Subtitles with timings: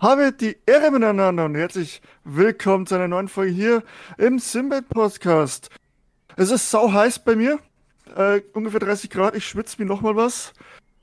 [0.00, 3.82] habe die Ehre miteinander und herzlich willkommen zu einer neuen Folge hier
[4.18, 5.68] im Simbad Podcast.
[6.36, 7.58] Es ist sau heiß bei mir,
[8.16, 10.52] äh, ungefähr 30 Grad, ich schwitze mir nochmal was,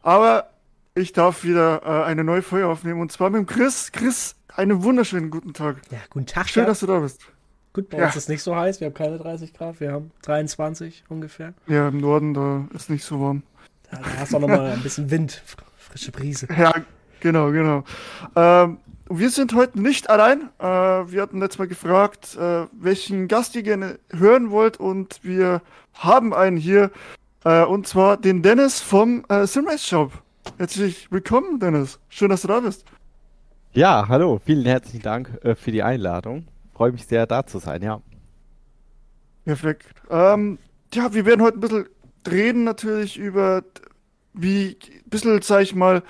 [0.02, 0.49] aber
[0.96, 3.91] ich darf wieder äh, eine neue Folge aufnehmen und zwar mit dem Chris.
[3.91, 5.77] Chris, einen wunderschönen guten Tag.
[5.91, 6.49] Ja, guten Tag.
[6.49, 6.67] Schön, ja.
[6.69, 7.21] dass du da bist.
[7.73, 8.05] Gut, bei Ja.
[8.05, 11.53] uns ist es nicht so heiß, wir haben keine 30 Grad, wir haben 23 ungefähr.
[11.67, 13.43] Ja, im Norden, da ist nicht so warm.
[13.91, 16.48] Da, da hast du auch nochmal ein bisschen Wind, fr- frische Brise.
[16.57, 16.73] Ja,
[17.20, 17.84] genau, genau.
[18.36, 18.77] Ähm,
[19.09, 20.49] wir sind heute nicht allein.
[20.59, 25.61] Äh, wir hatten letztes Mal gefragt, äh, welchen Gast ihr gerne hören wollt und wir
[25.94, 26.91] haben einen hier
[27.45, 30.11] äh, und zwar den Dennis vom äh, Simrace Shop.
[30.58, 31.99] Herzlich willkommen, Dennis.
[32.09, 32.85] Schön, dass du da bist.
[33.73, 36.47] Ja, hallo, vielen herzlichen Dank äh, für die Einladung.
[36.73, 38.02] Freue mich sehr, da zu sein, ja.
[39.45, 39.88] Perfekt.
[40.09, 40.58] Ähm,
[40.94, 41.86] ja, wir werden heute ein bisschen
[42.27, 43.63] reden natürlich über
[44.34, 46.03] wie ein bisschen, sag ich mal,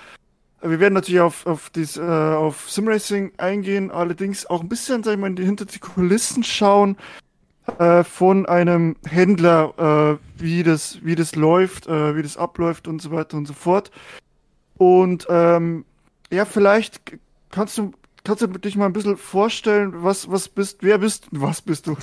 [0.61, 5.13] wir werden natürlich auf, auf, dies, äh, auf Simracing eingehen, allerdings auch ein bisschen, sag
[5.13, 6.97] ich mal, in die, hinter die Kulissen schauen
[7.79, 13.01] äh, von einem Händler, äh, wie das, wie das läuft, äh, wie das abläuft und
[13.01, 13.91] so weiter und so fort.
[14.77, 15.85] Und ähm,
[16.31, 17.01] ja, vielleicht
[17.51, 17.91] kannst du
[18.23, 21.95] kannst du dich mal ein bisschen vorstellen, was was bist, wer bist, was bist du?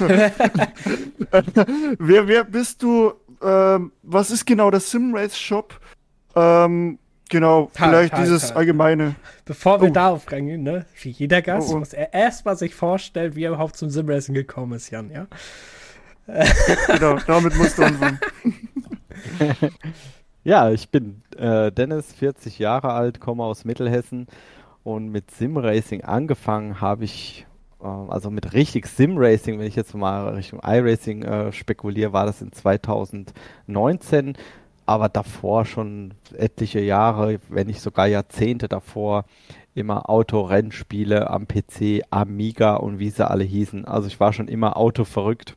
[1.98, 3.12] wer, wer bist du?
[3.42, 5.78] Ähm, was ist genau der Simrace Shop?
[6.34, 8.56] Ähm, genau, Halt, vielleicht halt, dieses halt.
[8.56, 9.14] allgemeine.
[9.44, 9.92] Bevor wir Oh.
[9.92, 11.78] darauf reingehen, ne, wie jeder Gast, Oh, oh.
[11.80, 15.26] muss er erstmal sich vorstellen, wie er überhaupt zum Simracing gekommen ist, Jan, ja?
[16.88, 18.18] Genau, damit musst du anfangen.
[20.46, 24.26] Ja, ich bin äh, Dennis, 40 Jahre alt, komme aus Mittelhessen
[24.82, 27.46] und mit Simracing angefangen habe ich,
[27.82, 32.42] äh, also mit richtig Simracing, wenn ich jetzt mal Richtung iRacing äh, spekuliere, war das
[32.42, 34.36] in 2019,
[34.86, 39.24] aber davor schon etliche Jahre, wenn nicht sogar Jahrzehnte davor,
[39.74, 43.84] immer Autorennspiele am PC, Amiga und wie sie alle hießen.
[43.86, 45.56] Also ich war schon immer autoverrückt.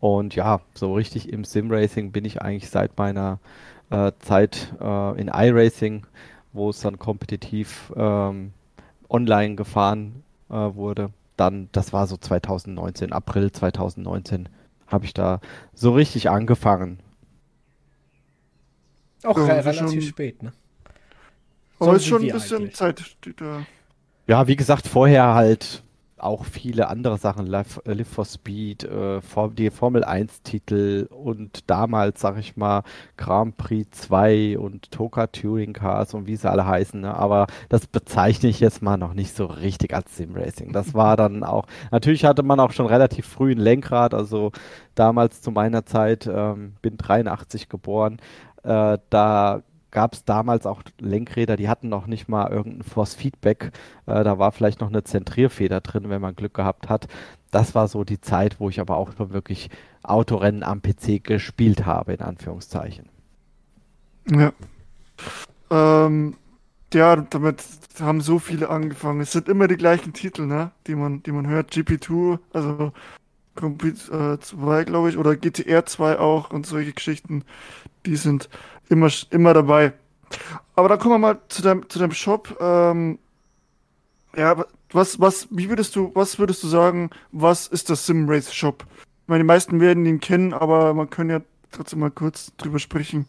[0.00, 3.38] Und ja, so richtig im Simracing bin ich eigentlich seit meiner
[3.90, 6.06] äh, Zeit äh, in iRacing,
[6.52, 8.52] wo es dann kompetitiv ähm,
[9.08, 11.10] online gefahren äh, wurde.
[11.36, 14.48] Dann, das war so 2019, April 2019,
[14.86, 15.40] habe ich da
[15.74, 16.98] so richtig angefangen.
[19.24, 20.52] Auch Ja, relativ schon- spät, ne?
[21.78, 22.74] Aber So ist schon ein bisschen eigentlich.
[22.76, 23.16] Zeit.
[23.24, 23.62] Die da,
[24.26, 25.82] Ja, wie gesagt, vorher halt
[26.16, 29.20] auch viele andere Sachen, Live, äh, Live for Speed, äh,
[29.58, 32.82] die Formel 1-Titel und damals, sag ich mal,
[33.18, 36.98] Grand Prix 2 und Toka Touring Cars und wie sie alle heißen.
[37.02, 37.14] Ne?
[37.14, 40.72] Aber das bezeichne ich jetzt mal noch nicht so richtig als Simracing.
[40.72, 44.52] Das war dann auch, natürlich hatte man auch schon relativ früh ein Lenkrad, also
[44.94, 48.18] damals zu meiner Zeit, ähm, bin 83 geboren,
[48.64, 53.70] äh, da gab es damals auch Lenkräder, die hatten noch nicht mal irgendein Force Feedback.
[54.06, 57.06] Äh, da war vielleicht noch eine Zentrierfeder drin, wenn man Glück gehabt hat.
[57.50, 59.70] Das war so die Zeit, wo ich aber auch schon wirklich
[60.02, 63.08] Autorennen am PC gespielt habe, in Anführungszeichen.
[64.28, 64.52] ja.
[65.70, 66.36] Ähm,
[66.92, 67.62] ja, damit
[68.00, 69.20] haben so viele angefangen.
[69.20, 70.70] Es sind immer die gleichen Titel, ne?
[70.86, 71.72] Die man, die man hört.
[71.72, 72.92] GP2, also
[73.54, 77.44] Compete äh, 2, glaube ich, oder GTR 2 auch und solche Geschichten,
[78.06, 78.48] die sind
[78.88, 79.92] immer, immer dabei.
[80.76, 82.56] Aber dann kommen wir mal zu deinem, zu deinem Shop.
[82.60, 83.18] Ähm,
[84.36, 88.84] ja, was, was, wie würdest du, was würdest du sagen, was ist das Simrace Shop?
[89.22, 92.78] Ich meine, die meisten werden ihn kennen, aber man kann ja trotzdem mal kurz drüber
[92.78, 93.26] sprechen.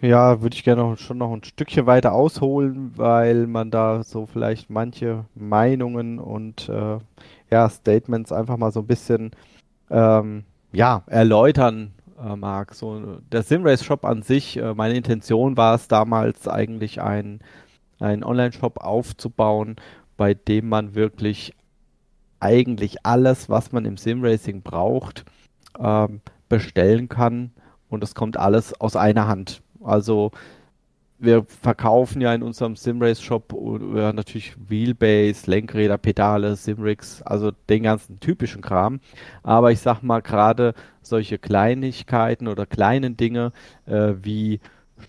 [0.00, 4.26] Ja, würde ich gerne noch, schon noch ein Stückchen weiter ausholen, weil man da so
[4.26, 6.98] vielleicht manche Meinungen und äh,
[7.50, 9.30] ja, Statements einfach mal so ein bisschen
[9.90, 12.74] ähm, ja, erläutern äh, mag.
[12.74, 17.40] So, der Simrace Shop an sich, äh, meine Intention war es damals eigentlich ein,
[18.00, 19.76] einen Online-Shop aufzubauen,
[20.16, 21.54] bei dem man wirklich
[22.40, 25.24] eigentlich alles, was man im Simracing braucht,
[25.78, 27.52] ähm, bestellen kann
[27.88, 29.62] und es kommt alles aus einer Hand.
[29.82, 30.32] Also
[31.22, 38.18] wir verkaufen ja in unserem Simrace-Shop äh, natürlich Wheelbase, Lenkräder, Pedale, Simrigs, also den ganzen
[38.18, 39.00] typischen Kram.
[39.44, 43.52] Aber ich sag mal gerade solche Kleinigkeiten oder kleinen Dinge
[43.86, 44.60] äh, wie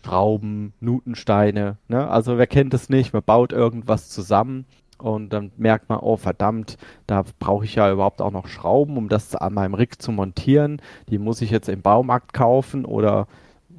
[0.04, 2.08] Schrauben, Nutensteine, ne?
[2.08, 3.14] Also wer kennt es nicht?
[3.14, 4.66] Man baut irgendwas zusammen
[5.00, 6.78] und dann merkt man, oh verdammt,
[7.08, 10.82] da brauche ich ja überhaupt auch noch Schrauben, um das an meinem Rig zu montieren.
[11.10, 13.28] Die muss ich jetzt im Baumarkt kaufen oder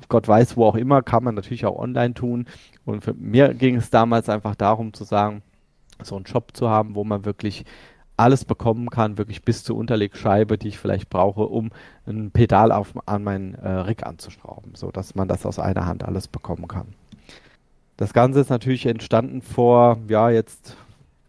[0.09, 2.47] Gott weiß, wo auch immer, kann man natürlich auch online tun.
[2.85, 5.43] Und für mir ging es damals einfach darum zu sagen,
[6.03, 7.65] so einen Shop zu haben, wo man wirklich
[8.17, 11.71] alles bekommen kann, wirklich bis zur Unterlegscheibe, die ich vielleicht brauche, um
[12.07, 16.05] ein Pedal auf, an meinen äh, Rig anzuschrauben, so dass man das aus einer Hand
[16.05, 16.95] alles bekommen kann.
[17.97, 20.77] das Ganze ist natürlich entstanden vor, ja, jetzt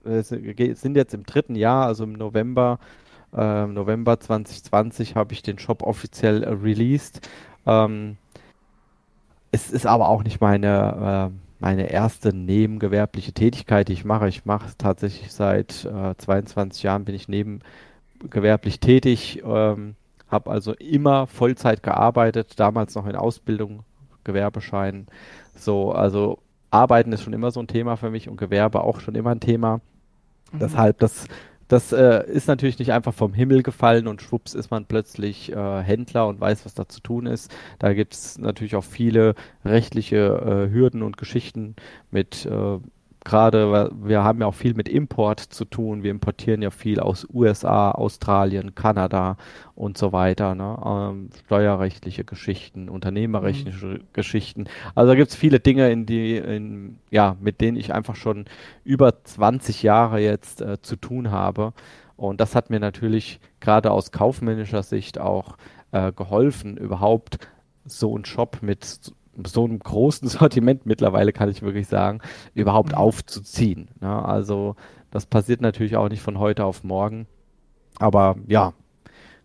[0.06, 2.80] äh, sind jetzt im dritten Jahr, also im November,
[3.36, 7.28] äh, November 2020 habe ich den Shop offiziell äh, released.
[7.66, 8.18] Ähm,
[9.52, 14.28] es ist aber auch nicht meine, äh, meine erste nebengewerbliche Tätigkeit, die ich mache.
[14.28, 19.96] Ich mache tatsächlich seit äh, 22 Jahren bin ich nebengewerblich tätig, ähm,
[20.30, 23.84] habe also immer Vollzeit gearbeitet, damals noch in Ausbildung,
[24.24, 25.08] Gewerbeschein.
[25.56, 26.40] So, also
[26.72, 29.40] Arbeiten ist schon immer so ein Thema für mich und Gewerbe auch schon immer ein
[29.40, 29.80] Thema.
[30.52, 30.60] Mhm.
[30.60, 31.28] Deshalb, das
[31.68, 35.82] das äh, ist natürlich nicht einfach vom Himmel gefallen und schwupps ist man plötzlich äh,
[35.82, 37.52] Händler und weiß, was da zu tun ist.
[37.80, 41.76] Da gibt es natürlich auch viele rechtliche äh, Hürden und Geschichten
[42.12, 42.80] mit äh,
[43.26, 46.04] gerade, wir haben ja auch viel mit Import zu tun.
[46.04, 49.36] Wir importieren ja viel aus USA, Australien, Kanada
[49.74, 50.56] und so weiter.
[50.56, 50.78] Ne?
[50.86, 54.04] Ähm, steuerrechtliche Geschichten, unternehmerrechtliche mhm.
[54.14, 54.66] Geschichten.
[54.94, 58.46] Also da gibt es viele Dinge, in die, in, ja, mit denen ich einfach schon
[58.86, 61.74] über 20 Jahre jetzt äh, zu tun habe.
[62.16, 65.58] Und das hat mir natürlich gerade aus kaufmännischer Sicht auch
[65.92, 67.40] äh, geholfen, überhaupt
[67.86, 69.12] so einen Shop mit
[69.46, 72.20] so einem großen Sortiment mittlerweile, kann ich wirklich sagen,
[72.54, 72.98] überhaupt mhm.
[72.98, 73.90] aufzuziehen.
[74.02, 74.26] Ne?
[74.26, 74.76] Also
[75.12, 77.28] das passiert natürlich auch nicht von heute auf morgen.
[78.00, 78.74] Aber ja,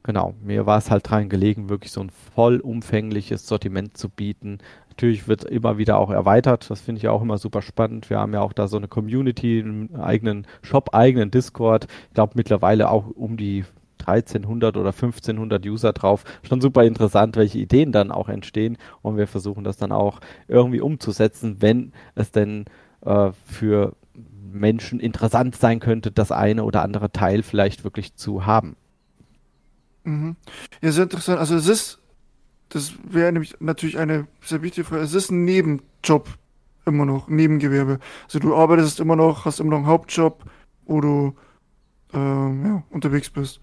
[0.02, 4.58] genau, mir war es halt dran gelegen, wirklich so ein vollumfängliches Sortiment zu bieten.
[4.88, 8.10] Natürlich wird immer wieder auch erweitert, das finde ich auch immer super spannend.
[8.10, 11.87] Wir haben ja auch da so eine Community, einen eigenen Shop, eigenen Discord.
[12.08, 13.64] Ich glaube mittlerweile auch um die
[14.00, 16.25] 1300 oder 1500 User drauf.
[16.43, 20.81] Schon super interessant, welche Ideen dann auch entstehen und wir versuchen das dann auch irgendwie
[20.81, 22.64] umzusetzen, wenn es denn
[23.02, 23.94] äh, für
[24.52, 28.76] Menschen interessant sein könnte, das eine oder andere Teil vielleicht wirklich zu haben.
[30.05, 30.37] Mhm.
[30.81, 31.38] Ja, sehr interessant.
[31.38, 31.99] Also es ist,
[32.69, 36.29] das wäre nämlich natürlich eine sehr wichtige Frage, es ist ein Nebenjob
[36.87, 37.99] immer noch, Nebengewerbe.
[38.25, 40.44] Also du arbeitest immer noch, hast immer noch einen Hauptjob,
[40.87, 41.35] wo du
[42.12, 43.61] ähm, ja, unterwegs bist.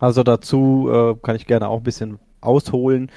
[0.00, 3.10] Also dazu äh, kann ich gerne auch ein bisschen ausholen.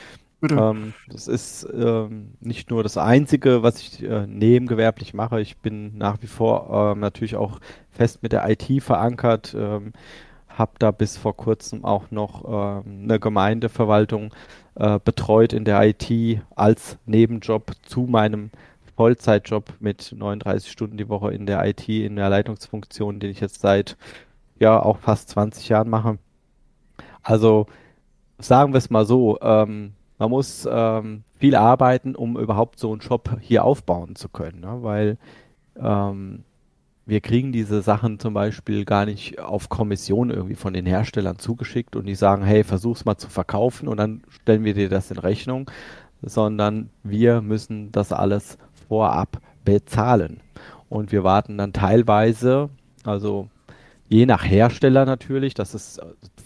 [0.52, 5.40] Ähm, das ist ähm, nicht nur das Einzige, was ich äh, nebengewerblich mache.
[5.40, 7.60] Ich bin nach wie vor ähm, natürlich auch
[7.92, 9.56] fest mit der IT verankert.
[9.58, 9.94] Ähm,
[10.50, 14.34] habe da bis vor kurzem auch noch ähm, eine Gemeindeverwaltung
[14.76, 18.52] äh, betreut in der IT als Nebenjob zu meinem
[18.96, 23.62] Vollzeitjob mit 39 Stunden die Woche in der IT, in der Leitungsfunktion, den ich jetzt
[23.62, 23.98] seit
[24.60, 26.20] ja auch fast 20 Jahren mache.
[27.24, 27.66] Also
[28.38, 33.02] sagen wir es mal so, ähm, man muss ähm, viel arbeiten, um überhaupt so einen
[33.02, 34.78] Shop hier aufbauen zu können, ne?
[34.82, 35.18] weil
[35.78, 36.44] ähm,
[37.06, 41.96] wir kriegen diese Sachen zum Beispiel gar nicht auf Kommission irgendwie von den Herstellern zugeschickt
[41.96, 45.18] und die sagen, hey, versuch's mal zu verkaufen und dann stellen wir dir das in
[45.18, 45.70] Rechnung,
[46.22, 50.40] sondern wir müssen das alles vorab bezahlen.
[50.88, 52.70] Und wir warten dann teilweise,
[53.04, 53.50] also
[54.08, 56.00] je nach Hersteller natürlich, das ist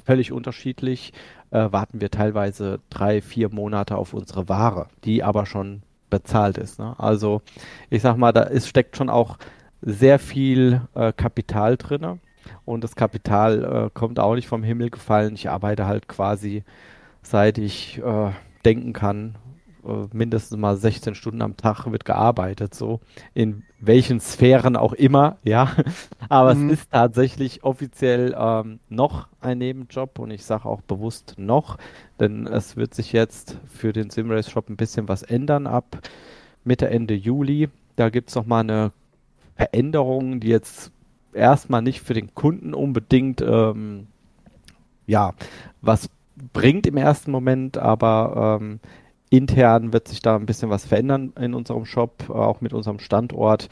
[0.08, 1.12] völlig unterschiedlich,
[1.52, 6.80] äh, warten wir teilweise drei, vier Monate auf unsere Ware, die aber schon bezahlt ist.
[6.80, 6.96] Ne?
[6.98, 7.42] Also
[7.90, 9.38] ich sag mal, da ist, steckt schon auch
[9.82, 12.22] sehr viel äh, Kapital drin
[12.64, 15.36] und das Kapital äh, kommt auch nicht vom Himmel gefallen.
[15.36, 16.64] Ich arbeite halt quasi
[17.22, 18.32] seit ich äh,
[18.64, 19.36] denken kann
[19.86, 23.02] äh, mindestens mal 16 Stunden am Tag wird gearbeitet, so
[23.34, 25.72] in welchen Sphären auch immer, ja.
[26.30, 26.70] Aber mhm.
[26.70, 31.78] es ist tatsächlich offiziell ähm, noch ein Nebenjob und ich sage auch bewusst noch,
[32.20, 36.00] denn es wird sich jetzt für den Simrace Shop ein bisschen was ändern ab
[36.64, 37.70] Mitte, Ende Juli.
[37.96, 38.92] Da gibt es nochmal eine
[39.56, 40.92] Veränderung, die jetzt
[41.34, 44.08] erstmal nicht für den Kunden unbedingt ähm,
[45.06, 45.34] ja
[45.82, 46.10] was
[46.54, 48.80] bringt im ersten Moment, aber ähm,
[49.30, 53.70] intern wird sich da ein bisschen was verändern in unserem Shop, auch mit unserem Standort.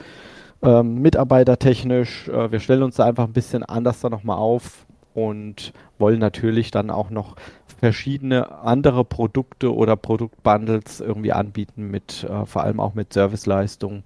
[0.62, 5.74] Ähm, mitarbeitertechnisch, äh, wir stellen uns da einfach ein bisschen anders da nochmal auf und
[5.98, 7.36] wollen natürlich dann auch noch
[7.80, 14.04] verschiedene andere Produkte oder Produktbundles irgendwie anbieten mit, äh, vor allem auch mit Serviceleistung.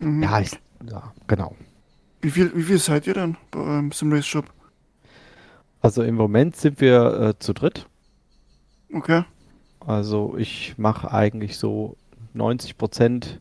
[0.00, 0.22] Mhm.
[0.22, 0.52] Ja, ich,
[0.90, 1.54] ja, genau.
[2.20, 4.46] Wie viel, wie viel seid ihr dann bei eurem Simrace Shop?
[5.80, 7.86] Also im Moment sind wir äh, zu dritt.
[8.92, 9.24] Okay.
[9.86, 11.96] Also ich mache eigentlich so
[12.32, 13.40] 90 Prozent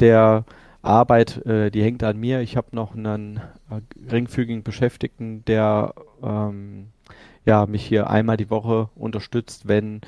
[0.00, 0.44] der
[0.82, 2.40] Arbeit, äh, die hängt an mir.
[2.40, 3.38] Ich habe noch einen
[3.70, 6.88] äh, geringfügigen Beschäftigten, der ähm,
[7.46, 10.00] ja, mich hier einmal die Woche unterstützt, wenn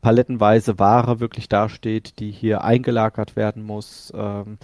[0.00, 4.12] palettenweise Ware wirklich dasteht, die hier eingelagert werden muss.
[4.14, 4.58] Ähm,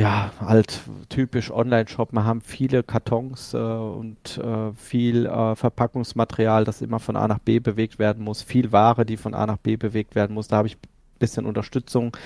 [0.00, 0.80] ja, halt
[1.10, 2.12] typisch Online-Shop.
[2.12, 7.38] Wir haben viele Kartons äh, und äh, viel äh, Verpackungsmaterial, das immer von A nach
[7.38, 8.42] B bewegt werden muss.
[8.42, 10.48] Viel Ware, die von A nach B bewegt werden muss.
[10.48, 12.16] Da habe ich ein bisschen Unterstützung.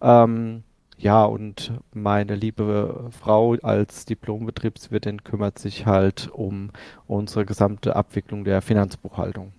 [0.00, 0.64] Ähm,
[0.98, 6.70] ja, und meine liebe Frau als Diplombetriebswirtin kümmert sich halt um
[7.06, 9.52] unsere gesamte Abwicklung der Finanzbuchhaltung.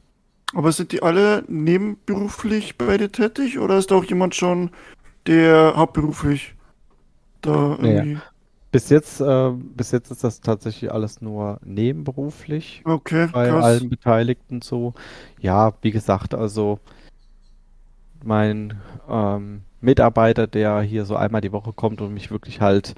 [0.54, 4.70] Aber sind die alle nebenberuflich bei dir tätig oder ist da auch jemand schon,
[5.28, 6.56] der hauptberuflich
[7.46, 8.14] da irgendwie.
[8.14, 8.22] Ja.
[8.72, 13.64] Bis jetzt, äh, bis jetzt ist das tatsächlich alles nur nebenberuflich Okay, bei krass.
[13.64, 14.96] allen Beteiligten so.
[15.40, 16.80] Ja, wie gesagt, also
[18.24, 22.96] mein ähm, Mitarbeiter, der hier so einmal die Woche kommt und mich wirklich halt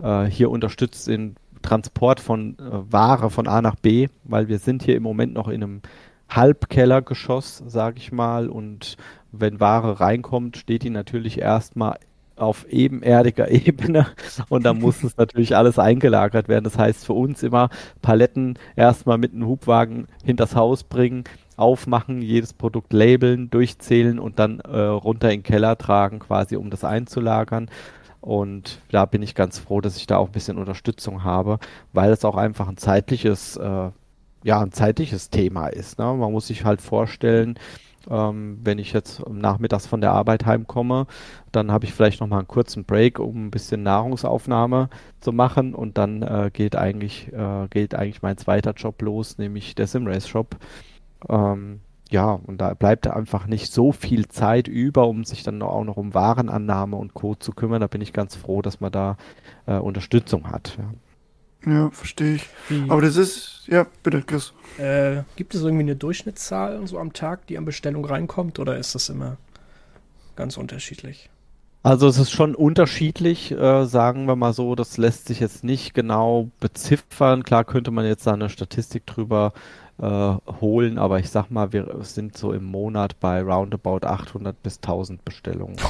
[0.00, 4.84] äh, hier unterstützt in Transport von äh, Ware von A nach B, weil wir sind
[4.84, 5.82] hier im Moment noch in einem
[6.28, 8.96] Halbkellergeschoss, sage ich mal, und
[9.32, 11.98] wenn Ware reinkommt, steht die natürlich erstmal
[12.36, 14.06] auf ebenerdiger Ebene
[14.48, 16.64] und dann muss es natürlich alles eingelagert werden.
[16.64, 17.70] Das heißt für uns immer
[18.02, 21.24] Paletten erstmal mit einem Hubwagen hinters Haus bringen,
[21.56, 26.70] aufmachen, jedes Produkt labeln, durchzählen und dann äh, runter in den Keller tragen, quasi um
[26.70, 27.70] das einzulagern.
[28.20, 31.58] Und da bin ich ganz froh, dass ich da auch ein bisschen Unterstützung habe,
[31.92, 33.90] weil es auch einfach ein zeitliches, äh,
[34.42, 35.98] ja, ein zeitliches Thema ist.
[35.98, 36.04] Ne?
[36.12, 37.58] Man muss sich halt vorstellen,
[38.10, 41.06] ähm, wenn ich jetzt nachmittags von der Arbeit heimkomme,
[41.52, 44.88] dann habe ich vielleicht noch mal einen kurzen Break, um ein bisschen Nahrungsaufnahme
[45.20, 49.74] zu machen und dann äh, geht eigentlich äh, geht eigentlich mein zweiter Job los, nämlich
[49.74, 50.56] der Simrace Shop.
[51.28, 55.84] Ähm, ja, und da bleibt einfach nicht so viel Zeit über, um sich dann auch
[55.84, 57.34] noch um Warenannahme und Co.
[57.34, 57.80] zu kümmern.
[57.80, 59.16] Da bin ich ganz froh, dass man da
[59.66, 60.76] äh, Unterstützung hat.
[60.78, 60.92] Ja.
[61.66, 62.48] Ja, verstehe ich.
[62.68, 64.52] Wie, Aber das ist, ja, bitte, Chris.
[64.78, 68.94] äh, gibt es irgendwie eine Durchschnittszahl so am Tag, die an Bestellung reinkommt, oder ist
[68.94, 69.36] das immer
[70.36, 71.28] ganz unterschiedlich?
[71.82, 74.74] Also es ist schon unterschiedlich, äh, sagen wir mal so.
[74.74, 77.44] Das lässt sich jetzt nicht genau beziffern.
[77.44, 79.52] Klar könnte man jetzt da eine Statistik drüber
[79.98, 84.76] äh, holen, aber ich sag mal, wir sind so im Monat bei roundabout 800 bis
[84.76, 85.76] 1000 Bestellungen.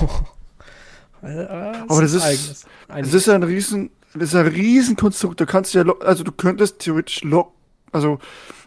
[1.22, 2.66] Äh, äh, Aber das ist-.
[2.88, 5.40] Das ist ja ein riesen, das ist ein Riesenkonstrukt.
[5.40, 7.52] Da kannst du ja, also du könntest theoretisch lock,
[7.92, 8.18] also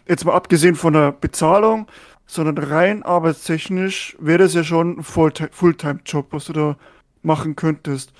[0.08, 1.86] jetzt mal abgesehen von der Bezahlung,
[2.26, 6.76] sondern rein arbeitstechnisch wäre das ja schon ein Fullti- Fulltime-Job, was du da
[7.22, 8.12] machen könntest.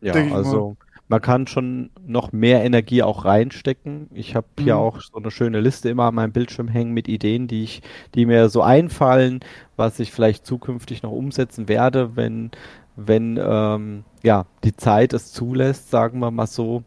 [0.00, 0.76] Ja, also
[1.08, 4.08] man kann schon noch mehr Energie auch reinstecken.
[4.14, 4.80] Ich habe hier Mhm.
[4.80, 7.82] auch so eine schöne Liste immer an meinem Bildschirm hängen mit Ideen, die ich,
[8.14, 9.40] die mir so einfallen,
[9.76, 12.50] was ich vielleicht zukünftig noch umsetzen werde, wenn,
[12.96, 16.84] wenn ähm, ja, die Zeit es zulässt, sagen wir mal so.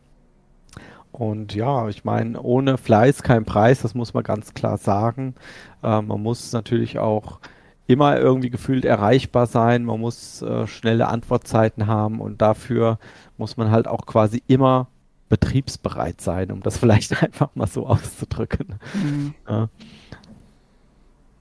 [1.11, 5.35] Und ja, ich meine, ohne Fleiß kein Preis, das muss man ganz klar sagen.
[5.81, 7.39] Äh, man muss natürlich auch
[7.87, 12.97] immer irgendwie gefühlt erreichbar sein, man muss äh, schnelle Antwortzeiten haben und dafür
[13.37, 14.87] muss man halt auch quasi immer
[15.29, 18.79] betriebsbereit sein, um das vielleicht einfach mal so auszudrücken.
[18.93, 19.33] Mhm.
[19.47, 19.69] Ja.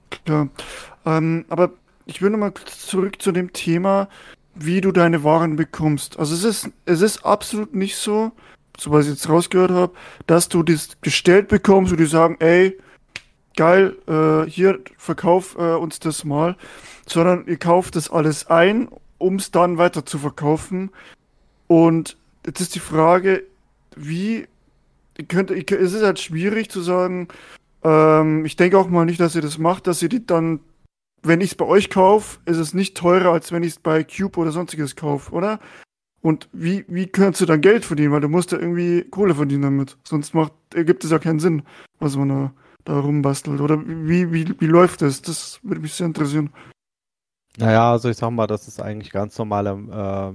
[0.09, 0.49] Klar.
[1.05, 1.71] Ähm, aber
[2.05, 4.07] ich will nochmal zurück zu dem Thema,
[4.55, 6.17] wie du deine Waren bekommst.
[6.17, 8.31] Also es ist, es ist absolut nicht so,
[8.77, 9.93] so was ich jetzt rausgehört habe,
[10.27, 12.77] dass du das gestellt bekommst und die sagen, ey,
[13.55, 16.55] geil, äh, hier, verkauf äh, uns das mal,
[17.05, 20.91] sondern ihr kauft das alles ein, um es dann weiter zu verkaufen.
[21.67, 23.43] Und jetzt ist die Frage,
[23.95, 24.47] wie
[25.27, 27.27] könnt, es ist halt schwierig zu sagen,
[27.83, 30.59] ähm, ich denke auch mal nicht, dass ihr das macht, dass ihr die dann,
[31.23, 34.03] wenn ich es bei euch kaufe, ist es nicht teurer, als wenn ich es bei
[34.03, 35.59] Cube oder sonstiges kaufe, oder?
[36.21, 38.11] Und wie, wie kannst du dann Geld verdienen?
[38.11, 39.97] Weil du musst ja irgendwie Kohle verdienen damit.
[40.03, 41.61] Sonst macht, ergibt es ja keinen Sinn,
[41.99, 42.53] was man da,
[42.83, 43.61] da rumbastelt.
[43.61, 45.21] Oder wie, wie, wie läuft das?
[45.21, 46.51] Das würde mich sehr interessieren.
[47.57, 49.69] Naja, also ich sag mal, das ist eigentlich ganz normale,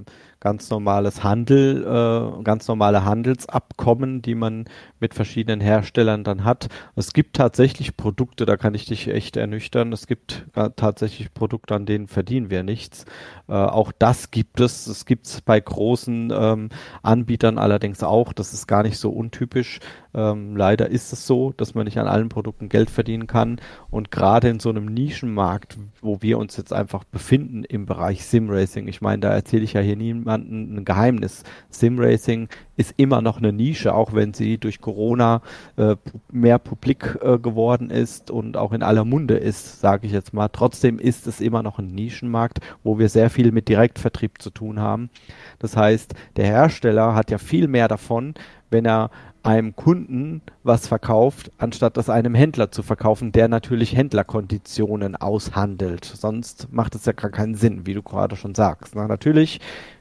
[0.07, 0.11] äh,
[0.41, 4.65] ganz normales Handel, äh, ganz normale Handelsabkommen, die man
[4.99, 6.69] mit verschiedenen Herstellern dann hat.
[6.97, 9.93] Es gibt tatsächlich Produkte, da kann ich dich echt ernüchtern.
[9.93, 13.05] Es gibt tatsächlich Produkte, an denen verdienen wir nichts.
[13.49, 14.87] Äh, auch das gibt es.
[14.87, 16.69] Es gibt es bei großen ähm,
[17.03, 18.33] Anbietern allerdings auch.
[18.33, 19.81] Das ist gar nicht so untypisch.
[20.15, 23.61] Ähm, leider ist es so, dass man nicht an allen Produkten Geld verdienen kann.
[23.91, 28.87] Und gerade in so einem Nischenmarkt, wo wir uns jetzt einfach befinden im Bereich Simracing,
[28.89, 29.97] ich meine, da erzähle ich ja hier
[30.39, 31.43] niemandem ein Geheimnis.
[31.71, 35.43] Simracing ist immer noch eine Nische, auch wenn sie durch Corona
[35.77, 35.97] äh,
[36.31, 40.49] mehr publik äh, geworden ist und auch in aller Munde ist, sage ich jetzt mal.
[40.49, 44.81] Trotzdem ist es immer noch ein Nischenmarkt, wo wir sehr viel mit Direktvertrieb zu tun
[44.81, 45.11] haben.
[45.59, 48.35] Das heißt, der Hersteller hat ja viel mehr davon,
[48.71, 49.11] wenn er
[49.43, 56.05] einem Kunden was verkauft, anstatt das einem Händler zu verkaufen, der natürlich Händlerkonditionen aushandelt.
[56.05, 58.95] Sonst macht es ja gar keinen Sinn, wie du gerade schon sagst.
[58.95, 59.61] Na, natürlich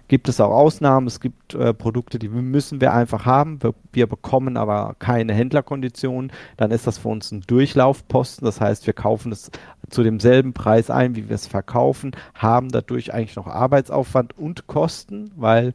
[0.09, 1.07] gibt es auch Ausnahmen.
[1.07, 3.63] Es gibt äh, Produkte, die müssen wir einfach haben.
[3.63, 6.31] Wir, wir, bekommen aber keine Händlerkonditionen.
[6.57, 8.43] Dann ist das für uns ein Durchlaufposten.
[8.43, 9.51] Das heißt, wir kaufen es
[9.89, 15.31] zu demselben Preis ein, wie wir es verkaufen, haben dadurch eigentlich noch Arbeitsaufwand und Kosten,
[15.35, 15.73] weil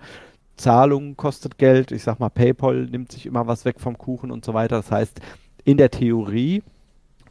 [0.57, 1.91] Zahlung kostet Geld.
[1.91, 4.77] Ich sag mal, PayPal nimmt sich immer was weg vom Kuchen und so weiter.
[4.77, 5.21] Das heißt,
[5.65, 6.63] in der Theorie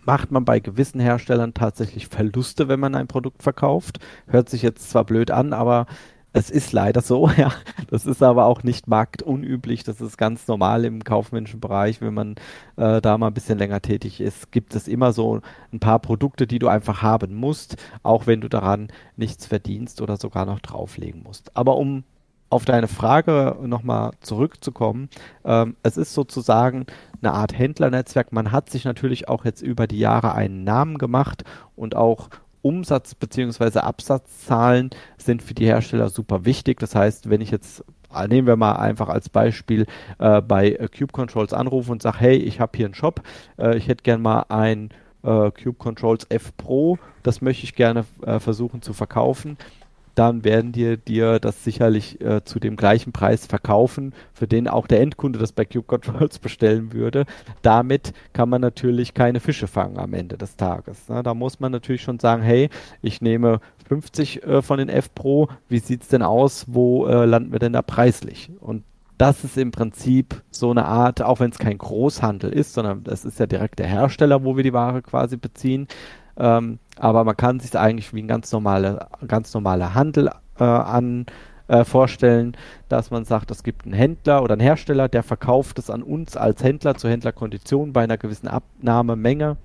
[0.06, 4.00] macht man bei gewissen Herstellern tatsächlich Verluste, wenn man ein Produkt verkauft.
[4.28, 5.86] Hört sich jetzt zwar blöd an, aber
[6.34, 7.52] es ist leider so, ja.
[7.88, 9.84] Das ist aber auch nicht marktunüblich.
[9.84, 12.02] Das ist ganz normal im kaufmännischen Bereich.
[12.02, 12.36] Wenn man
[12.76, 16.48] äh, da mal ein bisschen länger tätig ist, gibt es immer so ein paar Produkte,
[16.48, 21.24] die du einfach haben musst, auch wenn du daran nichts verdienst oder sogar noch drauflegen
[21.24, 21.56] musst.
[21.56, 22.04] Aber um
[22.50, 25.10] auf deine Frage nochmal zurückzukommen,
[25.44, 26.86] ähm, es ist sozusagen
[27.22, 28.32] eine Art Händlernetzwerk.
[28.32, 31.44] Man hat sich natürlich auch jetzt über die Jahre einen Namen gemacht
[31.76, 32.30] und auch
[32.64, 33.80] Umsatz- bzw.
[33.80, 36.80] Absatzzahlen sind für die Hersteller super wichtig.
[36.80, 39.86] Das heißt, wenn ich jetzt äh, nehmen wir mal einfach als Beispiel
[40.20, 43.22] äh, bei äh, Cube Controls anrufe und sage, hey, ich habe hier einen Shop,
[43.58, 44.90] äh, ich hätte gerne mal ein
[45.24, 49.58] äh, Cube Controls F Pro, das möchte ich gerne äh, versuchen zu verkaufen
[50.16, 54.88] dann werden dir dir das sicherlich äh, zu dem gleichen Preis verkaufen, für den auch
[54.88, 57.26] der Endkunde das bei Cube Controls bestellen würde.
[57.62, 61.10] Damit kann man natürlich keine Fische fangen am Ende des Tages.
[61.10, 61.24] Ne?
[61.24, 62.70] Da muss man natürlich schon sagen, hey,
[63.02, 67.26] ich nehme 50 äh, von den F Pro, wie sieht es denn aus, wo äh,
[67.26, 68.52] landen wir denn da preislich?
[68.60, 68.84] Und
[69.18, 73.26] das ist im Prinzip so eine Art, auch wenn es kein Großhandel ist, sondern das
[73.26, 75.88] ist ja direkt der Hersteller, wo wir die Ware quasi beziehen,
[76.38, 81.26] ähm, aber man kann sich eigentlich wie ein ganz normaler, ganz normaler Handel äh, an
[81.68, 82.58] äh, vorstellen,
[82.90, 86.38] dass man sagt, es gibt einen Händler oder einen Hersteller, der verkauft es an uns
[86.38, 89.58] als Händler zu Händlerkonditionen bei einer gewissen Abnahmemenge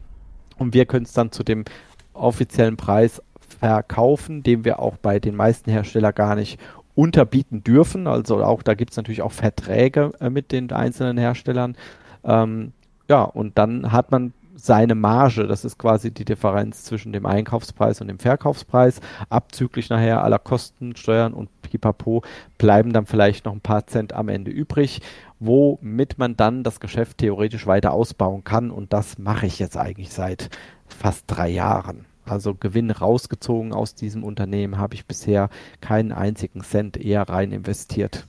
[0.58, 1.64] und wir können es dann zu dem
[2.12, 3.22] offiziellen Preis
[3.60, 6.60] verkaufen, den wir auch bei den meisten Herstellern gar nicht
[6.94, 8.06] unterbieten dürfen.
[8.06, 11.76] Also auch da gibt es natürlich auch Verträge äh, mit den einzelnen Herstellern.
[12.24, 12.72] Ähm,
[13.08, 18.00] ja, und dann hat man seine Marge, das ist quasi die Differenz zwischen dem Einkaufspreis
[18.00, 22.22] und dem Verkaufspreis, abzüglich nachher aller Kosten, Steuern und Pipapo,
[22.58, 25.00] bleiben dann vielleicht noch ein paar Cent am Ende übrig,
[25.38, 30.10] womit man dann das Geschäft theoretisch weiter ausbauen kann und das mache ich jetzt eigentlich
[30.12, 30.50] seit
[30.86, 32.04] fast drei Jahren.
[32.24, 38.26] Also Gewinn rausgezogen aus diesem Unternehmen habe ich bisher keinen einzigen Cent eher rein investiert.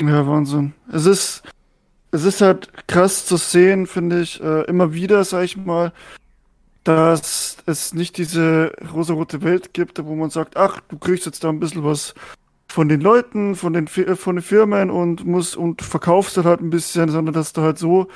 [0.00, 0.72] Ja, Wahnsinn.
[0.90, 1.42] Es ist,
[2.14, 5.92] es ist halt krass zu sehen, finde ich, äh, immer wieder, sag ich mal,
[6.84, 11.48] dass es nicht diese rosarote Welt gibt, wo man sagt, ach, du kriegst jetzt da
[11.48, 12.14] ein bisschen was
[12.68, 16.70] von den Leuten, von den, äh, von den Firmen und musst und verkaufst halt ein
[16.70, 18.06] bisschen, sondern dass da halt so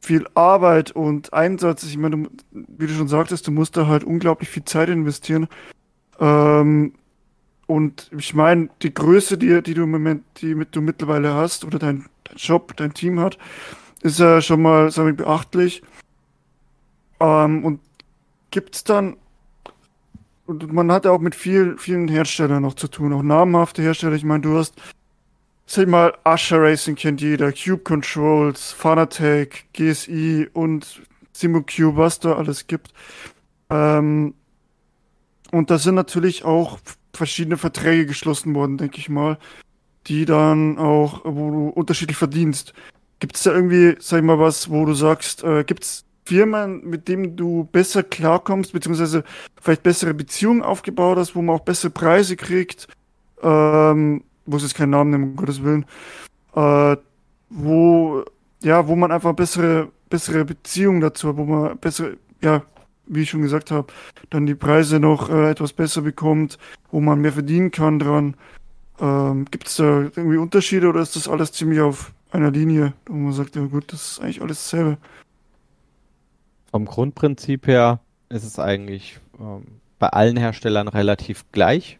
[0.00, 4.02] viel Arbeit und Einsatz, ich meine, du, wie du schon sagtest, du musst da halt
[4.02, 5.46] unglaublich viel Zeit investieren.
[6.18, 6.94] Ähm,
[7.66, 11.64] und ich meine, die Größe, die, die du im Moment, die mit, du mittlerweile hast,
[11.64, 13.38] oder dein dein Job, dein Team hat,
[14.02, 15.82] ist ja schon mal, sagen wir, beachtlich.
[17.20, 17.80] Ähm, und
[18.50, 19.16] gibt's dann,
[20.46, 24.14] und man hat ja auch mit viel, vielen Herstellern noch zu tun, auch namhafte Hersteller.
[24.14, 24.74] Ich meine, du hast,
[25.66, 31.02] sag mal, Usher Racing kennt jeder, Cube Controls, Fanatec, GSI und
[31.32, 32.92] SimuCube, was da alles gibt.
[33.70, 34.34] Ähm,
[35.50, 36.78] und da sind natürlich auch
[37.16, 39.38] verschiedene Verträge geschlossen worden, denke ich mal
[40.08, 42.72] die dann auch, wo du unterschiedlich verdienst.
[43.18, 46.84] Gibt es da irgendwie, sag ich mal, was, wo du sagst, äh, gibt es Firmen,
[46.84, 49.24] mit denen du besser klarkommst, beziehungsweise
[49.60, 52.88] vielleicht bessere Beziehungen aufgebaut hast, wo man auch bessere Preise kriegt,
[53.42, 55.86] ähm, es jetzt keinen Namen nehmen, um Gottes Willen,
[56.54, 56.96] äh,
[57.48, 58.24] wo,
[58.62, 62.62] ja, wo man einfach bessere, bessere Beziehungen dazu hat, wo man bessere, ja,
[63.06, 63.92] wie ich schon gesagt habe,
[64.30, 66.58] dann die Preise noch äh, etwas besser bekommt,
[66.90, 68.34] wo man mehr verdienen kann dran.
[69.00, 73.14] Ähm, Gibt es da irgendwie Unterschiede oder ist das alles ziemlich auf einer Linie, wo
[73.14, 74.98] man sagt, ja gut, das ist eigentlich alles dasselbe?
[76.70, 79.64] Vom Grundprinzip her ist es eigentlich ähm,
[79.98, 81.98] bei allen Herstellern relativ gleich.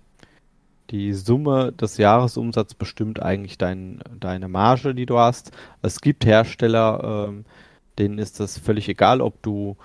[0.91, 5.51] Die Summe des Jahresumsatzes bestimmt eigentlich dein, deine Marge, die du hast.
[5.83, 7.45] Es gibt Hersteller, ähm,
[7.99, 9.77] denen ist das völlig egal, ob du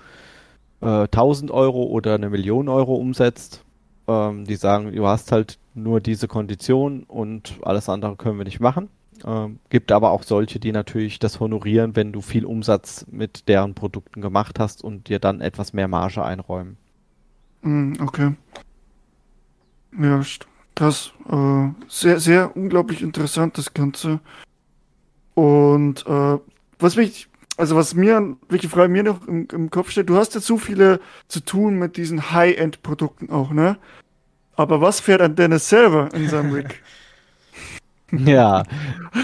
[0.82, 3.64] äh, 1000 Euro oder eine Million Euro umsetzt.
[4.08, 8.60] Ähm, die sagen, du hast halt nur diese Kondition und alles andere können wir nicht
[8.60, 8.88] machen.
[9.24, 13.74] Ähm, gibt aber auch solche, die natürlich das honorieren, wenn du viel Umsatz mit deren
[13.74, 16.76] Produkten gemacht hast und dir dann etwas mehr Marge einräumen.
[17.62, 18.34] Mm, okay.
[19.98, 20.22] Ja,
[20.74, 21.12] krass.
[21.30, 24.18] Äh, sehr, sehr unglaublich interessant, das Ganze.
[25.34, 26.38] Und äh,
[26.78, 30.34] was mich, also was mir, welche Frage mir noch im, im Kopf steht, du hast
[30.34, 33.76] ja so viele zu tun mit diesen High-End-Produkten auch, ne?
[34.54, 36.80] Aber was fährt an Dennis selber in seinem Rig?
[38.14, 38.64] Ja,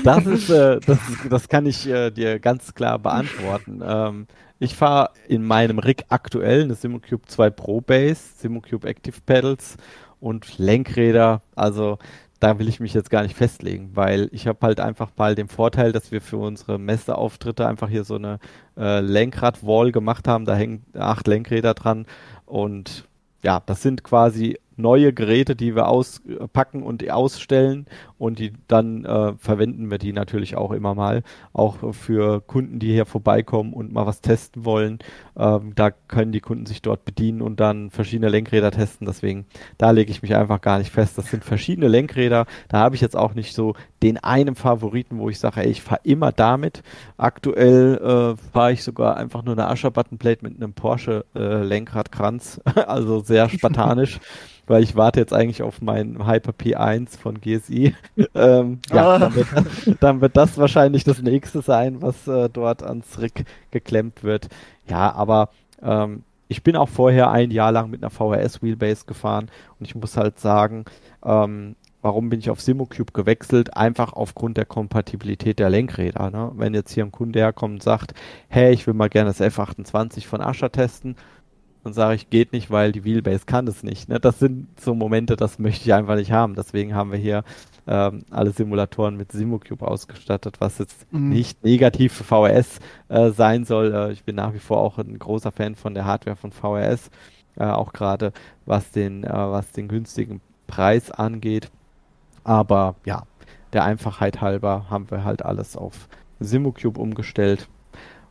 [0.03, 3.83] das ist, äh, das, das kann ich äh, dir ganz klar beantworten.
[3.85, 4.27] Ähm,
[4.61, 9.77] ich fahre in meinem Rig aktuell eine Simocube 2 Pro Base, Simocube Active Pedals
[10.21, 11.43] und Lenkräder.
[11.55, 11.99] Also
[12.41, 15.49] da will ich mich jetzt gar nicht festlegen, weil ich habe halt einfach mal den
[15.49, 18.39] Vorteil, dass wir für unsere Messeauftritte einfach hier so eine
[18.77, 20.45] äh, Lenkrad-Wall gemacht haben.
[20.45, 22.07] Da hängen acht Lenkräder dran
[22.47, 23.09] und
[23.43, 27.87] ja, das sind quasi neue Geräte, die wir auspacken und ausstellen
[28.19, 32.93] und die dann äh, verwenden wir die natürlich auch immer mal, auch für Kunden, die
[32.93, 34.99] hier vorbeikommen und mal was testen wollen.
[35.37, 39.07] Ähm, da können die Kunden sich dort bedienen und dann verschiedene Lenkräder testen.
[39.07, 39.47] Deswegen,
[39.79, 41.19] da lege ich mich einfach gar nicht fest.
[41.19, 42.47] Das sind verschiedene Lenkräder.
[42.69, 45.83] Da habe ich jetzt auch nicht so den einen Favoriten, wo ich sage, ey, ich
[45.83, 46.83] fahre immer damit.
[47.17, 53.21] Aktuell äh, fahre ich sogar einfach nur eine Ascher-Buttonplate mit einem Porsche äh, Lenkradkranz, also
[53.21, 54.21] sehr spartanisch
[54.69, 57.95] weil ich warte jetzt eigentlich auf meinen Hyper P1 von GSI.
[58.35, 59.19] ähm, ja, ah.
[59.19, 59.65] dann, wird das,
[60.01, 64.49] dann, wird das, wahrscheinlich das nächste sein, was äh, dort ans Rig geklemmt wird.
[64.89, 65.49] Ja, aber
[65.83, 69.95] ähm, ich bin auch vorher ein Jahr lang mit einer VHS Wheelbase gefahren und ich
[69.95, 70.85] muss halt sagen,
[71.25, 73.77] ähm, warum bin ich auf Simocube gewechselt?
[73.77, 76.31] Einfach aufgrund der Kompatibilität der Lenkräder.
[76.31, 76.53] Ne?
[76.55, 78.15] Wenn jetzt hier ein Kunde herkommt und sagt,
[78.49, 81.17] hey, ich will mal gerne das F28 von Ascher testen,
[81.85, 84.09] und sage ich, geht nicht, weil die Wheelbase kann es nicht.
[84.09, 84.21] Ne?
[84.21, 86.55] Das sind so Momente, das möchte ich einfach nicht haben.
[86.55, 87.45] Deswegen haben wir hier
[87.87, 91.31] ähm, alle Simulatoren mit Simocube ausgestattet, was jetzt mhm.
[91.31, 93.95] nicht negativ für VRS äh, sein soll.
[93.95, 97.11] Äh, ich bin nach wie vor auch ein großer Fan von der Hardware von VRS,
[97.57, 98.33] äh, auch gerade
[98.67, 101.71] was den, äh, was den günstigen Preis angeht.
[102.49, 103.25] Aber ja,
[103.75, 106.09] der Einfachheit halber haben wir halt alles auf
[106.41, 107.69] Simocube umgestellt.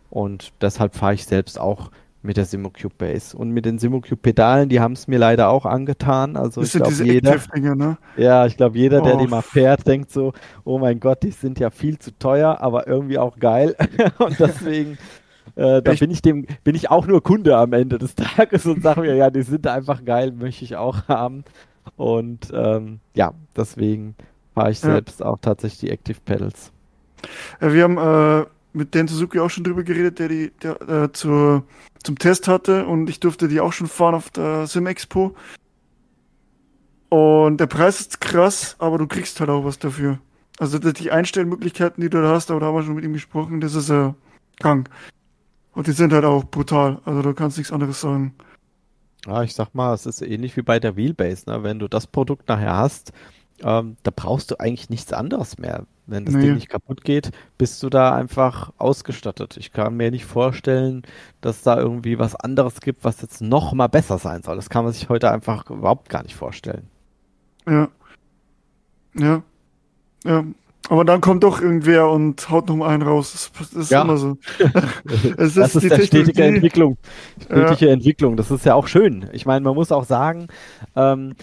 [0.10, 1.92] Und deshalb fahre ich selbst auch
[2.24, 3.38] mit der Simocube Base.
[3.38, 6.36] Und mit den Simocube Pedalen, die haben es mir leider auch angetan.
[6.36, 7.36] Also das ich glaube jeder.
[7.76, 8.00] Ne?
[8.18, 9.20] Ja, ich glaube jeder, der oh.
[9.20, 12.88] die mal fährt, denkt so, oh mein Gott, die sind ja viel zu teuer, aber
[12.88, 13.76] irgendwie auch geil.
[14.18, 14.98] und deswegen.
[15.56, 18.66] Äh, da ich bin ich dem, bin ich auch nur Kunde am Ende des Tages
[18.66, 21.44] und sage mir, ja, die sind einfach geil, möchte ich auch haben.
[21.96, 24.16] Und ähm, ja, deswegen
[24.54, 24.92] fahre ich ja.
[24.92, 26.72] selbst auch tatsächlich die Active Pedals.
[27.62, 31.12] Ja, wir haben äh, mit Dan Suzuki auch schon drüber geredet, der die der, äh,
[31.12, 31.64] zur,
[32.04, 35.36] zum Test hatte und ich durfte die auch schon fahren auf der Sim Expo.
[37.10, 40.20] Und der Preis ist krass, aber du kriegst halt auch was dafür.
[40.60, 43.62] Also die Einstellmöglichkeiten, die du da hast, aber da haben wir schon mit ihm gesprochen,
[43.62, 44.14] das ist äh,
[44.60, 44.90] krank.
[45.74, 47.00] Und die sind halt auch brutal.
[47.06, 48.34] Also du kannst nichts anderes sagen.
[49.28, 51.64] Ja, ich sag mal, es ist ähnlich wie bei der Wheelbase, ne?
[51.64, 53.12] Wenn du das Produkt nachher hast,
[53.62, 55.86] ähm, da brauchst du eigentlich nichts anderes mehr.
[56.06, 56.44] Wenn das nee.
[56.44, 59.58] Ding nicht kaputt geht, bist du da einfach ausgestattet.
[59.58, 61.04] Ich kann mir nicht vorstellen,
[61.42, 64.56] dass da irgendwie was anderes gibt, was jetzt noch mal besser sein soll.
[64.56, 66.88] Das kann man sich heute einfach überhaupt gar nicht vorstellen.
[67.68, 67.90] Ja.
[69.16, 69.44] Ja.
[70.24, 70.46] Ja.
[70.90, 73.32] Aber dann kommt doch irgendwer und haut noch mal einen raus.
[73.34, 74.02] Das, das ist ja.
[74.02, 74.38] immer so.
[75.38, 76.98] es ist das ist die der stetige Entwicklung.
[77.44, 77.94] Stetige ja.
[77.94, 78.38] Entwicklung.
[78.38, 79.30] Das ist ja auch schön.
[79.34, 80.48] Ich meine, man muss auch sagen,
[80.96, 81.34] ähm,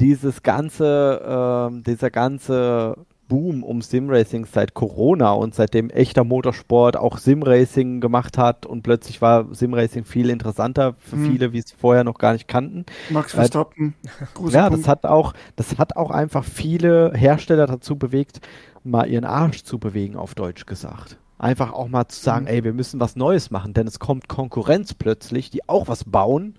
[0.00, 1.22] dieses ganze,
[1.70, 2.96] ähm, dieser ganze
[3.28, 9.22] Boom um Simracing seit Corona und seitdem echter Motorsport auch Simracing gemacht hat und plötzlich
[9.22, 11.30] war Simracing viel interessanter für mhm.
[11.30, 12.84] viele, wie es vorher noch gar nicht kannten.
[13.10, 13.94] Max Verstappen.
[14.50, 14.82] ja, Punkt.
[14.82, 18.40] das hat auch, das hat auch einfach viele Hersteller dazu bewegt,
[18.84, 21.18] mal ihren Arsch zu bewegen, auf Deutsch gesagt.
[21.38, 22.50] Einfach auch mal zu sagen, mhm.
[22.50, 26.54] ey, wir müssen was Neues machen, denn es kommt Konkurrenz plötzlich, die auch was bauen.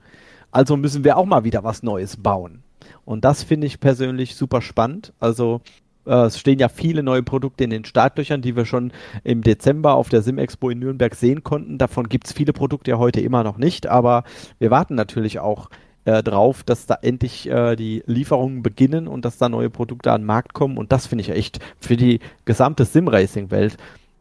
[0.52, 2.64] Also müssen wir auch mal wieder was Neues bauen.
[3.04, 5.14] Und das finde ich persönlich super spannend.
[5.20, 5.62] Also
[6.06, 8.92] äh, es stehen ja viele neue Produkte in den Startlöchern, die wir schon
[9.24, 11.78] im Dezember auf der Sim-Expo in Nürnberg sehen konnten.
[11.78, 14.24] Davon gibt es viele Produkte ja heute immer noch nicht, aber
[14.60, 15.70] wir warten natürlich auch
[16.06, 20.22] äh, drauf, dass da endlich äh, die Lieferungen beginnen und dass da neue Produkte an
[20.22, 20.78] den Markt kommen.
[20.78, 23.78] Und das finde ich echt für die gesamte Sim-Racing-Welt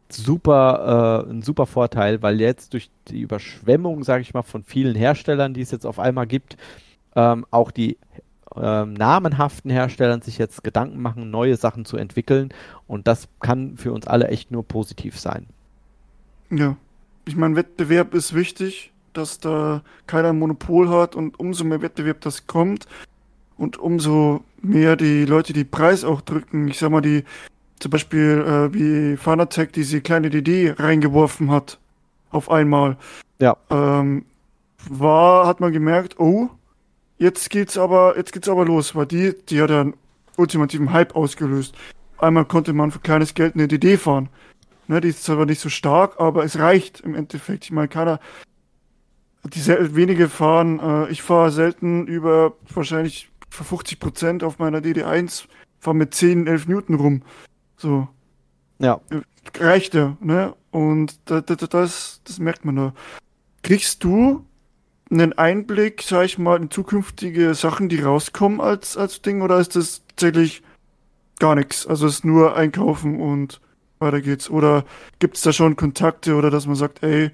[0.09, 4.95] super, äh, ein super Vorteil, weil jetzt durch die Überschwemmung, sage ich mal, von vielen
[4.95, 6.57] Herstellern, die es jetzt auf einmal gibt,
[7.15, 7.97] ähm, auch die
[8.55, 12.49] ähm, namenhaften Herstellern sich jetzt Gedanken machen, neue Sachen zu entwickeln.
[12.87, 15.47] Und das kann für uns alle echt nur positiv sein.
[16.49, 16.77] Ja,
[17.27, 22.21] ich meine, Wettbewerb ist wichtig, dass da keiner ein Monopol hat und umso mehr Wettbewerb
[22.21, 22.87] das kommt
[23.57, 26.67] und umso mehr die Leute die Preis auch drücken.
[26.67, 27.23] Ich sag mal, die
[27.79, 31.79] zum Beispiel äh, wie Fanatec diese kleine DD reingeworfen hat
[32.31, 32.97] auf einmal.
[33.39, 33.57] Ja.
[33.69, 34.25] Ähm,
[34.87, 36.49] war, hat man gemerkt, oh,
[37.17, 39.93] Jetzt geht's aber, jetzt geht's aber los, weil die, die hat einen
[40.35, 41.73] ultimativen Hype ausgelöst.
[42.17, 44.29] Einmal konnte man für kleines Geld eine DD fahren.
[44.87, 47.63] Ne, die ist zwar nicht so stark, aber es reicht im Endeffekt.
[47.65, 48.19] Ich meine, keiner,
[49.53, 55.45] die wenige fahren, äh, ich fahre selten über wahrscheinlich für 50 Prozent auf meiner DD1,
[55.79, 57.21] fahre mit 10, 11 Newton rum.
[57.77, 58.07] So.
[58.79, 58.99] Ja.
[59.57, 60.55] Reicht ja, ne?
[60.71, 62.93] Und da, da, das, das merkt man da.
[63.61, 64.45] Kriegst du
[65.11, 69.75] einen Einblick, sag ich mal, in zukünftige Sachen, die rauskommen als, als Ding, oder ist
[69.75, 70.63] das tatsächlich
[71.39, 71.85] gar nichts?
[71.87, 73.61] Also ist nur einkaufen und
[73.99, 74.49] weiter geht's.
[74.49, 74.83] Oder
[75.19, 77.31] gibt's da schon Kontakte oder dass man sagt, ey,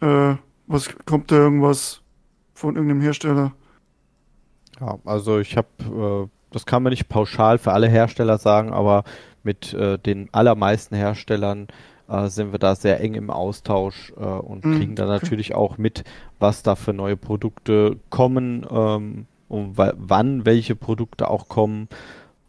[0.00, 2.02] äh, was kommt da irgendwas
[2.54, 3.52] von irgendeinem Hersteller?
[4.80, 9.04] Ja, also ich habe, äh, das kann man nicht pauschal für alle Hersteller sagen, aber
[9.42, 11.68] mit äh, den allermeisten Herstellern
[12.08, 14.76] äh, sind wir da sehr eng im Austausch äh, und mhm.
[14.76, 16.04] kriegen dann natürlich auch mit,
[16.38, 21.88] was da für neue Produkte kommen ähm, und wann welche Produkte auch kommen.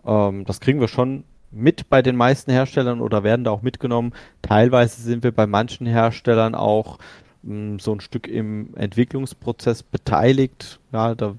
[0.06, 4.14] Ähm, das kriegen wir schon mit bei den meisten Herstellern oder werden da auch mitgenommen.
[4.42, 6.98] Teilweise sind wir bei manchen Herstellern auch
[7.44, 10.80] so ein Stück im Entwicklungsprozess beteiligt.
[10.92, 11.36] Ja, da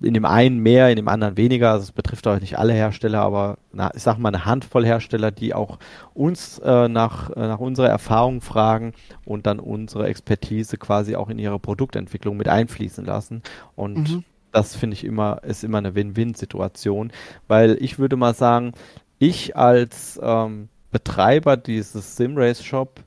[0.00, 1.72] in dem einen mehr, in dem anderen weniger.
[1.72, 5.30] Also es betrifft auch nicht alle Hersteller, aber na, ich sag mal eine Handvoll Hersteller,
[5.30, 5.78] die auch
[6.14, 8.92] uns äh, nach, äh, nach unserer Erfahrung fragen
[9.24, 13.42] und dann unsere Expertise quasi auch in ihre Produktentwicklung mit einfließen lassen.
[13.74, 14.24] Und mhm.
[14.52, 17.10] das finde ich immer, ist immer eine Win-Win-Situation,
[17.48, 18.72] weil ich würde mal sagen,
[19.18, 23.00] ich als ähm, Betreiber dieses Simrace Shop,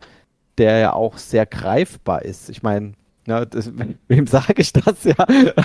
[0.59, 2.49] der ja auch sehr greifbar ist.
[2.49, 2.93] Ich meine,
[3.27, 3.71] ja, das,
[4.07, 5.15] wem sage ich das ja?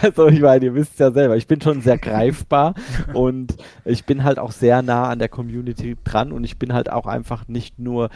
[0.02, 2.74] Also ich meine, ihr wisst ja selber, ich bin schon sehr greifbar
[3.12, 6.90] und ich bin halt auch sehr nah an der Community dran und ich bin halt
[6.90, 8.10] auch einfach nicht nur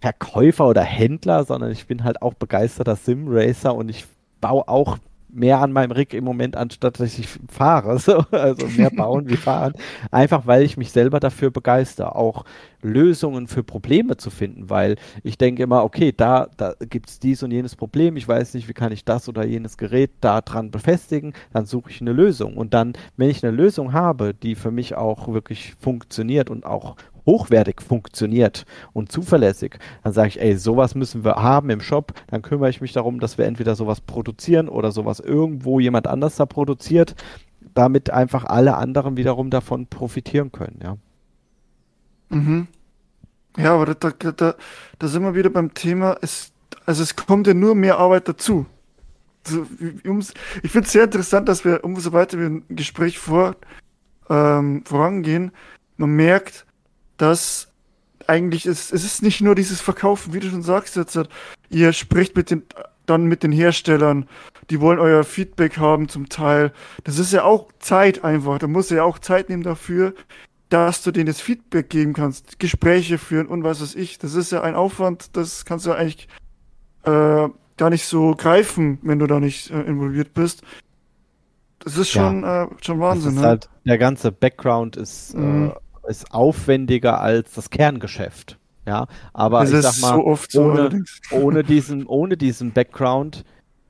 [0.00, 4.04] Verkäufer oder Händler, sondern ich bin halt auch begeisterter Sim-Racer und ich
[4.40, 4.98] baue auch
[5.34, 7.98] mehr an meinem Rig im Moment, anstatt dass ich fahre.
[8.04, 9.72] So, also mehr bauen wie fahren.
[10.10, 12.44] Einfach weil ich mich selber dafür begeister, auch
[12.82, 17.42] Lösungen für Probleme zu finden, weil ich denke immer, okay, da, da gibt es dies
[17.42, 20.70] und jenes Problem, ich weiß nicht, wie kann ich das oder jenes Gerät da dran
[20.70, 22.58] befestigen, dann suche ich eine Lösung.
[22.58, 26.96] Und dann, wenn ich eine Lösung habe, die für mich auch wirklich funktioniert und auch
[27.26, 32.12] hochwertig funktioniert und zuverlässig, dann sage ich, ey, sowas müssen wir haben im Shop.
[32.28, 36.36] Dann kümmere ich mich darum, dass wir entweder sowas produzieren oder sowas irgendwo jemand anders
[36.36, 37.14] da produziert,
[37.74, 40.96] damit einfach alle anderen wiederum davon profitieren können, ja.
[42.30, 42.66] Mhm.
[43.56, 44.54] Ja, aber da, da,
[44.98, 46.52] da, sind wir wieder beim Thema, es,
[46.86, 48.66] also es kommt ja nur mehr Arbeit dazu.
[49.46, 49.66] Also,
[50.62, 53.56] ich finde es sehr interessant, dass wir, umso weiter wir ein Gespräch vor,
[54.28, 55.52] ähm, vorangehen,
[55.96, 56.66] man merkt,
[57.16, 57.68] dass
[58.26, 61.18] eigentlich ist, es ist nicht nur dieses Verkaufen, wie du schon sagst jetzt,
[61.70, 62.62] ihr spricht mit den,
[63.06, 64.28] dann mit den Herstellern,
[64.70, 66.72] die wollen euer Feedback haben zum Teil.
[67.04, 68.58] Das ist ja auch Zeit einfach.
[68.58, 70.14] Da musst du ja auch Zeit nehmen dafür,
[70.70, 74.18] dass du denen das Feedback geben kannst, Gespräche führen und was weiß ich.
[74.18, 76.28] Das ist ja ein Aufwand, das kannst du eigentlich
[77.04, 80.62] äh, gar nicht so greifen, wenn du da nicht äh, involviert bist.
[81.80, 82.64] Das ist schon, ja.
[82.64, 83.34] äh, schon Wahnsinn.
[83.34, 83.42] ne?
[83.42, 85.68] halt, der ganze Background ist mhm.
[85.68, 88.58] äh, ist aufwendiger als das Kerngeschäft.
[88.86, 93.44] Ja, aber das ich sag mal, so ohne, so ohne, diesen, ohne diesen Background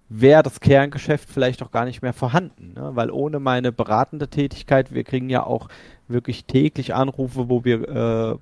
[0.09, 2.90] wäre das Kerngeschäft vielleicht auch gar nicht mehr vorhanden, ne?
[2.94, 5.68] weil ohne meine beratende Tätigkeit, wir kriegen ja auch
[6.07, 8.37] wirklich täglich Anrufe, wo wir äh,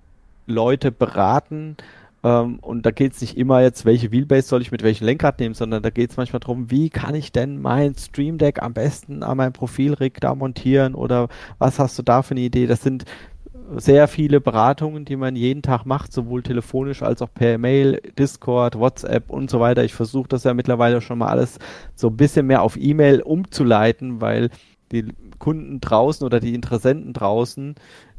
[0.46, 1.76] Leute beraten,
[2.24, 5.40] ähm, und da geht es nicht immer jetzt, welche Wheelbase soll ich mit welchem Lenkrad
[5.40, 8.74] nehmen, sondern da geht es manchmal darum, wie kann ich denn mein Stream Deck am
[8.74, 12.66] besten an meinem Profilrig da montieren oder was hast du da für eine Idee?
[12.66, 13.04] Das sind
[13.76, 18.78] sehr viele Beratungen, die man jeden Tag macht, sowohl telefonisch als auch per Mail, Discord,
[18.78, 19.84] WhatsApp und so weiter.
[19.84, 21.58] Ich versuche das ja mittlerweile schon mal alles
[21.94, 24.50] so ein bisschen mehr auf E-Mail umzuleiten, weil
[24.92, 25.06] die
[25.38, 27.74] Kunden draußen oder die Interessenten draußen,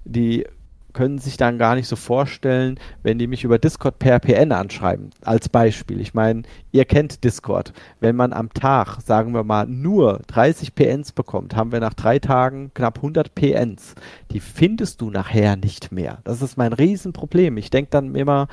[0.05, 0.45] die
[0.93, 5.09] können sich dann gar nicht so vorstellen, wenn die mich über Discord per PN anschreiben.
[5.21, 5.99] Als Beispiel.
[5.99, 7.73] Ich meine, ihr kennt Discord.
[7.99, 12.19] Wenn man am Tag, sagen wir mal, nur 30 PNs bekommt, haben wir nach drei
[12.19, 13.95] Tagen knapp 100 PNs.
[14.31, 16.19] Die findest du nachher nicht mehr.
[16.23, 17.57] Das ist mein Riesenproblem.
[17.57, 18.47] Ich denke dann immer,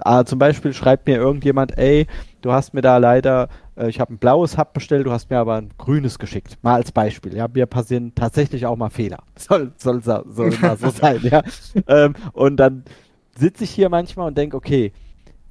[0.00, 2.06] ah, zum Beispiel schreibt mir irgendjemand, ey,
[2.40, 3.48] du hast mir da leider
[3.88, 6.58] ich habe ein blaues Hub bestellt, du hast mir aber ein grünes geschickt.
[6.62, 7.34] Mal als Beispiel.
[7.34, 9.22] Ja, mir passieren tatsächlich auch mal Fehler.
[9.36, 11.42] Soll, soll, soll mal so sein, ja.
[11.86, 12.84] Ähm, und dann
[13.36, 14.92] sitze ich hier manchmal und denke, okay,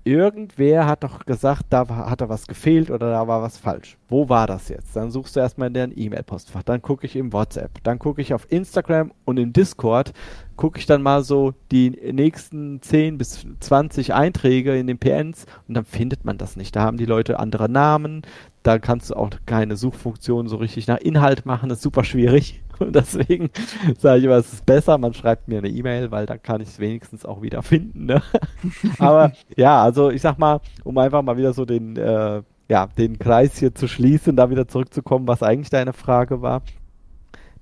[0.04, 3.98] irgendwer hat doch gesagt, da hat da was gefehlt oder da war was falsch.
[4.08, 4.96] Wo war das jetzt?
[4.96, 8.34] Dann suchst du erstmal in deren E-Mail-Postfach, dann gucke ich im WhatsApp, dann gucke ich
[8.34, 10.14] auf Instagram und im Discord,
[10.56, 15.76] gucke ich dann mal so die nächsten 10 bis 20 Einträge in den PNs und
[15.76, 16.76] dann findet man das nicht.
[16.76, 18.24] Da haben die Leute andere Namen,
[18.64, 22.62] da kannst du auch keine Suchfunktion so richtig nach Inhalt machen, das ist super schwierig.
[22.82, 23.50] Und deswegen
[23.98, 26.70] sage ich immer, es ist besser, man schreibt mir eine E-Mail, weil dann kann ich
[26.70, 28.06] es wenigstens auch wieder finden.
[28.06, 28.22] Ne?
[29.00, 33.20] Aber ja, also ich sag mal, um einfach mal wieder so den, äh, ja, den
[33.20, 36.62] Kreis hier zu schließen, da wieder zurückzukommen, was eigentlich deine Frage war.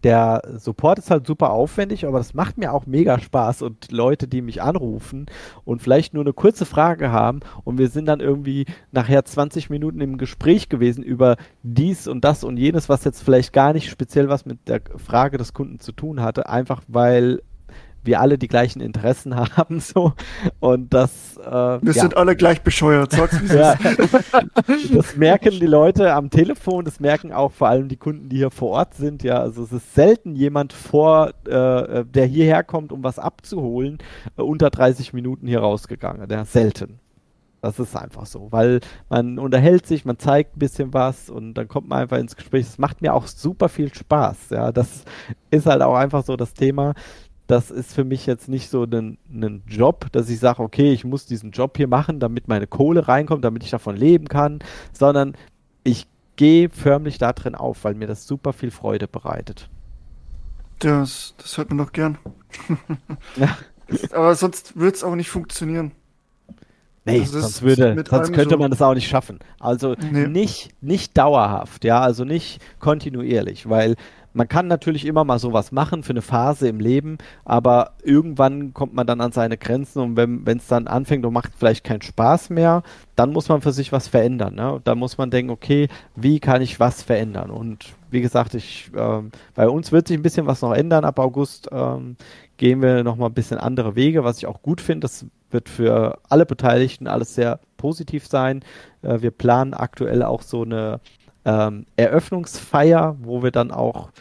[0.04, 4.28] Der Support ist halt super aufwendig, aber das macht mir auch mega Spaß und Leute,
[4.28, 5.26] die mich anrufen
[5.66, 10.00] und vielleicht nur eine kurze Frage haben und wir sind dann irgendwie nachher 20 Minuten
[10.02, 14.30] im Gespräch gewesen über dies und das und jenes, was jetzt vielleicht gar nicht speziell
[14.30, 17.42] was mit der Frage des Kunden zu tun hatte, einfach weil
[18.04, 20.14] wir alle die gleichen Interessen haben so
[20.60, 22.02] und das äh, wir ja.
[22.02, 23.78] sind alle gleich bescheuert sag's wie ja.
[24.94, 28.52] das merken die Leute am Telefon das merken auch vor allem die Kunden die hier
[28.52, 33.04] vor Ort sind ja also es ist selten jemand vor äh, der hierher kommt um
[33.04, 33.98] was abzuholen
[34.38, 37.00] äh, unter 30 Minuten hier rausgegangen der selten
[37.62, 41.68] das ist einfach so, weil man unterhält sich, man zeigt ein bisschen was und dann
[41.68, 42.66] kommt man einfach ins Gespräch.
[42.66, 44.52] Das macht mir auch super viel Spaß.
[44.52, 45.04] Ja, das
[45.52, 46.94] ist halt auch einfach so das Thema
[47.50, 49.18] das ist für mich jetzt nicht so ein,
[49.68, 53.44] Job, dass ich sage, okay, ich muss diesen Job hier machen, damit meine Kohle reinkommt,
[53.44, 54.60] damit ich davon leben kann,
[54.94, 55.36] sondern
[55.84, 59.68] ich gehe förmlich da drin auf, weil mir das super viel Freude bereitet.
[60.78, 62.20] Das, das hört man doch gern.
[63.36, 63.58] ja.
[64.12, 65.94] Aber sonst würde es auch nicht funktionieren.
[67.06, 69.40] Nee, also sonst, würde, sonst könnte so man das auch nicht schaffen.
[69.60, 70.28] Also nee.
[70.28, 73.96] nicht, nicht dauerhaft, ja, also nicht kontinuierlich, weil
[74.34, 78.94] man kann natürlich immer mal sowas machen für eine Phase im Leben, aber irgendwann kommt
[78.94, 82.50] man dann an seine Grenzen und wenn es dann anfängt und macht vielleicht keinen Spaß
[82.50, 82.84] mehr,
[83.15, 84.56] dann muss man für sich was verändern.
[84.56, 84.80] Ne?
[84.84, 87.50] Da muss man denken, okay, wie kann ich was verändern?
[87.50, 91.06] Und wie gesagt, ich, ähm, bei uns wird sich ein bisschen was noch ändern.
[91.06, 92.15] Ab August ähm,
[92.58, 95.06] gehen wir nochmal ein bisschen andere Wege, was ich auch gut finde.
[95.06, 98.62] Das wird für alle Beteiligten alles sehr positiv sein.
[99.02, 101.00] Äh, wir planen aktuell auch so eine
[101.50, 104.12] ähm, Eröffnungsfeier, wo wir dann auch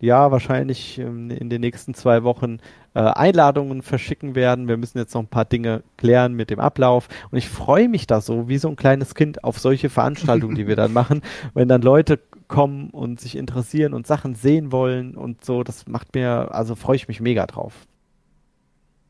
[0.00, 2.58] ja wahrscheinlich ähm, in den nächsten zwei Wochen
[2.94, 4.68] äh, Einladungen verschicken werden.
[4.68, 8.06] Wir müssen jetzt noch ein paar Dinge klären mit dem Ablauf und ich freue mich
[8.06, 11.22] da so wie so ein kleines Kind auf solche Veranstaltungen, die wir dann machen,
[11.54, 15.64] wenn dann Leute kommen und sich interessieren und Sachen sehen wollen und so.
[15.64, 17.74] Das macht mir also freue ich mich mega drauf.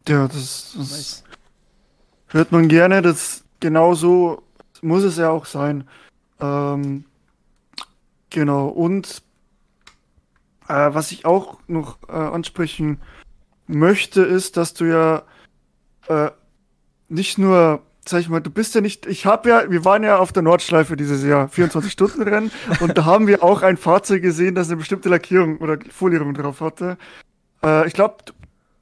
[0.09, 1.25] Ja, das, das
[2.29, 3.03] hört man gerne.
[3.03, 4.43] Das genauso
[4.81, 5.85] muss es ja auch sein.
[6.41, 7.05] Ähm,
[8.31, 9.23] Genau, und
[10.69, 13.01] äh, was ich auch noch äh, ansprechen
[13.67, 15.23] möchte, ist, dass du ja
[16.09, 16.31] äh,
[17.09, 20.19] nicht nur, sag ich mal, du bist ja nicht, ich habe ja, wir waren ja
[20.19, 24.69] auf der Nordschleife dieses Jahr, 24-Stunden-Rennen, und da haben wir auch ein Fahrzeug gesehen, das
[24.69, 26.99] eine bestimmte Lackierung oder Folierung drauf hatte.
[27.63, 28.17] Äh, ich glaube,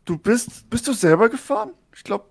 [0.05, 1.71] du bist, bist du selber gefahren?
[1.95, 2.25] Ich glaube,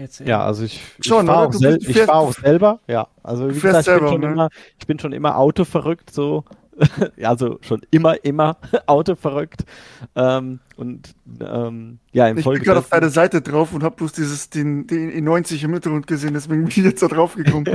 [0.00, 3.08] Jetzt ja, also ich, schon, ich fahre auch, sel ich fahr auch selber, ja.
[3.22, 4.32] Also wie gesagt, ich, bin schon ne?
[4.32, 6.44] immer, ich bin schon immer autoverrückt, so.
[7.22, 9.64] also schon immer, immer autoverrückt.
[10.16, 14.12] Ähm, und ähm, ja, im Ich bin gerade auf deine Seite drauf und habe bloß
[14.12, 17.66] dieses, den, den E90 im Hintergrund gesehen, deswegen bin ich jetzt da drauf gekommen.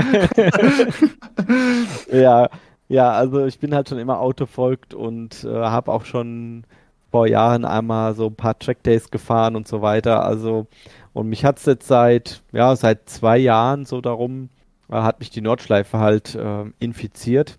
[2.11, 2.49] ja,
[2.87, 6.63] ja, also ich bin halt schon immer autofolgt und äh, habe auch schon
[7.11, 10.25] vor Jahren einmal so ein paar Trackdays gefahren und so weiter.
[10.25, 10.67] Also
[11.15, 14.49] und mich hat es jetzt seit, ja, seit zwei Jahren so darum,
[14.89, 17.57] äh, hat mich die Nordschleife halt äh, infiziert.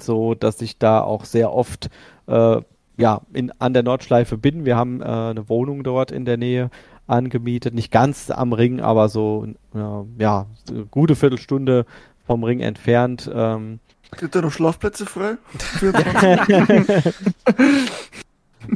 [0.00, 1.88] So dass ich da auch sehr oft
[2.26, 2.60] äh,
[2.96, 4.64] ja, in, an der Nordschleife bin.
[4.64, 6.70] Wir haben äh, eine Wohnung dort in der Nähe
[7.06, 7.74] angemietet.
[7.74, 11.86] Nicht ganz am Ring, aber so ja, eine gute Viertelstunde
[12.26, 13.30] vom Ring entfernt.
[13.32, 13.78] Ähm,
[14.18, 15.36] Gibt da noch Schlafplätze frei?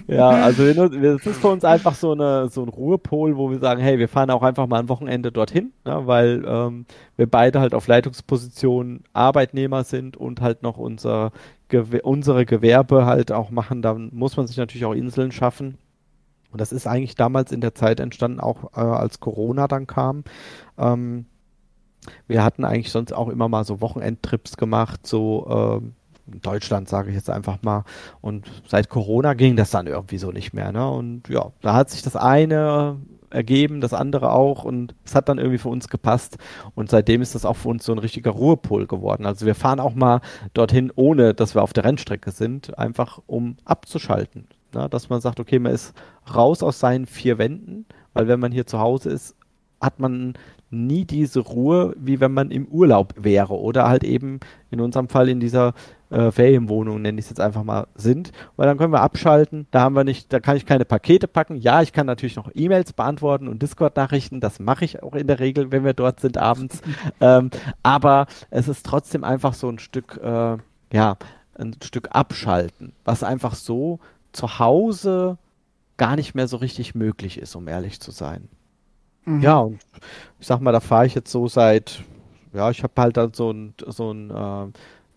[0.06, 3.80] ja, also es ist für uns einfach so, eine, so ein Ruhepol, wo wir sagen,
[3.80, 7.74] hey, wir fahren auch einfach mal ein Wochenende dorthin, ne, weil ähm, wir beide halt
[7.74, 11.32] auf Leitungspositionen Arbeitnehmer sind und halt noch unser
[11.68, 13.82] Gewer unsere Gewerbe halt auch machen.
[13.82, 15.78] Da muss man sich natürlich auch Inseln schaffen.
[16.50, 20.24] Und das ist eigentlich damals in der Zeit entstanden, auch äh, als Corona dann kam.
[20.76, 21.24] Ähm,
[22.26, 25.46] wir hatten eigentlich sonst auch immer mal so Wochenendtrips gemacht, so
[25.80, 25.94] ähm,
[26.26, 27.84] Deutschland, sage ich jetzt einfach mal.
[28.20, 30.72] Und seit Corona ging das dann irgendwie so nicht mehr.
[30.72, 30.88] Ne?
[30.88, 32.98] Und ja, da hat sich das eine
[33.32, 36.36] ergeben, das andere auch und es hat dann irgendwie für uns gepasst
[36.74, 39.26] und seitdem ist das auch für uns so ein richtiger Ruhepol geworden.
[39.26, 40.20] Also wir fahren auch mal
[40.54, 44.46] dorthin, ohne dass wir auf der Rennstrecke sind, einfach um abzuschalten.
[44.74, 44.88] Ne?
[44.88, 45.94] Dass man sagt, okay, man ist
[46.34, 49.34] raus aus seinen vier Wänden, weil wenn man hier zu Hause ist,
[49.80, 50.34] hat man
[50.70, 55.28] nie diese Ruhe, wie wenn man im Urlaub wäre oder halt eben in unserem Fall
[55.28, 55.74] in dieser
[56.12, 58.32] äh, Ferienwohnung, nenne ich es jetzt einfach mal, sind.
[58.56, 59.66] Weil dann können wir abschalten.
[59.70, 61.56] Da haben wir nicht, da kann ich keine Pakete packen.
[61.56, 64.40] Ja, ich kann natürlich noch E-Mails beantworten und Discord-Nachrichten.
[64.40, 66.82] Das mache ich auch in der Regel, wenn wir dort sind abends.
[67.20, 67.50] ähm,
[67.82, 70.56] aber es ist trotzdem einfach so ein Stück, äh,
[70.92, 71.16] ja,
[71.58, 73.98] ein Stück abschalten, was einfach so
[74.32, 75.38] zu Hause
[75.96, 78.48] gar nicht mehr so richtig möglich ist, um ehrlich zu sein.
[79.24, 79.40] Mhm.
[79.40, 79.78] Ja, und
[80.40, 82.02] ich sag mal, da fahre ich jetzt so seit,
[82.52, 84.72] ja, ich habe halt dann so ein, so ein äh,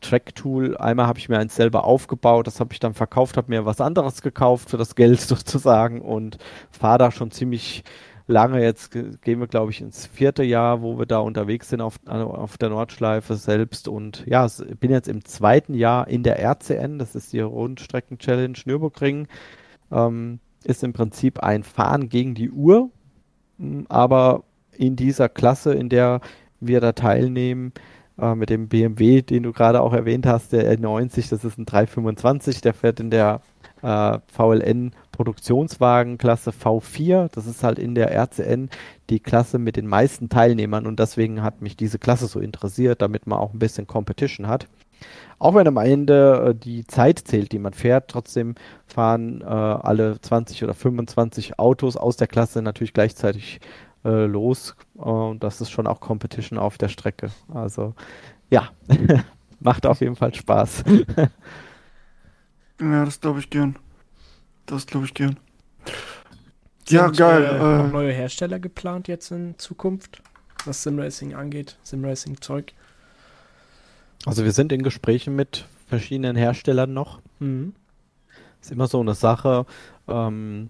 [0.10, 0.78] Track-Tool.
[0.78, 3.82] Einmal habe ich mir eins selber aufgebaut, das habe ich dann verkauft, habe mir was
[3.82, 6.38] anderes gekauft für das Geld sozusagen und
[6.72, 7.84] fahre da schon ziemlich
[8.28, 8.62] lange.
[8.62, 12.58] Jetzt gehen wir, glaube ich, ins vierte Jahr, wo wir da unterwegs sind auf, auf
[12.58, 13.88] der Nordschleife selbst.
[13.88, 14.47] Und ja,
[14.80, 19.28] bin jetzt im zweiten Jahr in der RCN, das ist die Rundstrecken-Challenge Nürburgring.
[19.91, 22.89] Ähm, ist im Prinzip ein Fahren gegen die Uhr,
[23.88, 26.22] aber in dieser Klasse, in der
[26.60, 27.72] wir da teilnehmen,
[28.20, 31.66] äh, mit dem BMW, den du gerade auch erwähnt hast, der R90, das ist ein
[31.66, 33.41] 325, der fährt in der
[33.82, 37.30] äh, VLN Produktionswagenklasse V4.
[37.32, 38.70] Das ist halt in der RCN
[39.09, 43.28] die Klasse mit den meisten Teilnehmern und deswegen hat mich diese Klasse so interessiert, damit
[43.28, 44.68] man auch ein bisschen Competition hat.
[45.38, 48.55] Auch wenn am Ende äh, die Zeit zählt, die man fährt, trotzdem
[48.88, 53.59] fahren äh, alle 20 oder 25 Autos aus der Klasse natürlich gleichzeitig
[54.06, 54.76] äh, los.
[54.93, 57.32] Und das ist schon auch Competition auf der Strecke.
[57.53, 57.93] Also
[58.49, 58.70] ja,
[59.60, 60.84] macht auf jeden Fall Spaß.
[62.80, 63.78] ja, das glaube ich gern.
[64.66, 65.38] Das glaube ich gern.
[66.86, 67.43] Sind, ja, geil.
[67.43, 70.22] Äh, äh, neue Hersteller geplant jetzt in Zukunft,
[70.66, 72.74] was Simracing angeht, Simracing-Zeug?
[74.26, 77.22] Also wir sind in Gesprächen mit verschiedenen Herstellern noch.
[77.39, 77.74] Mhm.
[78.62, 79.66] Ist immer so eine Sache.
[80.08, 80.70] Ähm,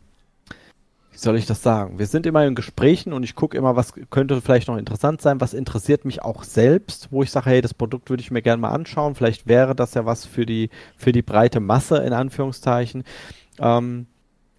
[1.16, 1.98] wie soll ich das sagen?
[1.98, 5.40] Wir sind immer in Gesprächen und ich gucke immer, was könnte vielleicht noch interessant sein,
[5.40, 8.62] was interessiert mich auch selbst, wo ich sage, hey, das Produkt würde ich mir gerne
[8.62, 9.16] mal anschauen.
[9.16, 13.06] Vielleicht wäre das ja was für die, für die breite Masse, in Anführungszeichen.
[13.60, 14.08] Ähm,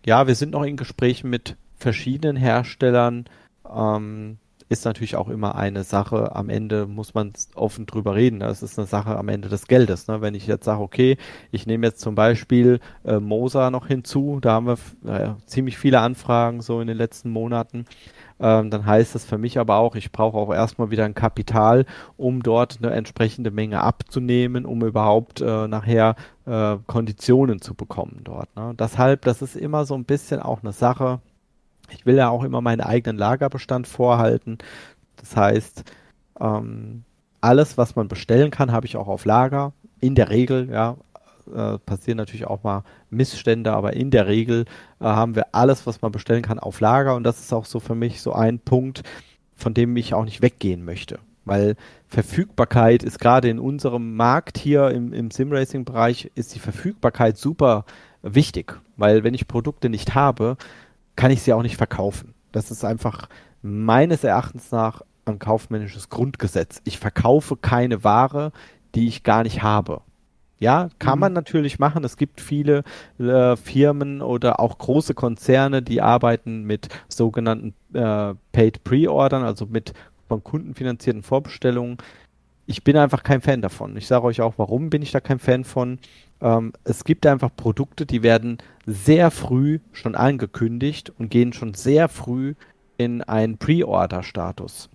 [0.07, 3.27] ja, wir sind noch in Gesprächen mit verschiedenen Herstellern.
[3.71, 4.39] Ähm,
[4.69, 6.35] ist natürlich auch immer eine Sache.
[6.35, 8.41] Am Ende muss man offen drüber reden.
[8.41, 10.09] Das ist eine Sache am Ende des Geldes.
[10.09, 10.21] Ne?
[10.21, 11.17] Wenn ich jetzt sage, okay,
[11.53, 16.01] ich nehme jetzt zum Beispiel äh, Mosa noch hinzu, da haben wir äh, ziemlich viele
[16.01, 17.87] Anfragen so in den letzten Monaten.
[18.39, 21.87] Ähm, dann heißt das für mich aber auch, ich brauche auch erstmal wieder ein Kapital,
[22.17, 28.55] um dort eine entsprechende Menge abzunehmen, um überhaupt äh, nachher äh, Konditionen zu bekommen dort.
[28.57, 28.75] Ne?
[28.79, 31.21] Deshalb, das ist immer so ein bisschen auch eine Sache.
[31.91, 34.59] Ich will ja auch immer meinen eigenen Lagerbestand vorhalten.
[35.17, 35.85] Das heißt,
[36.41, 37.05] ähm,
[37.41, 39.73] alles, was man bestellen kann, habe ich auch auf Lager.
[40.01, 40.97] In der Regel, ja,
[41.55, 44.65] äh, passieren natürlich auch mal Missstände, aber in der Regel
[45.01, 47.79] äh, haben wir alles, was man bestellen kann, auf Lager und das ist auch so
[47.81, 49.03] für mich so ein Punkt,
[49.55, 51.19] von dem ich auch nicht weggehen möchte.
[51.45, 51.77] Weil
[52.09, 57.85] Verfügbarkeit ist gerade in unserem Markt hier im, im Sim-Racing-Bereich ist die Verfügbarkeit super
[58.23, 58.81] wichtig.
[58.97, 60.57] Weil wenn ich Produkte nicht habe,
[61.17, 62.35] kann ich sie auch nicht verkaufen.
[62.53, 63.29] Das ist einfach
[63.63, 66.81] meines Erachtens nach ein kaufmännisches Grundgesetz.
[66.85, 68.53] Ich verkaufe keine Ware,
[68.95, 70.03] die ich gar nicht habe.
[70.59, 71.21] Ja, kann mhm.
[71.21, 72.05] man natürlich machen.
[72.05, 72.83] Es gibt viele
[73.19, 79.93] äh, Firmen oder auch große Konzerne, die arbeiten mit sogenannten äh, Paid Pre-Ordern, also mit
[80.29, 81.99] von Kunden finanzierten Vorbestellungen.
[82.67, 83.97] Ich bin einfach kein Fan davon.
[83.97, 85.99] Ich sage euch auch, warum bin ich da kein Fan von.
[86.41, 92.09] Ähm, es gibt einfach Produkte, die werden sehr früh schon angekündigt und gehen schon sehr
[92.09, 92.55] früh
[92.99, 94.91] in einen Pre-Order-Status.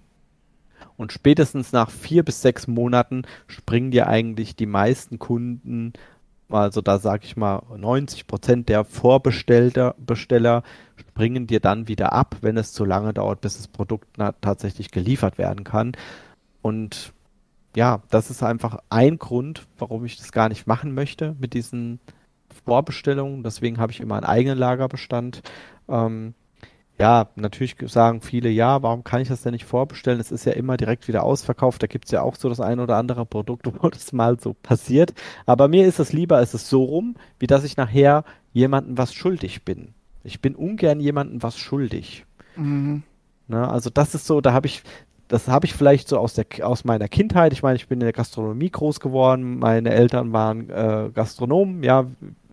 [0.98, 5.94] Und spätestens nach vier bis sechs Monaten springen dir eigentlich die meisten Kunden,
[6.50, 10.64] also da sage ich mal 90 Prozent der Vorbesteller Besteller
[10.98, 14.08] springen dir dann wieder ab, wenn es zu lange dauert, bis das Produkt
[14.42, 15.94] tatsächlich geliefert werden kann.
[16.62, 17.14] Und
[17.76, 22.00] ja, das ist einfach ein Grund, warum ich das gar nicht machen möchte mit diesen
[22.66, 23.44] Vorbestellungen.
[23.44, 25.42] Deswegen habe ich immer einen eigenen Lagerbestand.
[25.88, 26.34] Ähm,
[27.00, 30.20] ja, natürlich sagen viele, ja, warum kann ich das denn nicht vorbestellen?
[30.20, 31.82] Es ist ja immer direkt wieder ausverkauft.
[31.82, 34.54] Da gibt es ja auch so das ein oder andere Produkt, wo das mal so
[34.54, 35.14] passiert.
[35.46, 39.14] Aber mir ist es lieber, es ist so rum, wie dass ich nachher jemandem was
[39.14, 39.94] schuldig bin.
[40.24, 42.26] Ich bin ungern jemandem was schuldig.
[42.56, 43.04] Mhm.
[43.48, 44.84] Na, also das ist so, da habe ich,
[45.32, 47.54] das habe ich vielleicht so aus, der, aus meiner Kindheit.
[47.54, 49.60] Ich meine, ich bin in der Gastronomie groß geworden.
[49.60, 51.84] Meine Eltern waren äh, Gastronomen.
[51.84, 52.06] Ja,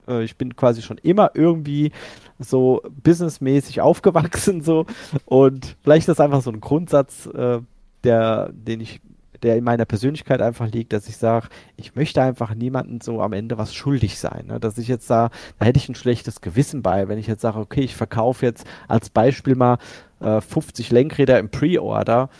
[0.06, 1.90] äh, ich bin quasi schon immer irgendwie
[2.38, 4.86] so businessmäßig aufgewachsen so
[5.24, 7.58] und vielleicht ist das einfach so ein Grundsatz, äh,
[8.04, 9.00] der, den ich
[9.42, 13.32] der in meiner Persönlichkeit einfach liegt, dass ich sage, ich möchte einfach niemandem so am
[13.32, 14.46] Ende was schuldig sein.
[14.48, 14.58] Ne?
[14.58, 17.60] Dass ich jetzt da, da hätte ich ein schlechtes Gewissen bei, wenn ich jetzt sage,
[17.60, 19.78] okay, ich verkaufe jetzt als Beispiel mal
[20.18, 22.30] äh, 50 Lenkräder im Pre-Order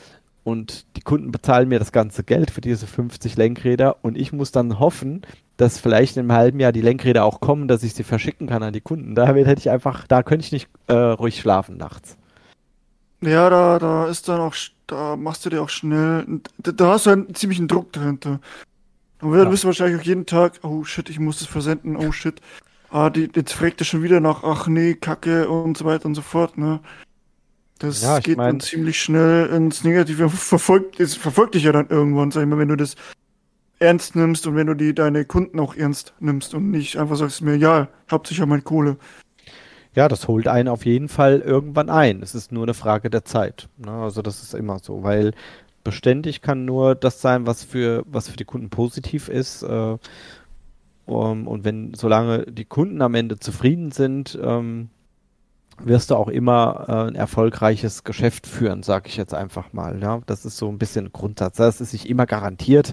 [0.48, 4.50] und die Kunden bezahlen mir das ganze Geld für diese 50 Lenkräder und ich muss
[4.50, 5.26] dann hoffen,
[5.58, 8.62] dass vielleicht in einem halben Jahr die Lenkräder auch kommen, dass ich sie verschicken kann
[8.62, 9.14] an die Kunden.
[9.14, 12.16] Da hätte ich einfach, da könnte ich nicht äh, ruhig schlafen nachts.
[13.20, 14.54] Ja, da, da ist dann auch,
[14.86, 16.24] da machst du dir auch schnell,
[16.56, 18.40] da, da hast du einen ziemlichen Druck dahinter.
[19.20, 19.50] Und dann ja.
[19.50, 22.40] bist du wahrscheinlich auch jeden Tag, oh shit, ich muss es versenden, oh shit.
[22.88, 26.14] Ah, die, jetzt fragt er schon wieder nach, ach nee, Kacke und so weiter und
[26.14, 26.80] so fort, ne?
[27.78, 28.46] Das ja, geht mein...
[28.54, 30.28] dann ziemlich schnell ins Negative.
[30.28, 32.96] Verfolgt, es verfolgt dich ja dann irgendwann, sag ich mal, wenn du das
[33.78, 37.42] ernst nimmst und wenn du die deine Kunden auch ernst nimmst und nicht einfach sagst
[37.42, 38.96] mir, ja, habt sicher meine Kohle.
[39.94, 42.22] Ja, das holt einen auf jeden Fall irgendwann ein.
[42.22, 43.68] Es ist nur eine Frage der Zeit.
[43.78, 43.90] Ne?
[43.90, 45.32] Also das ist immer so, weil
[45.84, 49.62] beständig kann nur das sein, was für, was für die Kunden positiv ist.
[49.62, 49.96] Äh,
[51.06, 54.90] um, und wenn, solange die Kunden am Ende zufrieden sind, ähm,
[55.80, 60.00] wirst du auch immer äh, ein erfolgreiches Geschäft führen, sage ich jetzt einfach mal.
[60.00, 61.56] Ja, das ist so ein bisschen Grundsatz.
[61.56, 62.92] Das ist nicht immer garantiert.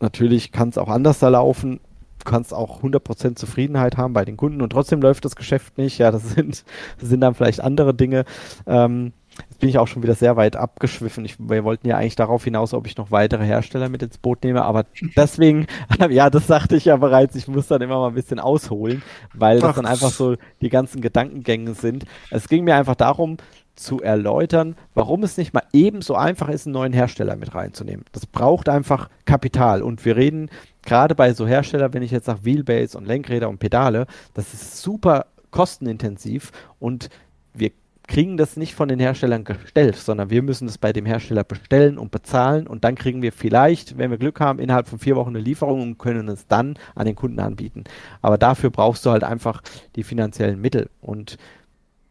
[0.00, 1.80] Natürlich kann es auch anders da laufen.
[2.18, 5.98] Du kannst auch 100% Zufriedenheit haben bei den Kunden und trotzdem läuft das Geschäft nicht.
[5.98, 6.64] Ja, das sind,
[6.98, 8.24] das sind dann vielleicht andere Dinge.
[8.66, 9.12] Ähm,
[9.48, 11.24] Jetzt bin ich auch schon wieder sehr weit abgeschwiffen.
[11.24, 14.44] Ich, wir wollten ja eigentlich darauf hinaus, ob ich noch weitere Hersteller mit ins Boot
[14.44, 14.84] nehme, aber
[15.16, 15.66] deswegen,
[16.10, 19.02] ja, das sagte ich ja bereits, ich muss dann immer mal ein bisschen ausholen,
[19.34, 19.74] weil das Ach.
[19.76, 22.04] dann einfach so die ganzen Gedankengänge sind.
[22.30, 23.36] Es ging mir einfach darum,
[23.80, 28.04] zu erläutern, warum es nicht mal ebenso einfach ist, einen neuen Hersteller mit reinzunehmen.
[28.12, 29.82] Das braucht einfach Kapital.
[29.82, 30.50] Und wir reden
[30.82, 34.82] gerade bei so Herstellern, wenn ich jetzt sage Wheelbase und Lenkräder und Pedale, das ist
[34.82, 37.08] super kostenintensiv und
[37.54, 37.70] wir
[38.10, 41.96] kriegen das nicht von den Herstellern gestellt, sondern wir müssen das bei dem Hersteller bestellen
[41.96, 45.30] und bezahlen und dann kriegen wir vielleicht, wenn wir Glück haben, innerhalb von vier Wochen
[45.30, 47.84] eine Lieferung und können es dann an den Kunden anbieten.
[48.20, 49.62] Aber dafür brauchst du halt einfach
[49.94, 50.90] die finanziellen Mittel.
[51.00, 51.38] Und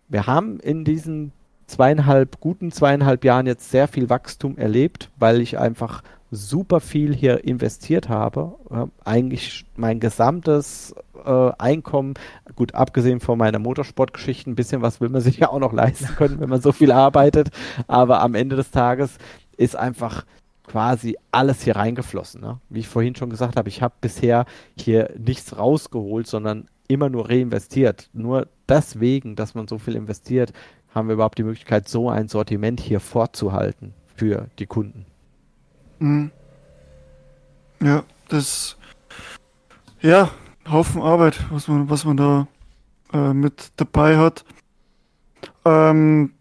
[0.08, 1.34] wir haben in diesen
[1.68, 6.02] zweieinhalb, guten zweieinhalb Jahren jetzt sehr viel Wachstum erlebt, weil ich einfach
[6.32, 8.56] super viel hier investiert habe.
[8.70, 10.94] Äh, eigentlich mein gesamtes
[11.26, 12.14] äh, Einkommen,
[12.56, 16.16] gut, abgesehen von meiner Motorsportgeschichte, ein bisschen was will man sich ja auch noch leisten
[16.16, 17.50] können, wenn man so viel arbeitet.
[17.88, 19.18] Aber am Ende des Tages
[19.58, 20.26] ist einfach
[20.68, 22.42] quasi alles hier reingeflossen.
[22.42, 22.60] Ne?
[22.70, 24.46] Wie ich vorhin schon gesagt habe, ich habe bisher
[24.78, 28.10] hier nichts rausgeholt, sondern immer nur reinvestiert.
[28.14, 30.54] Nur deswegen, dass man so viel investiert,
[30.94, 35.06] haben wir überhaupt die Möglichkeit, so ein Sortiment hier vorzuhalten für die Kunden.
[36.00, 36.32] Mhm.
[37.82, 38.78] Ja, das
[40.02, 40.30] ja,
[40.70, 42.48] Haufen Arbeit, was man, was man da
[43.12, 44.46] äh, mit dabei hat.
[45.66, 46.34] Ähm,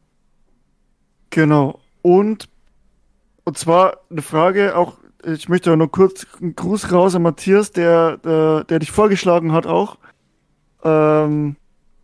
[1.31, 1.81] genau.
[2.03, 2.49] Und,
[3.45, 8.19] und zwar eine Frage auch, ich möchte noch kurz einen Gruß raus an Matthias, der,
[8.19, 9.99] der, der dich vorgeschlagen hat auch.
[10.85, 11.57] Ähm,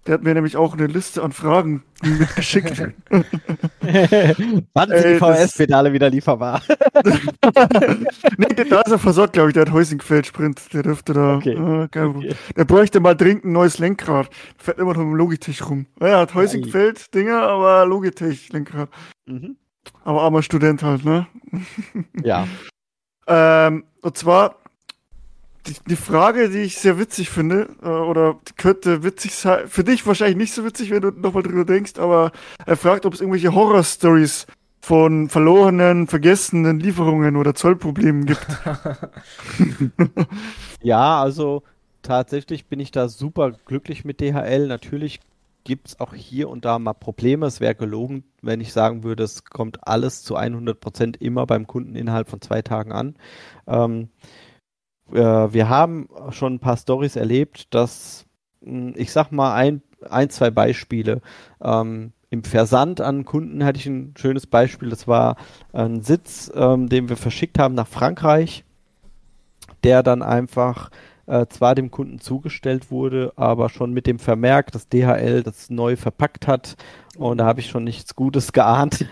[0.06, 2.78] der hat mir nämlich auch eine Liste an Fragen mitgeschickt.
[3.10, 6.62] Wann sind die VS-Pedale wieder lieferbar?
[8.36, 9.54] nee, da ist er versorgt, glaube ich.
[9.54, 10.74] Der hat Heusingfeld-Sprint.
[10.74, 11.36] Der dürfte da.
[11.36, 11.54] Okay.
[11.54, 12.34] Äh, okay.
[12.56, 14.28] Der bräuchte mal dringend ein neues Lenkrad.
[14.58, 15.86] Fährt immer noch im Logitech rum.
[16.00, 18.90] Ja, er hat Heusingfeld-Dinger, aber Logitech-Lenkrad.
[19.26, 19.56] Mhm.
[20.04, 21.26] Aber armer Student halt, ne?
[22.22, 22.46] ja.
[23.26, 24.56] Ähm, und zwar
[25.88, 30.36] die, Frage, die ich sehr witzig finde, äh, oder könnte witzig sein, für dich wahrscheinlich
[30.36, 32.32] nicht so witzig, wenn du nochmal drüber denkst, aber
[32.66, 34.46] er fragt, ob es irgendwelche Horror-Stories
[34.80, 38.46] von verlorenen, vergessenen Lieferungen oder Zollproblemen gibt.
[40.82, 41.62] ja, also
[42.02, 44.66] tatsächlich bin ich da super glücklich mit DHL.
[44.66, 45.20] Natürlich
[45.64, 47.46] gibt es auch hier und da mal Probleme.
[47.46, 51.66] Es wäre gelogen, wenn ich sagen würde, es kommt alles zu 100 Prozent immer beim
[51.66, 53.16] Kunden innerhalb von zwei Tagen an.
[53.66, 54.10] Ähm,
[55.12, 58.26] äh, wir haben schon ein paar Stories erlebt, dass
[58.62, 61.20] hm, ich sag mal ein, ein zwei Beispiele.
[61.62, 64.90] Ähm, Im Versand an Kunden hatte ich ein schönes Beispiel.
[64.90, 65.36] Das war
[65.72, 68.64] ein Sitz, ähm, den wir verschickt haben nach Frankreich,
[69.82, 70.90] der dann einfach
[71.26, 75.96] äh, zwar dem Kunden zugestellt wurde, aber schon mit dem Vermerk, dass DHL das neu
[75.96, 76.76] verpackt hat.
[77.16, 79.06] Und da habe ich schon nichts Gutes geahnt.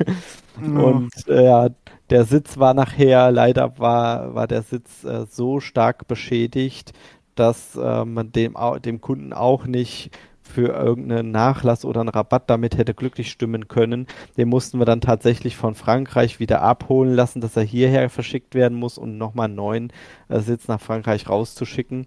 [0.60, 1.68] Und äh, ja,
[2.12, 6.92] der Sitz war nachher, leider war, war der Sitz äh, so stark beschädigt,
[7.34, 8.54] dass äh, man dem,
[8.84, 10.10] dem Kunden auch nicht
[10.42, 14.06] für irgendeinen Nachlass oder einen Rabatt damit hätte glücklich stimmen können.
[14.36, 18.78] Den mussten wir dann tatsächlich von Frankreich wieder abholen lassen, dass er hierher verschickt werden
[18.78, 19.92] muss und nochmal einen neuen
[20.28, 22.06] äh, Sitz nach Frankreich rauszuschicken.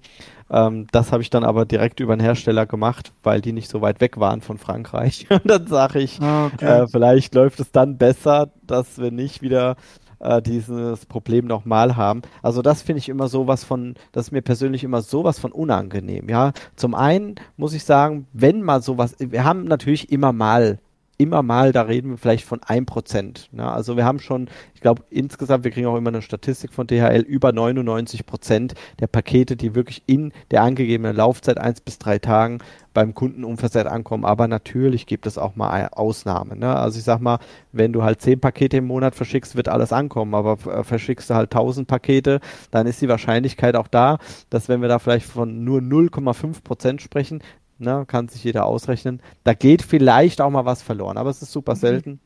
[0.49, 3.81] Ähm, das habe ich dann aber direkt über den Hersteller gemacht, weil die nicht so
[3.81, 5.27] weit weg waren von Frankreich.
[5.29, 6.83] Und dann sage ich, ah, okay.
[6.83, 9.75] äh, vielleicht läuft es dann besser, dass wir nicht wieder
[10.19, 12.21] äh, dieses Problem nochmal haben.
[12.41, 16.29] Also das finde ich immer sowas von, das ist mir persönlich immer sowas von unangenehm.
[16.29, 20.79] Ja, zum einen muss ich sagen, wenn mal sowas, wir haben natürlich immer mal
[21.17, 23.47] immer mal, da reden wir vielleicht von 1%.
[23.51, 23.69] Ne?
[23.69, 27.21] Also wir haben schon, ich glaube insgesamt, wir kriegen auch immer eine Statistik von DHL,
[27.21, 32.59] über 99% der Pakete, die wirklich in der angegebenen Laufzeit 1 bis 3 Tagen
[32.93, 34.25] beim Kunden unversehrt ankommen.
[34.25, 36.59] Aber natürlich gibt es auch mal Ausnahmen.
[36.59, 36.75] Ne?
[36.75, 37.39] Also ich sag mal,
[37.71, 40.33] wenn du halt 10 Pakete im Monat verschickst, wird alles ankommen.
[40.33, 42.39] Aber äh, verschickst du halt 1000 Pakete,
[42.71, 44.17] dann ist die Wahrscheinlichkeit auch da,
[44.49, 47.41] dass wenn wir da vielleicht von nur 0,5% sprechen,
[47.77, 49.21] ne, kann sich jeder ausrechnen.
[49.43, 51.79] Da geht vielleicht auch mal was verloren, aber es ist super mhm.
[51.79, 52.19] selten.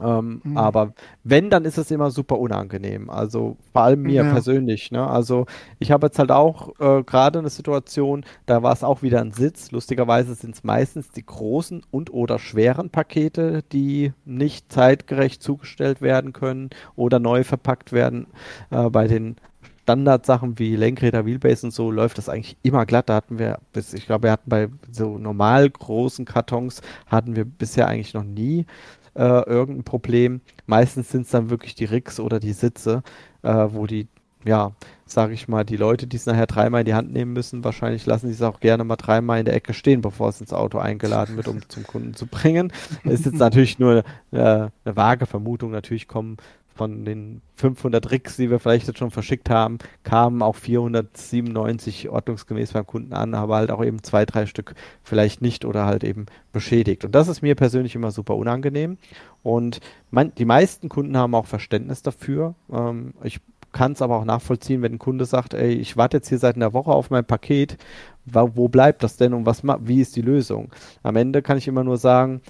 [0.00, 0.56] Ähm, mhm.
[0.56, 3.10] Aber wenn, dann ist es immer super unangenehm.
[3.10, 4.32] Also vor allem mir ja.
[4.32, 4.90] persönlich.
[4.90, 5.06] Ne?
[5.06, 5.46] Also
[5.78, 9.32] ich habe jetzt halt auch äh, gerade eine Situation, da war es auch wieder ein
[9.32, 9.70] Sitz.
[9.70, 16.32] Lustigerweise sind es meistens die großen und oder schweren Pakete, die nicht zeitgerecht zugestellt werden
[16.32, 18.26] können oder neu verpackt werden.
[18.70, 19.36] Äh, bei den
[19.82, 23.08] Standardsachen wie Lenkräder, Wheelbase und so läuft das eigentlich immer glatt.
[23.08, 27.44] Da hatten wir bis, ich glaube, wir hatten bei so normal großen Kartons hatten wir
[27.44, 28.66] bisher eigentlich noch nie
[29.14, 30.40] äh, irgendein Problem.
[30.66, 33.02] Meistens sind es dann wirklich die Rigs oder die Sitze,
[33.42, 34.06] äh, wo die,
[34.44, 34.72] ja,
[35.04, 38.06] sage ich mal, die Leute, die es nachher dreimal in die Hand nehmen müssen, wahrscheinlich
[38.06, 40.78] lassen sie es auch gerne mal dreimal in der Ecke stehen, bevor es ins Auto
[40.78, 42.72] eingeladen wird, um zum Kunden zu bringen.
[43.04, 45.72] Ist jetzt natürlich nur äh, eine vage Vermutung.
[45.72, 46.36] Natürlich kommen
[46.74, 52.72] von den 500 Rigs, die wir vielleicht jetzt schon verschickt haben, kamen auch 497 ordnungsgemäß
[52.72, 56.26] beim Kunden an, aber halt auch eben zwei, drei Stück vielleicht nicht oder halt eben
[56.52, 57.04] beschädigt.
[57.04, 58.98] Und das ist mir persönlich immer super unangenehm.
[59.42, 62.54] Und man, die meisten Kunden haben auch Verständnis dafür.
[62.72, 63.40] Ähm, ich
[63.72, 66.56] kann es aber auch nachvollziehen, wenn ein Kunde sagt, ey, ich warte jetzt hier seit
[66.56, 67.78] einer Woche auf mein Paket,
[68.24, 70.72] wo bleibt das denn und was wie ist die Lösung?
[71.02, 72.42] Am Ende kann ich immer nur sagen,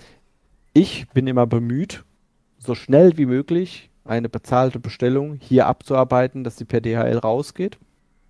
[0.74, 2.04] ich bin immer bemüht,
[2.58, 7.78] so schnell wie möglich eine bezahlte Bestellung hier abzuarbeiten, dass sie per DHL rausgeht.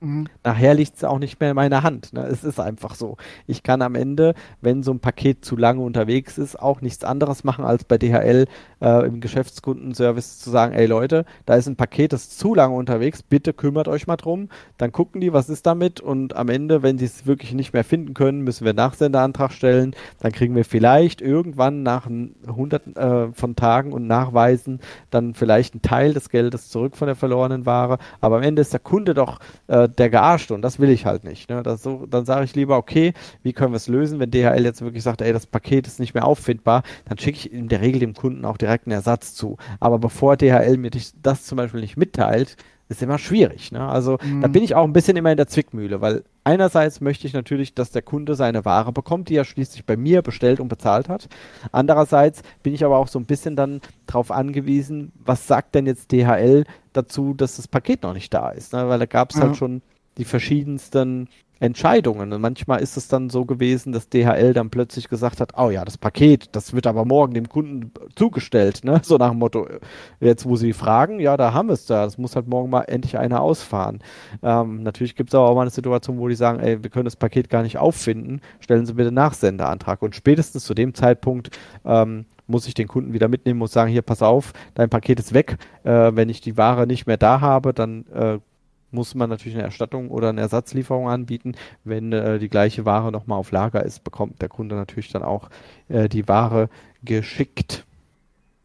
[0.03, 0.27] Mhm.
[0.43, 2.13] Nachher liegt es auch nicht mehr in meiner Hand.
[2.13, 2.23] Ne?
[2.23, 3.17] Es ist einfach so.
[3.47, 7.45] Ich kann am Ende, wenn so ein Paket zu lange unterwegs ist, auch nichts anderes
[7.45, 8.47] machen, als bei DHL
[8.83, 13.23] äh, im Geschäftskundenservice zu sagen, ey Leute, da ist ein Paket, das zu lange unterwegs,
[13.23, 14.49] bitte kümmert euch mal drum.
[14.79, 17.85] Dann gucken die, was ist damit und am Ende, wenn sie es wirklich nicht mehr
[17.85, 19.95] finden können, müssen wir einen Nachsenderantrag stellen.
[20.21, 22.09] Dann kriegen wir vielleicht irgendwann nach
[22.47, 24.81] hunderten äh, von Tagen und Nachweisen
[25.11, 27.99] dann vielleicht einen Teil des Geldes zurück von der verlorenen Ware.
[28.21, 31.25] Aber am Ende ist der Kunde doch äh, der Gearschte und das will ich halt
[31.25, 31.49] nicht.
[31.49, 31.63] Ne?
[31.77, 33.13] So, dann sage ich lieber, okay,
[33.43, 36.15] wie können wir es lösen, wenn DHL jetzt wirklich sagt, ey, das Paket ist nicht
[36.15, 39.57] mehr auffindbar, dann schicke ich in der Regel dem Kunden auch direkt einen Ersatz zu.
[39.81, 40.91] Aber bevor DHL mir
[41.23, 42.57] das zum Beispiel nicht mitteilt,
[42.93, 43.73] ist immer schwierig.
[43.73, 43.81] Ne?
[43.81, 44.43] Also mhm.
[44.43, 47.75] da bin ich auch ein bisschen immer in der Zwickmühle, weil einerseits möchte ich natürlich,
[47.75, 51.29] dass der Kunde seine Ware bekommt, die er schließlich bei mir bestellt und bezahlt hat.
[51.73, 56.13] Andererseits bin ich aber auch so ein bisschen dann darauf angewiesen, was sagt denn jetzt
[56.13, 58.73] DHL dazu, dass das Paket noch nicht da ist.
[58.73, 58.89] Ne?
[58.89, 59.49] Weil da gab es halt ja.
[59.49, 59.83] halt schon
[60.19, 61.29] die verschiedensten
[61.63, 62.33] Entscheidungen.
[62.33, 65.85] Und manchmal ist es dann so gewesen, dass DHL dann plötzlich gesagt hat, oh ja,
[65.85, 69.01] das Paket, das wird aber morgen dem Kunden zugestellt, ne?
[69.05, 69.69] So nach dem Motto,
[70.19, 72.83] jetzt wo sie fragen, ja, da haben wir es da, das muss halt morgen mal
[72.83, 74.01] endlich einer ausfahren.
[74.43, 77.05] Ähm, natürlich gibt es aber auch mal eine Situation, wo die sagen, ey, wir können
[77.05, 80.03] das Paket gar nicht auffinden, stellen Sie bitte Nachsenderantrag.
[80.03, 81.51] Und spätestens zu dem Zeitpunkt
[81.85, 85.33] ähm, muss ich den Kunden wieder mitnehmen, muss sagen, hier, pass auf, dein Paket ist
[85.33, 85.59] weg.
[85.85, 88.39] Äh, wenn ich die Ware nicht mehr da habe, dann äh,
[88.93, 91.55] muss man natürlich eine Erstattung oder eine Ersatzlieferung anbieten.
[91.85, 95.49] Wenn äh, die gleiche Ware nochmal auf Lager ist, bekommt der Kunde natürlich dann auch
[95.89, 96.69] äh, die Ware
[97.03, 97.85] geschickt.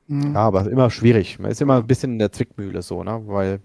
[0.07, 0.33] Mhm.
[0.33, 1.39] Ja, aber immer schwierig.
[1.39, 3.21] Man ist immer ein bisschen in der Zwickmühle so, ne?
[3.25, 3.59] Weil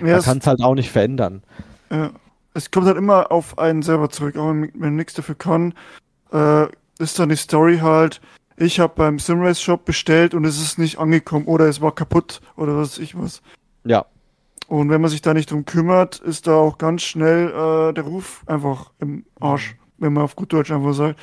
[0.00, 1.42] ja, man kann es halt auch nicht verändern.
[1.90, 2.10] Ja.
[2.56, 5.74] Es kommt halt immer auf einen selber zurück, auch wenn man nichts dafür kann.
[6.32, 6.66] Äh,
[7.00, 8.20] ist dann die Story halt,
[8.56, 12.40] ich habe beim Simrace Shop bestellt und es ist nicht angekommen oder es war kaputt
[12.56, 13.42] oder was weiß ich was.
[13.84, 14.06] Ja,
[14.74, 18.02] und wenn man sich da nicht drum kümmert, ist da auch ganz schnell äh, der
[18.02, 21.20] Ruf einfach im Arsch, wenn man auf gut Deutsch einfach sagt.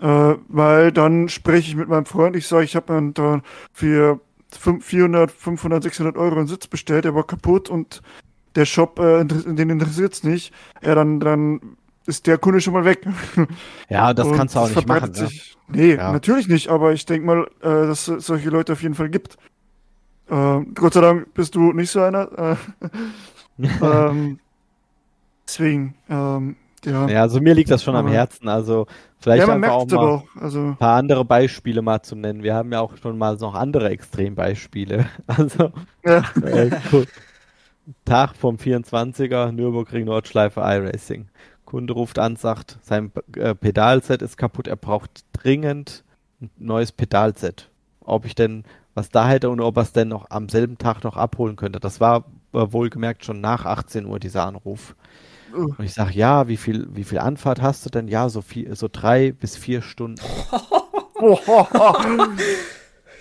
[0.00, 3.42] Äh, weil dann spreche ich mit meinem Freund, ich sage, ich habe mir da
[3.74, 4.20] für
[4.50, 8.00] 400, 500, 600 Euro einen Sitz bestellt, der war kaputt und
[8.54, 10.54] der Shop, äh, den interessiert es nicht.
[10.82, 11.76] Ja, dann, dann
[12.06, 13.06] ist der Kunde schon mal weg.
[13.90, 15.10] Ja, das und kannst du auch nicht machen.
[15.10, 15.14] Ne?
[15.14, 15.76] Sich, ja.
[15.76, 16.12] Nee, ja.
[16.12, 19.36] natürlich nicht, aber ich denke mal, äh, dass es solche Leute auf jeden Fall gibt.
[20.28, 22.56] Äh, Gott sei Dank bist du nicht so einer.
[22.56, 22.56] Äh,
[23.82, 24.38] ähm,
[25.46, 27.08] deswegen, ähm, ja.
[27.08, 28.48] Ja, also mir liegt das schon am Herzen.
[28.48, 28.86] Also
[29.18, 32.42] vielleicht ja, einfach auch mal auch, also ein paar andere Beispiele mal zu nennen.
[32.42, 35.06] Wir haben ja auch schon mal noch andere Extrembeispiele.
[35.26, 35.72] Also
[36.04, 36.22] ja.
[36.42, 36.70] äh,
[38.04, 41.28] Tag vom 24er Nürburgring Nordschleife iRacing.
[41.64, 46.04] Kunde ruft an, sagt, sein äh, Pedalset ist kaputt, er braucht dringend
[46.40, 47.68] ein neues Pedalset.
[48.00, 48.64] Ob ich denn
[48.98, 51.78] was da hätte und ob er es denn noch am selben Tag noch abholen könnte.
[51.78, 54.96] Das war äh, wohlgemerkt schon nach 18 Uhr dieser Anruf.
[55.54, 58.08] Und ich sage, ja, wie viel, wie viel Anfahrt hast du denn?
[58.08, 60.20] Ja, so viel, so drei bis vier Stunden.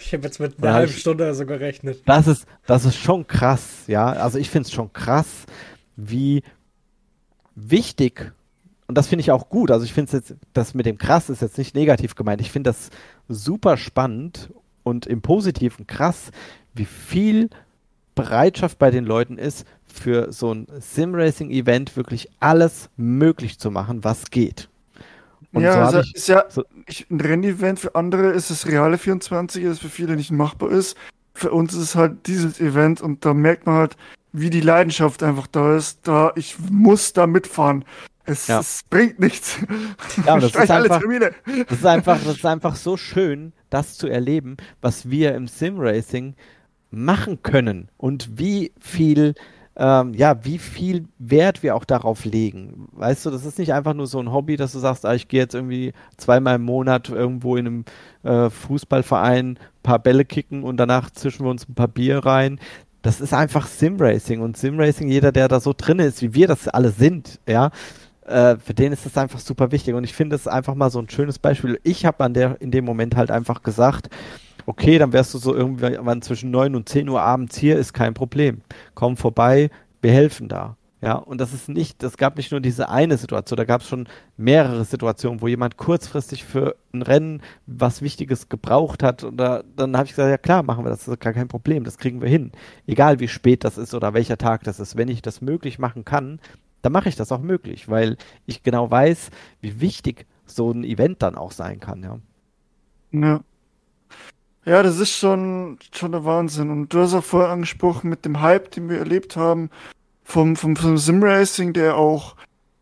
[0.01, 2.01] ich habe jetzt mit einer ja, halben Stunde so gerechnet.
[2.05, 4.07] Das ist, das ist schon krass, ja.
[4.07, 5.45] Also ich finde es schon krass,
[5.95, 6.43] wie
[7.55, 8.33] wichtig
[8.87, 9.69] und das finde ich auch gut.
[9.69, 12.41] Also ich finde jetzt, das mit dem krass ist jetzt nicht negativ gemeint.
[12.41, 12.89] Ich finde das
[13.27, 14.49] super spannend
[14.87, 16.31] und im Positiven krass,
[16.73, 17.49] wie viel
[18.15, 24.31] Bereitschaft bei den Leuten ist, für so ein Sim-Racing-Event wirklich alles möglich zu machen, was
[24.31, 24.69] geht.
[25.53, 26.63] Und ja, so also ist ja so,
[27.09, 30.97] ein Rennevent für andere ist das reale 24, das für viele nicht machbar ist.
[31.33, 33.97] für uns ist es halt dieses Event und da merkt man halt,
[34.33, 35.99] wie die Leidenschaft einfach da ist.
[36.03, 37.85] Da, ich muss da mitfahren.
[38.25, 38.59] Es, ja.
[38.59, 39.57] es bringt nichts.
[40.25, 44.57] Ja, das ist, einfach, das ist einfach, das ist einfach so schön, das zu erleben,
[44.81, 46.35] was wir im Sim-Racing
[46.91, 49.35] machen können und wie viel
[49.79, 52.87] ähm, ja, wie viel Wert wir auch darauf legen.
[52.93, 55.27] Weißt du, das ist nicht einfach nur so ein Hobby, dass du sagst, ah, ich
[55.27, 57.85] gehe jetzt irgendwie zweimal im Monat irgendwo in einem
[58.23, 62.59] äh, Fußballverein ein paar Bälle kicken und danach zischen wir uns ein paar Bier rein.
[63.03, 66.67] Das ist einfach Simracing und Simracing, jeder, der da so drin ist, wie wir das
[66.67, 67.69] alle sind, ja,
[68.27, 69.93] äh, für den ist das einfach super wichtig.
[69.93, 71.79] Und ich finde es einfach mal so ein schönes Beispiel.
[71.83, 74.09] Ich habe an der in dem Moment halt einfach gesagt,
[74.65, 78.13] okay, dann wärst du so irgendwann zwischen 9 und 10 Uhr abends hier, ist kein
[78.13, 78.61] Problem.
[78.95, 79.69] Komm vorbei,
[80.01, 80.77] wir helfen da.
[80.99, 83.87] Ja, und das ist nicht, das gab nicht nur diese eine Situation, da gab es
[83.87, 89.23] schon mehrere Situationen, wo jemand kurzfristig für ein Rennen was Wichtiges gebraucht hat.
[89.23, 91.47] Und da, dann habe ich gesagt, ja klar, machen wir das, das ist gar kein
[91.47, 92.51] Problem, das kriegen wir hin.
[92.87, 94.97] Egal wie spät das ist oder welcher Tag das ist.
[94.97, 96.39] Wenn ich das möglich machen kann,
[96.87, 98.15] dann mache ich das auch möglich, weil
[98.45, 99.29] ich genau weiß,
[99.59, 102.19] wie wichtig so ein Event dann auch sein kann, ja.
[103.11, 103.41] Ja.
[104.63, 106.69] Ja, das ist schon, schon der Wahnsinn.
[106.69, 109.69] Und du hast auch vorher angesprochen mit dem Hype, den wir erlebt haben,
[110.23, 112.37] vom, vom, vom Simracing, der auch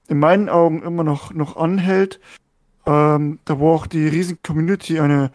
[0.08, 2.20] in meinen Augen immer noch, noch anhält.
[2.86, 5.32] Ähm, da wo auch die riesige Community eine,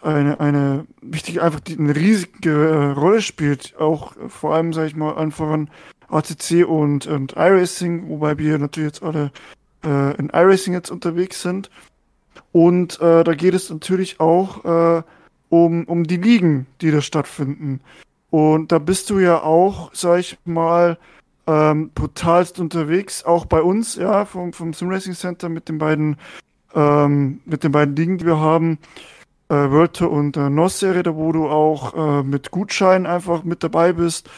[0.00, 3.76] eine, eine wichtige, einfach die, eine riesige äh, Rolle spielt.
[3.78, 5.68] Auch äh, vor allem, sag ich mal, einfach an
[6.12, 9.30] ACC und, und iRacing, wobei wir natürlich jetzt alle
[9.84, 11.70] äh, in iRacing jetzt unterwegs sind.
[12.52, 15.02] Und äh, da geht es natürlich auch äh,
[15.48, 17.80] um, um die Ligen, die da stattfinden.
[18.30, 20.98] Und da bist du ja auch, sag ich mal,
[21.46, 26.16] ähm, brutalst unterwegs, auch bei uns, ja, vom, vom Sim Racing Center mit den beiden,
[26.74, 28.78] ähm, mit den beiden Ligen, die wir haben,
[29.48, 33.62] äh, World Tour und äh, NOS-Serie, da wo du auch äh, mit Gutscheinen einfach mit
[33.62, 34.30] dabei bist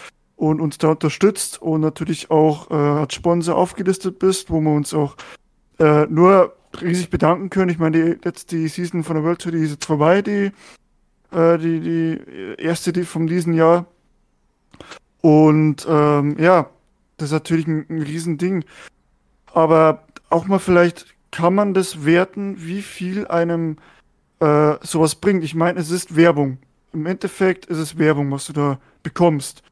[0.51, 4.95] und uns da unterstützt und natürlich auch äh, als Sponsor aufgelistet bist, wo wir uns
[4.95, 5.17] auch
[5.79, 7.71] äh, nur riesig bedanken können.
[7.71, 10.51] Ich meine, die, jetzt die Season von der World Tour, die ist jetzt vorbei, die
[11.35, 12.21] äh, die, die
[12.59, 13.87] erste die von diesem Jahr.
[15.21, 16.71] Und ähm, ja,
[17.17, 18.65] das ist natürlich ein, ein Riesending.
[19.53, 23.77] Aber auch mal vielleicht kann man das werten, wie viel einem
[24.41, 25.45] äh, sowas bringt.
[25.45, 26.59] Ich meine, es ist Werbung.
[26.93, 29.63] Im Endeffekt ist es Werbung, was du da bekommst.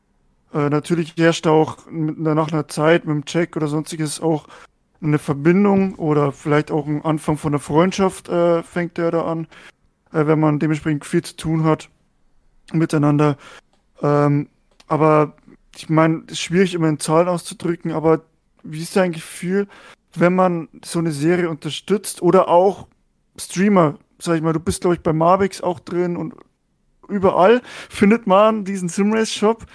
[0.53, 4.47] Äh, natürlich herrscht auch nach einer Zeit mit dem Check oder sonstiges auch
[5.01, 9.47] eine Verbindung oder vielleicht auch ein Anfang von einer Freundschaft äh, fängt der da an
[10.13, 11.89] äh, wenn man dementsprechend viel zu tun hat
[12.73, 13.37] miteinander.
[14.01, 14.49] Ähm,
[14.87, 15.35] aber
[15.77, 18.23] ich meine, es ist schwierig, immer in Zahlen auszudrücken, aber
[18.63, 19.67] wie ist dein Gefühl,
[20.15, 22.87] wenn man so eine Serie unterstützt oder auch
[23.39, 26.35] Streamer, sag ich mal, du bist, glaube ich, bei Mavix auch drin und
[27.09, 29.67] überall findet man diesen Simrace-Shop.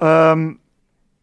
[0.00, 0.58] Ähm,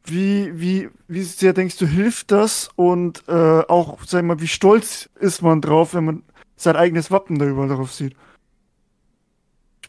[0.04, 2.70] wie, wie, wie sehr denkst du, hilft das?
[2.76, 6.24] Und äh, auch, sag ich mal, wie stolz ist man drauf, wenn man
[6.56, 8.16] sein eigenes Wappen da überall drauf sieht?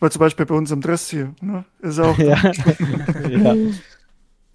[0.01, 1.65] Weil zum Beispiel bei uns im Dress hier, ne?
[1.81, 2.19] Ist auch.
[2.19, 2.37] ja.
[3.29, 3.55] ja.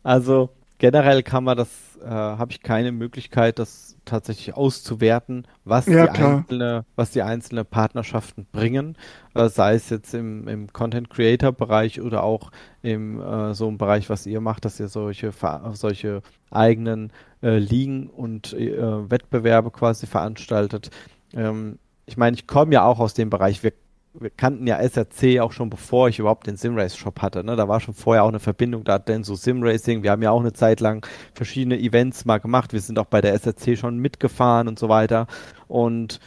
[0.03, 1.69] Also generell kann man das,
[2.03, 7.65] äh, habe ich keine Möglichkeit, das tatsächlich auszuwerten, was, ja, die, einzelne, was die einzelnen
[7.65, 8.97] Partnerschaften bringen,
[9.35, 12.51] äh, sei es jetzt im, im Content Creator Bereich oder auch
[12.81, 15.31] im äh, so einem Bereich, was ihr macht, dass ihr solche
[15.73, 17.11] solche eigenen
[17.43, 20.89] äh, Ligen und äh, Wettbewerbe quasi veranstaltet.
[21.33, 23.63] Ähm, ich meine, ich komme ja auch aus dem Bereich.
[23.63, 23.73] Wir
[24.19, 27.43] wir kannten ja SRC auch schon bevor ich überhaupt den Simrace-Shop hatte.
[27.43, 27.55] Ne?
[27.55, 30.03] Da war schon vorher auch eine Verbindung da, denn so Simracing.
[30.03, 32.73] Wir haben ja auch eine Zeit lang verschiedene Events mal gemacht.
[32.73, 35.27] Wir sind auch bei der SRC schon mitgefahren und so weiter.
[35.67, 36.19] Und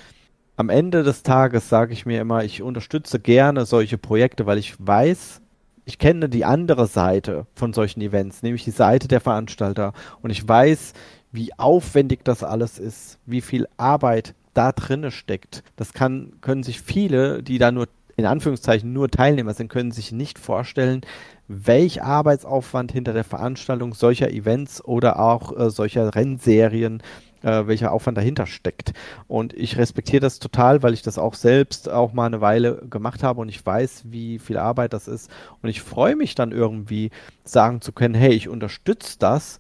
[0.57, 4.74] am Ende des Tages sage ich mir immer, ich unterstütze gerne solche Projekte, weil ich
[4.78, 5.41] weiß,
[5.84, 9.93] ich kenne die andere Seite von solchen Events, nämlich die Seite der Veranstalter.
[10.22, 10.93] Und ich weiß,
[11.32, 15.63] wie aufwendig das alles ist, wie viel Arbeit da drinne steckt.
[15.77, 20.13] Das kann, können sich viele, die da nur in Anführungszeichen nur Teilnehmer sind, können sich
[20.13, 21.01] nicht vorstellen,
[21.49, 27.03] welch Arbeitsaufwand hinter der Veranstaltung solcher Events oder auch äh, solcher Rennserien
[27.43, 28.93] äh, welcher Aufwand dahinter steckt.
[29.29, 33.23] Und ich respektiere das total, weil ich das auch selbst auch mal eine Weile gemacht
[33.23, 35.31] habe und ich weiß, wie viel Arbeit das ist.
[35.63, 37.11] Und ich freue mich dann irgendwie
[37.45, 39.59] sagen zu können, hey, ich unterstütze das.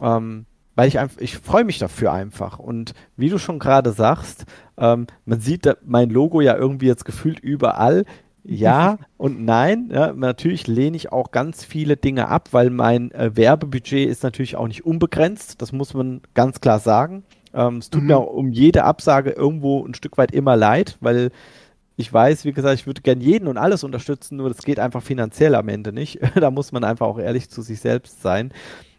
[0.00, 2.60] Ähm, weil ich einfach, ich freue mich dafür einfach.
[2.60, 4.44] Und wie du schon gerade sagst,
[4.76, 8.04] ähm, man sieht mein Logo ja irgendwie jetzt gefühlt überall.
[8.44, 9.90] Ja und nein.
[9.92, 14.54] Ja, natürlich lehne ich auch ganz viele Dinge ab, weil mein äh, Werbebudget ist natürlich
[14.54, 15.60] auch nicht unbegrenzt.
[15.60, 17.24] Das muss man ganz klar sagen.
[17.54, 18.08] Ähm, es tut mhm.
[18.08, 21.30] mir um jede Absage irgendwo ein Stück weit immer leid, weil
[21.96, 25.02] ich weiß, wie gesagt, ich würde gern jeden und alles unterstützen, nur das geht einfach
[25.02, 26.20] finanziell am Ende nicht.
[26.34, 28.52] da muss man einfach auch ehrlich zu sich selbst sein.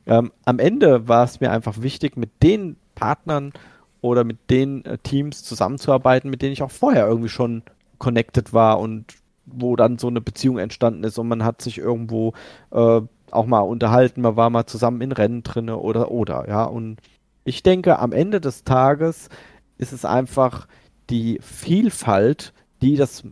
[0.07, 3.53] Ähm, am Ende war es mir einfach wichtig, mit den Partnern
[4.01, 7.63] oder mit den äh, Teams zusammenzuarbeiten, mit denen ich auch vorher irgendwie schon
[7.99, 12.33] connected war und wo dann so eine Beziehung entstanden ist und man hat sich irgendwo
[12.71, 13.01] äh,
[13.31, 16.63] auch mal unterhalten, man war mal zusammen in Rennen drinne oder oder, ja.
[16.63, 16.97] Und
[17.43, 19.29] ich denke, am Ende des Tages
[19.77, 20.67] ist es einfach
[21.09, 23.23] die Vielfalt, die das,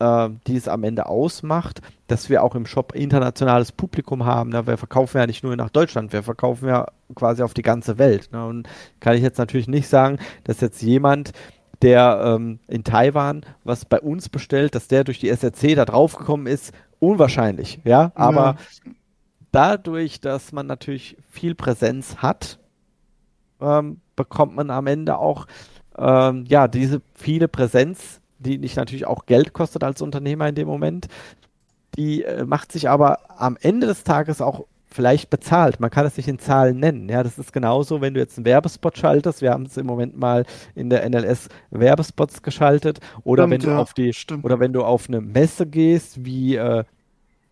[0.00, 4.50] die es am Ende ausmacht, dass wir auch im Shop internationales Publikum haben.
[4.50, 4.66] Ne?
[4.66, 8.30] Wir verkaufen ja nicht nur nach Deutschland, wir verkaufen ja quasi auf die ganze Welt.
[8.32, 8.44] Ne?
[8.44, 11.32] Und kann ich jetzt natürlich nicht sagen, dass jetzt jemand,
[11.82, 16.46] der ähm, in Taiwan was bei uns bestellt, dass der durch die SRC da draufgekommen
[16.46, 18.12] ist, unwahrscheinlich, ja.
[18.14, 18.92] Aber ja.
[19.52, 22.58] dadurch, dass man natürlich viel Präsenz hat,
[23.60, 25.46] ähm, bekommt man am Ende auch
[25.96, 30.66] ähm, ja diese viele Präsenz, die nicht natürlich auch Geld kostet als Unternehmer in dem
[30.66, 31.06] Moment.
[31.96, 35.80] Die äh, macht sich aber am Ende des Tages auch vielleicht bezahlt.
[35.80, 37.08] Man kann es nicht in Zahlen nennen.
[37.08, 39.40] Ja, das ist genauso, wenn du jetzt einen Werbespot schaltest.
[39.40, 42.98] Wir haben es im Moment mal in der NLS Werbespots geschaltet.
[43.22, 44.44] Oder stimmt, wenn du ja, auf die, stimmt.
[44.44, 46.84] oder wenn du auf eine Messe gehst, wie äh,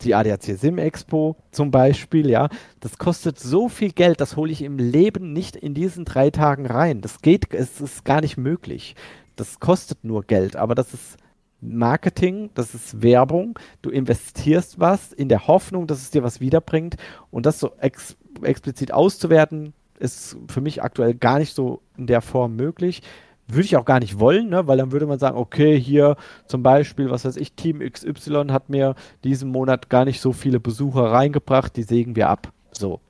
[0.02, 2.48] die ADAC Sim Expo zum Beispiel, ja,
[2.80, 6.66] das kostet so viel Geld, das hole ich im Leben nicht in diesen drei Tagen
[6.66, 7.00] rein.
[7.00, 8.94] Das geht, es ist gar nicht möglich.
[9.38, 11.16] Das kostet nur Geld, aber das ist
[11.60, 13.56] Marketing, das ist Werbung.
[13.82, 16.96] Du investierst was in der Hoffnung, dass es dir was wiederbringt.
[17.30, 22.20] Und das so ex explizit auszuwerten, ist für mich aktuell gar nicht so in der
[22.20, 23.02] Form möglich.
[23.46, 24.66] Würde ich auch gar nicht wollen, ne?
[24.66, 26.16] weil dann würde man sagen, okay, hier
[26.46, 30.60] zum Beispiel, was weiß ich, Team XY hat mir diesen Monat gar nicht so viele
[30.60, 32.52] Besucher reingebracht, die sägen wir ab.
[32.72, 33.00] So.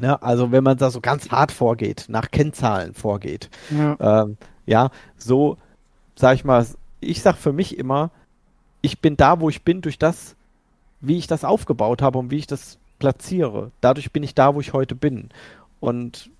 [0.00, 0.20] Ne?
[0.22, 3.50] Also wenn man da so ganz hart vorgeht, nach Kennzahlen vorgeht.
[3.70, 4.36] Ja, ähm,
[4.66, 5.58] ja so,
[6.16, 6.66] sag ich mal,
[7.00, 8.10] ich sag für mich immer,
[8.80, 10.36] ich bin da, wo ich bin, durch das,
[11.00, 13.70] wie ich das aufgebaut habe und wie ich das platziere.
[13.80, 15.30] Dadurch bin ich da, wo ich heute bin.
[15.80, 16.30] Und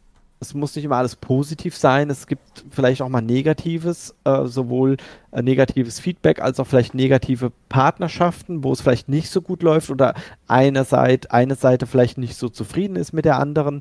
[0.42, 2.10] es muss nicht immer alles positiv sein.
[2.10, 4.96] Es gibt vielleicht auch mal Negatives, äh, sowohl
[5.30, 9.90] äh, negatives Feedback als auch vielleicht negative Partnerschaften, wo es vielleicht nicht so gut läuft
[9.90, 10.14] oder
[10.48, 13.80] eine Seite, eine Seite vielleicht nicht so zufrieden ist mit der anderen.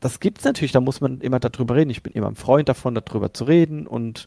[0.00, 1.90] Das gibt es natürlich, da muss man immer darüber reden.
[1.90, 4.26] Ich bin immer ein Freund davon, darüber zu reden und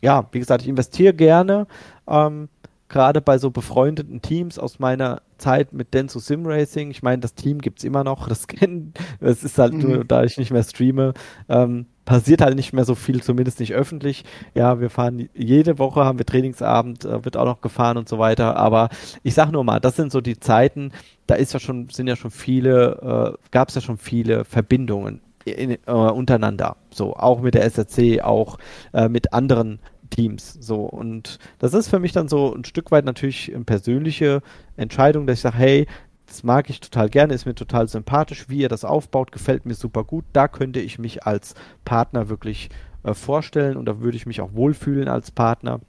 [0.00, 1.66] ja, wie gesagt, ich investiere gerne,
[2.08, 2.48] ähm,
[2.92, 6.90] gerade bei so befreundeten Teams aus meiner Zeit mit Denso Sim Racing.
[6.92, 9.80] Ich meine, das Team gibt es immer noch, das kennen, es ist halt mhm.
[9.80, 11.14] nur, da ich nicht mehr streame,
[11.48, 14.24] ähm, passiert halt nicht mehr so viel, zumindest nicht öffentlich.
[14.54, 18.18] Ja, wir fahren jede Woche, haben wir Trainingsabend, äh, wird auch noch gefahren und so
[18.18, 18.56] weiter.
[18.56, 18.90] Aber
[19.22, 20.92] ich sag nur mal, das sind so die Zeiten,
[21.26, 25.20] da ist ja schon, sind ja schon viele, äh, gab es ja schon viele Verbindungen
[25.44, 26.76] in, äh, untereinander.
[26.90, 28.58] So, auch mit der SRC, auch
[28.92, 29.78] äh, mit anderen
[30.12, 30.58] Teams.
[30.60, 34.42] So, und das ist für mich dann so ein Stück weit natürlich eine persönliche
[34.76, 35.86] Entscheidung, dass ich sage, hey,
[36.26, 39.74] das mag ich total gerne, ist mir total sympathisch, wie ihr das aufbaut, gefällt mir
[39.74, 40.24] super gut.
[40.32, 41.54] Da könnte ich mich als
[41.84, 42.70] Partner wirklich
[43.02, 45.80] äh, vorstellen und da würde ich mich auch wohlfühlen als Partner.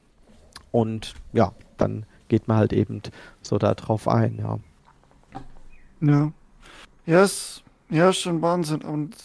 [0.72, 3.02] Und ja, dann geht man halt eben
[3.42, 4.60] so da drauf ein, ja.
[6.02, 6.32] Ja.
[7.06, 8.82] Ja, ist, ja, schon Wahnsinn.
[8.82, 9.16] Und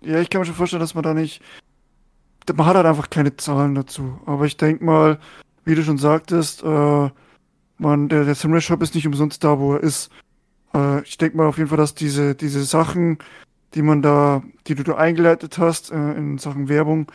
[0.00, 1.42] ja, ich kann mir schon vorstellen, dass man da nicht
[2.54, 4.20] man hat halt einfach keine Zahlen dazu.
[4.26, 5.18] Aber ich denke mal,
[5.64, 7.10] wie du schon sagtest, äh,
[7.78, 10.10] man, der, der Simrace Shop ist nicht umsonst da, wo er ist.
[10.74, 13.18] Äh, ich denke mal auf jeden Fall, dass diese, diese Sachen,
[13.74, 17.10] die man da, die du da eingeleitet hast, äh, in Sachen Werbung,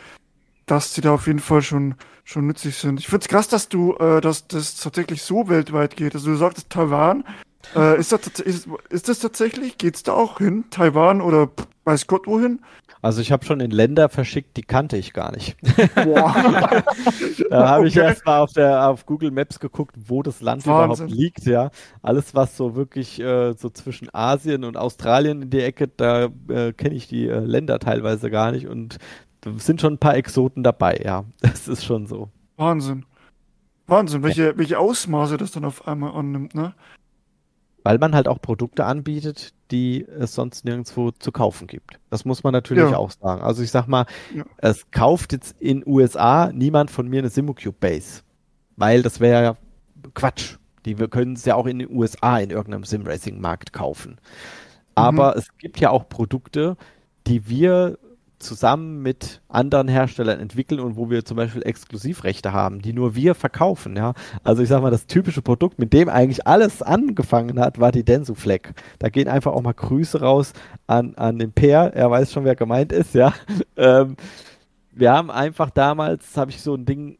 [0.66, 3.00] dass die da auf jeden Fall schon, schon nützlich sind.
[3.00, 6.14] Ich finde es krass, dass du, äh, dass das tatsächlich so weltweit geht.
[6.14, 7.24] Also du sagtest Taiwan.
[7.74, 9.78] Äh, ist, das, ist, ist das tatsächlich?
[9.78, 10.64] Geht's da auch hin?
[10.70, 11.50] Taiwan oder
[11.84, 12.60] weiß Gott wohin?
[13.02, 15.56] Also ich habe schon in Länder verschickt, die kannte ich gar nicht.
[15.96, 18.06] da habe ich okay.
[18.06, 21.06] erst mal auf, der, auf Google Maps geguckt, wo das Land Wahnsinn.
[21.06, 21.70] überhaupt liegt, ja.
[22.00, 26.72] Alles, was so wirklich äh, so zwischen Asien und Australien in die Ecke, da äh,
[26.72, 28.98] kenne ich die äh, Länder teilweise gar nicht und
[29.40, 31.24] da sind schon ein paar Exoten dabei, ja.
[31.40, 32.28] Das ist schon so.
[32.56, 33.04] Wahnsinn.
[33.88, 34.58] Wahnsinn, welche, ja.
[34.58, 36.72] welche Ausmaße das dann auf einmal annimmt, ne?
[37.82, 41.98] Weil man halt auch Produkte anbietet, die es sonst nirgendwo zu kaufen gibt.
[42.10, 42.96] Das muss man natürlich ja.
[42.96, 43.42] auch sagen.
[43.42, 44.44] Also ich sag mal, ja.
[44.58, 48.22] es kauft jetzt in USA niemand von mir eine Simocube Base.
[48.76, 49.56] Weil das wäre ja
[50.14, 50.56] Quatsch.
[50.84, 54.18] Die wir können es ja auch in den USA in irgendeinem Simracing-Markt kaufen.
[54.94, 55.38] Aber mhm.
[55.38, 56.76] es gibt ja auch Produkte,
[57.26, 57.98] die wir
[58.42, 63.34] zusammen mit anderen Herstellern entwickeln und wo wir zum Beispiel Exklusivrechte haben, die nur wir
[63.34, 64.14] verkaufen, ja.
[64.44, 68.04] Also ich sag mal, das typische Produkt, mit dem eigentlich alles angefangen hat, war die
[68.04, 68.74] Densu Fleck.
[68.98, 70.52] Da gehen einfach auch mal Grüße raus
[70.86, 73.32] an, an den Peer, er weiß schon, wer gemeint ist, ja.
[73.74, 74.16] Ähm,
[74.92, 77.16] wir haben einfach damals, habe ich so ein Ding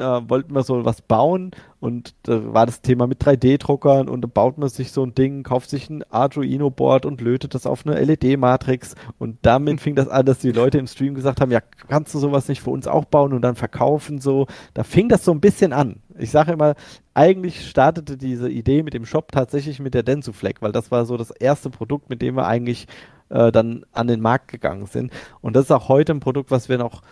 [0.00, 4.28] äh, wollten wir so was bauen und da war das Thema mit 3D-Druckern und da
[4.28, 8.02] baut man sich so ein Ding, kauft sich ein Arduino-Board und lötet das auf eine
[8.02, 12.14] LED-Matrix und damit fing das an, dass die Leute im Stream gesagt haben, ja, kannst
[12.14, 14.46] du sowas nicht für uns auch bauen und dann verkaufen so.
[14.74, 16.00] Da fing das so ein bisschen an.
[16.18, 16.74] Ich sage immer,
[17.14, 21.16] eigentlich startete diese Idee mit dem Shop tatsächlich mit der Densuflex, weil das war so
[21.16, 22.88] das erste Produkt, mit dem wir eigentlich
[23.28, 25.12] äh, dann an den Markt gegangen sind.
[25.40, 27.02] Und das ist auch heute ein Produkt, was wir noch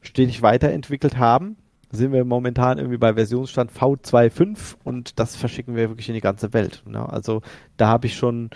[0.00, 1.56] stetig weiterentwickelt haben
[1.90, 6.52] sind wir momentan irgendwie bei Versionsstand V2.5 und das verschicken wir wirklich in die ganze
[6.52, 6.82] Welt.
[6.86, 7.08] Ne?
[7.08, 7.42] Also
[7.76, 8.50] da habe ich schon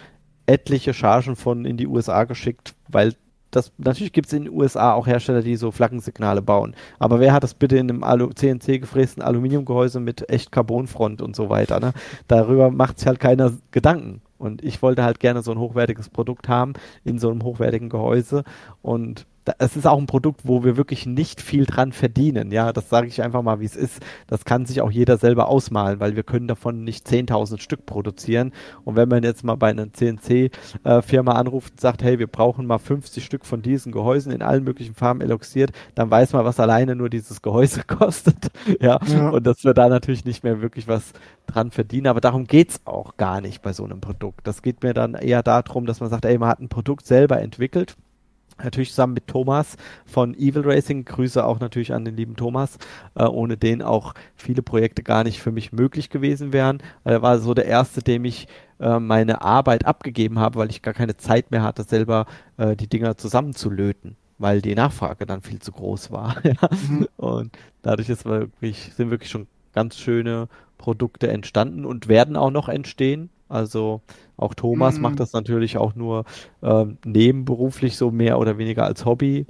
[0.47, 3.15] etliche Chargen von in die USA geschickt, weil
[3.53, 6.75] das natürlich gibt es in den USA auch Hersteller, die so Flaggensignale bauen.
[6.99, 11.37] Aber wer hat das bitte in einem Alu CNC gefrästen Aluminiumgehäuse mit echt Carbonfront und
[11.37, 11.79] so weiter?
[11.79, 11.93] Ne?
[12.29, 14.23] Darüber macht sich halt keiner Gedanken.
[14.39, 16.73] Und ich wollte halt gerne so ein hochwertiges Produkt haben
[17.05, 18.43] in so einem hochwertigen Gehäuse.
[18.81, 19.27] Und
[19.59, 22.53] es ist auch ein Produkt, wo wir wirklich nicht viel dran verdienen.
[22.53, 24.01] Ja, das sage ich einfach mal, wie es ist.
[24.29, 28.53] Das kann sich auch jeder selber ausmalen, weil wir können davon nicht 10.000 Stück produzieren.
[28.85, 32.67] Und wenn man jetzt mal bei einer CNC-Firma äh, anruft und sagt, hey, wir brauchen
[32.67, 36.61] mal 50 Stück von diesen Gehäusen in allen möglichen Farben eloxiert, dann weiß man, was
[36.61, 38.51] alleine nur dieses Gehäuse kostet.
[38.81, 39.31] ja, ja.
[39.31, 41.13] und dass wir da natürlich nicht mehr wirklich was
[41.47, 42.07] dran verdienen.
[42.07, 44.47] Aber darum geht's auch gar nicht bei so einem Produkt.
[44.47, 47.41] Das geht mir dann eher darum, dass man sagt, ey, man hat ein Produkt selber
[47.41, 47.97] entwickelt
[48.63, 51.05] Natürlich zusammen mit Thomas von Evil Racing.
[51.05, 52.79] Grüße auch natürlich an den lieben Thomas,
[53.15, 56.83] äh, ohne den auch viele Projekte gar nicht für mich möglich gewesen wären.
[57.05, 58.49] Er war so der erste, dem ich
[58.81, 62.89] äh, meine Arbeit abgegeben habe, weil ich gar keine Zeit mehr hatte, selber äh, die
[62.89, 66.37] Dinger zusammenzulöten, weil die Nachfrage dann viel zu groß war.
[66.89, 67.09] mhm.
[67.17, 70.49] Und dadurch ist wirklich, sind wirklich schon ganz schöne
[70.79, 73.31] Produkte entstanden und werden auch noch entstehen.
[73.53, 74.01] Also
[74.37, 75.03] auch Thomas mhm.
[75.03, 76.25] macht das natürlich auch nur
[76.63, 79.47] ähm, nebenberuflich so mehr oder weniger als Hobby.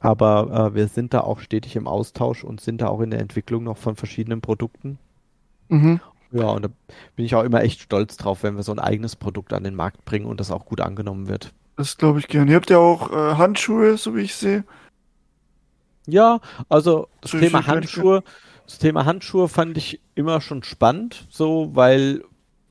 [0.00, 3.20] Aber äh, wir sind da auch stetig im Austausch und sind da auch in der
[3.20, 4.98] Entwicklung noch von verschiedenen Produkten.
[5.68, 6.00] Mhm.
[6.30, 6.68] Ja, und da
[7.16, 9.74] bin ich auch immer echt stolz drauf, wenn wir so ein eigenes Produkt an den
[9.74, 11.52] Markt bringen und das auch gut angenommen wird.
[11.76, 12.50] Das glaube ich gerne.
[12.50, 14.64] Ihr habt ja auch äh, Handschuhe, so wie ich sehe.
[16.06, 18.22] Ja, also das so Thema Handschuhe,
[18.66, 22.24] das Thema Handschuhe fand ich immer schon spannend, so, weil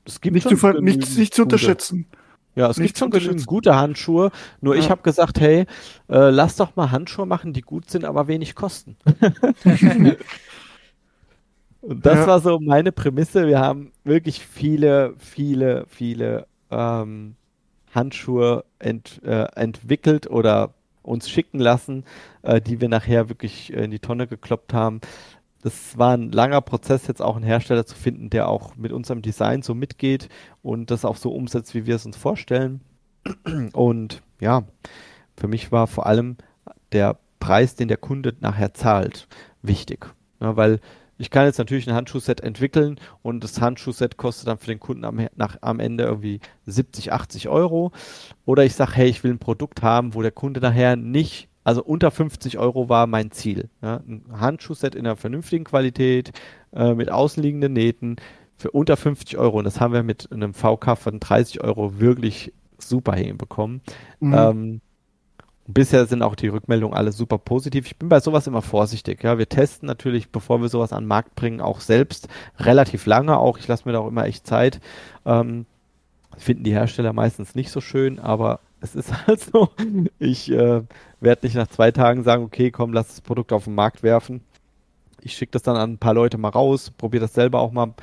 [0.08, 2.06] es gibt nicht, zu, nicht, nicht zu unterschätzen.
[2.54, 4.32] Ja, es nicht gibt schon genügend gute Handschuhe.
[4.60, 4.80] Nur ja.
[4.80, 5.66] ich habe gesagt, hey,
[6.08, 8.96] äh, lass doch mal Handschuhe machen, die gut sind, aber wenig kosten.
[11.80, 12.26] Und das ja.
[12.26, 13.46] war so meine Prämisse.
[13.46, 17.36] Wir haben wirklich viele, viele, viele ähm,
[17.94, 22.04] Handschuhe ent, äh, entwickelt oder uns schicken lassen,
[22.42, 25.00] äh, die wir nachher wirklich in die Tonne gekloppt haben
[25.62, 29.22] das war ein langer Prozess, jetzt auch einen Hersteller zu finden, der auch mit unserem
[29.22, 30.28] Design so mitgeht
[30.62, 32.80] und das auch so umsetzt, wie wir es uns vorstellen.
[33.72, 34.64] Und ja,
[35.36, 36.36] für mich war vor allem
[36.92, 39.28] der Preis, den der Kunde nachher zahlt,
[39.62, 40.06] wichtig.
[40.40, 40.80] Ja, weil
[41.18, 45.04] ich kann jetzt natürlich ein Handschuhset entwickeln und das Handschuhset kostet dann für den Kunden
[45.04, 47.90] am, nach, am Ende irgendwie 70, 80 Euro.
[48.44, 51.84] Oder ich sage, hey, ich will ein Produkt haben, wo der Kunde nachher nicht also
[51.84, 53.68] unter 50 Euro war mein Ziel.
[53.82, 56.32] Ja, ein Handschuhset in einer vernünftigen Qualität,
[56.72, 58.16] äh, mit außenliegenden Nähten
[58.56, 59.58] für unter 50 Euro.
[59.58, 63.82] Und das haben wir mit einem VK von 30 Euro wirklich super hinbekommen.
[64.18, 64.34] Mhm.
[64.34, 64.80] Ähm,
[65.66, 67.84] bisher sind auch die Rückmeldungen alle super positiv.
[67.84, 69.22] Ich bin bei sowas immer vorsichtig.
[69.22, 73.36] Ja, wir testen natürlich, bevor wir sowas an den Markt bringen, auch selbst relativ lange.
[73.36, 74.80] Auch ich lasse mir da auch immer echt Zeit.
[75.26, 75.66] Ähm,
[76.38, 79.68] finden die Hersteller meistens nicht so schön, aber es ist halt so.
[80.18, 80.82] Ich äh,
[81.20, 84.42] werde nicht nach zwei Tagen sagen, okay, komm, lass das Produkt auf den Markt werfen.
[85.20, 87.94] Ich schicke das dann an ein paar Leute mal raus, probiere das selber auch mal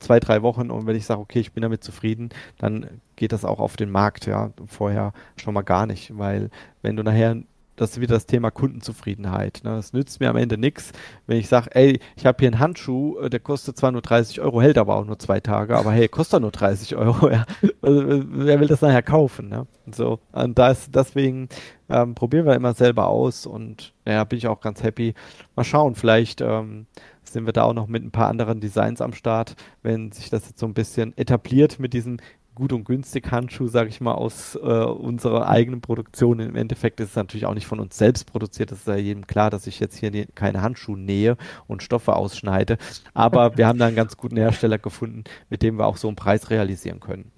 [0.00, 3.44] zwei, drei Wochen und wenn ich sage, okay, ich bin damit zufrieden, dann geht das
[3.44, 4.50] auch auf den Markt, ja.
[4.66, 6.50] Vorher schon mal gar nicht, weil
[6.82, 7.36] wenn du nachher
[7.76, 9.60] das ist wieder das Thema Kundenzufriedenheit.
[9.64, 9.76] Ne?
[9.76, 10.92] Das nützt mir am Ende nichts,
[11.26, 14.40] wenn ich sage, ey, ich habe hier einen Handschuh, äh, der kostet zwar nur 30
[14.40, 17.14] Euro, hält aber auch nur zwei Tage, aber hey, kostet nur 30 Euro.
[17.34, 17.46] Ja?
[17.82, 19.48] Also, wer will das nachher kaufen?
[19.48, 19.66] Ne?
[19.90, 21.48] So, und das, deswegen
[21.88, 25.14] ähm, probieren wir immer selber aus und ja, bin ich auch ganz happy.
[25.56, 26.86] Mal schauen, vielleicht ähm,
[27.22, 30.46] sind wir da auch noch mit ein paar anderen Designs am Start, wenn sich das
[30.46, 32.18] jetzt so ein bisschen etabliert mit diesem
[32.54, 36.38] gut und günstig Handschuh, sage ich mal, aus äh, unserer eigenen Produktion.
[36.40, 38.70] Im Endeffekt ist es natürlich auch nicht von uns selbst produziert.
[38.70, 42.14] Das ist ja jedem klar, dass ich jetzt hier ne keine Handschuhe nähe und Stoffe
[42.14, 42.78] ausschneide.
[43.12, 46.16] Aber wir haben da einen ganz guten Hersteller gefunden, mit dem wir auch so einen
[46.16, 47.32] Preis realisieren können.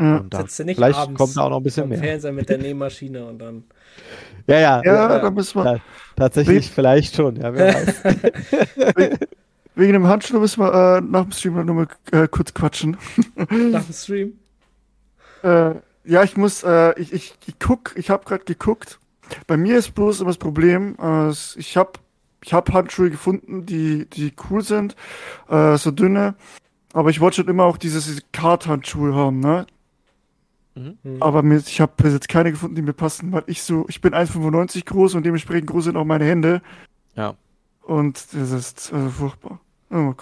[0.00, 1.98] Und da, vielleicht kommt da auch noch ein bisschen mehr.
[1.98, 3.64] Fernseher mit der Nähmaschine und dann.
[4.46, 4.82] Ja, ja.
[4.84, 5.80] Ja, ja da müssen wir.
[6.16, 9.18] tatsächlich, We vielleicht schon, ja, wer weiß.
[9.76, 12.96] Wegen dem Handschuh müssen wir äh, nach dem Stream noch mal äh, kurz quatschen.
[13.36, 14.32] nach dem Stream?
[15.42, 15.74] Äh,
[16.04, 18.98] ja, ich muss, äh, ich, ich, ich guck, ich habe gerade geguckt.
[19.46, 21.92] Bei mir ist bloß immer das Problem, äh, ich habe
[22.42, 24.96] ich habe Handschuhe gefunden, die, die cool sind,
[25.48, 26.34] äh, so dünne.
[26.92, 29.66] Aber ich wollte schon immer auch diese, diese Kart-Handschuhe haben, ne?
[30.74, 30.96] Mhm.
[31.20, 34.00] Aber mir, ich habe bis jetzt keine gefunden, die mir passen, weil ich so, ich
[34.00, 36.62] bin 1,95 groß und dementsprechend groß sind auch meine Hände.
[37.16, 37.34] Ja.
[37.82, 39.60] Und das ist also furchtbar.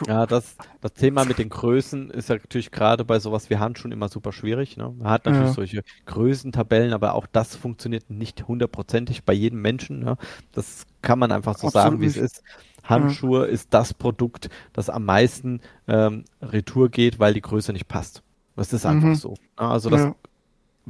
[0.06, 3.92] Ja, das, das Thema mit den Größen ist ja natürlich gerade bei sowas wie Handschuhen
[3.92, 4.78] immer super schwierig.
[4.78, 4.94] Ne?
[4.96, 5.52] Man hat natürlich ja.
[5.52, 9.98] solche Größentabellen, aber auch das funktioniert nicht hundertprozentig bei jedem Menschen.
[9.98, 10.16] Ne?
[10.52, 12.42] Das kann man einfach so Absolut sagen, wie es ist.
[12.82, 13.52] Handschuhe ja.
[13.52, 18.22] ist das Produkt, das am meisten ähm, Retour geht, weil die Größe nicht passt.
[18.56, 19.14] Das ist einfach mhm.
[19.16, 19.30] so.
[19.30, 19.36] Ne?
[19.68, 20.14] Also das, ja.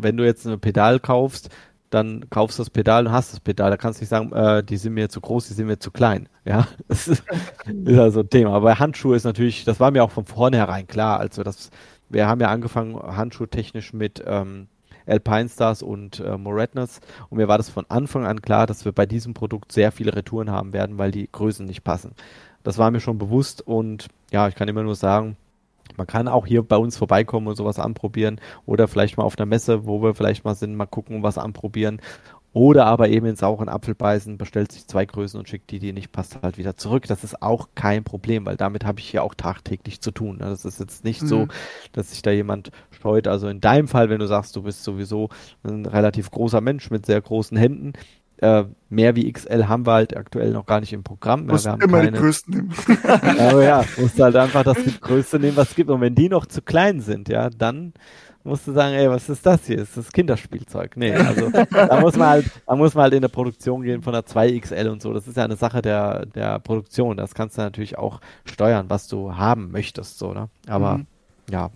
[0.02, 1.50] Wenn du jetzt ein Pedal kaufst,
[1.90, 3.70] dann kaufst du das Pedal und hast das Pedal.
[3.70, 5.90] Da kannst du nicht sagen, äh, die sind mir zu groß, die sind mir zu
[5.90, 6.28] klein.
[6.44, 7.24] Ja, das ist,
[7.84, 8.52] ist also ein Thema.
[8.52, 11.20] Aber Handschuhe ist natürlich, das war mir auch von vornherein klar.
[11.20, 11.70] Also das,
[12.08, 14.68] wir haben ja angefangen handschuhtechnisch mit ähm,
[15.06, 18.92] Alpine Stars und äh, Moretness und mir war das von Anfang an klar, dass wir
[18.92, 22.12] bei diesem Produkt sehr viele Retouren haben werden, weil die Größen nicht passen.
[22.62, 25.36] Das war mir schon bewusst und ja, ich kann immer nur sagen,
[25.98, 29.46] man kann auch hier bei uns vorbeikommen und sowas anprobieren oder vielleicht mal auf einer
[29.46, 32.00] Messe, wo wir vielleicht mal sind, mal gucken, was anprobieren.
[32.54, 35.92] Oder aber eben in sauren Apfel beißen, bestellt sich zwei Größen und schickt die, die
[35.92, 37.06] nicht passt, halt wieder zurück.
[37.06, 40.38] Das ist auch kein Problem, weil damit habe ich ja auch tagtäglich zu tun.
[40.38, 40.46] Ne?
[40.46, 41.26] Das ist jetzt nicht mhm.
[41.26, 41.48] so,
[41.92, 43.28] dass sich da jemand scheut.
[43.28, 45.28] Also in deinem Fall, wenn du sagst, du bist sowieso
[45.62, 47.92] ein relativ großer Mensch mit sehr großen Händen,
[48.40, 51.46] äh, mehr wie XL haben wir halt aktuell noch gar nicht im Programm.
[51.46, 52.12] Musst wir haben immer keine...
[52.12, 52.74] die größten nehmen.
[53.38, 55.90] aber ja, musst halt einfach das größte nehmen, was es gibt.
[55.90, 57.92] Und wenn die noch zu klein sind, ja, dann
[58.44, 59.78] musst du sagen, ey, was ist das hier?
[59.78, 60.96] Ist das Kinderspielzeug?
[60.96, 64.12] Nee, also da muss man halt, da muss man halt in der Produktion gehen von
[64.12, 65.12] der 2XL und so.
[65.12, 67.16] Das ist ja eine Sache der, der Produktion.
[67.16, 70.48] Das kannst du natürlich auch steuern, was du haben möchtest, so, ne?
[70.66, 71.06] Aber mhm.
[71.50, 71.70] ja,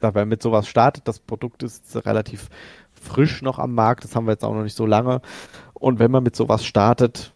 [0.00, 2.48] dabei mit sowas startet, das Produkt ist relativ
[2.92, 5.20] frisch noch am Markt, das haben wir jetzt auch noch nicht so lange.
[5.74, 7.32] Und wenn man mit sowas startet,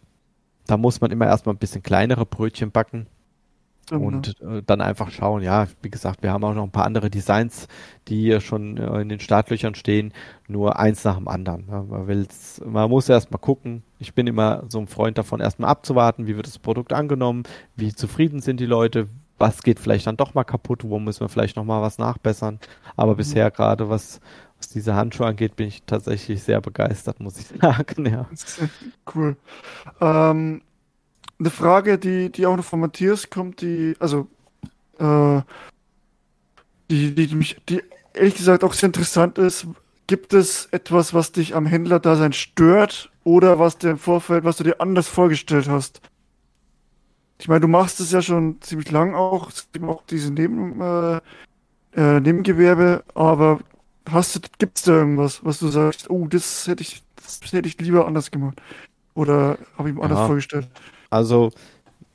[0.67, 3.07] da muss man immer erstmal ein bisschen kleinere Brötchen backen.
[3.91, 4.07] Genau.
[4.07, 7.09] Und äh, dann einfach schauen, ja, wie gesagt, wir haben auch noch ein paar andere
[7.09, 7.69] Designs,
[8.09, 10.13] die schon äh, in den Startlöchern stehen,
[10.47, 11.65] nur eins nach dem anderen.
[11.71, 13.83] Ja, man, will's, man muss erstmal gucken.
[13.99, 17.45] Ich bin immer so ein Freund davon, erstmal abzuwarten, wie wird das Produkt angenommen,
[17.77, 19.09] wie zufrieden sind die Leute,
[19.39, 22.59] was geht vielleicht dann doch mal kaputt, wo müssen wir vielleicht nochmal was nachbessern.
[22.97, 23.19] Aber mhm.
[23.19, 24.21] bisher gerade was,
[24.59, 28.07] was diese Handschuhe angeht, bin ich tatsächlich sehr begeistert, muss ich sagen.
[28.07, 28.29] Ja.
[29.15, 29.37] Cool.
[30.01, 30.63] Ähm,
[31.39, 34.29] eine Frage, die, die auch noch von Matthias kommt, die, also,
[34.99, 35.41] äh,
[36.91, 37.83] die, die, die mich, die
[38.15, 39.67] ehrlich gesagt auch sehr interessant ist.
[40.07, 44.65] Gibt es etwas, was dich am Händler-Dasein stört oder was dir im Vorfeld, was du
[44.65, 46.01] dir anders vorgestellt hast?
[47.39, 49.51] Ich meine, du machst es ja schon ziemlich lang auch,
[49.87, 51.21] auch diese Neben, äh,
[51.95, 53.61] äh, Nebengewerbe, aber
[54.09, 57.79] hast du, gibt's da irgendwas, was du sagst, oh, das hätte ich, das hätte ich
[57.81, 58.61] lieber anders gemacht?
[59.15, 60.69] Oder habe ich mir anders vorgestellt?
[61.11, 61.51] Also,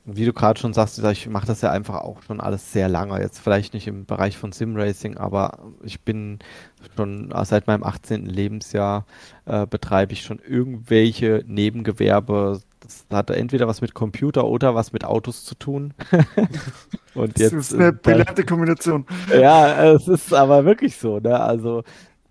[0.06, 3.20] wie du gerade schon sagst, ich mache das ja einfach auch schon alles sehr lange.
[3.20, 6.38] Jetzt vielleicht nicht im Bereich von Simracing, aber ich bin
[6.94, 8.26] schon seit meinem 18.
[8.26, 9.06] Lebensjahr
[9.46, 12.60] äh, betreibe ich schon irgendwelche Nebengewerbe.
[12.84, 15.94] Das hatte entweder was mit Computer oder was mit Autos zu tun.
[17.14, 19.06] Und jetzt, das ist eine brillante Kombination.
[19.30, 21.18] Ja, es ist aber wirklich so.
[21.18, 21.40] Ne?
[21.40, 21.82] Also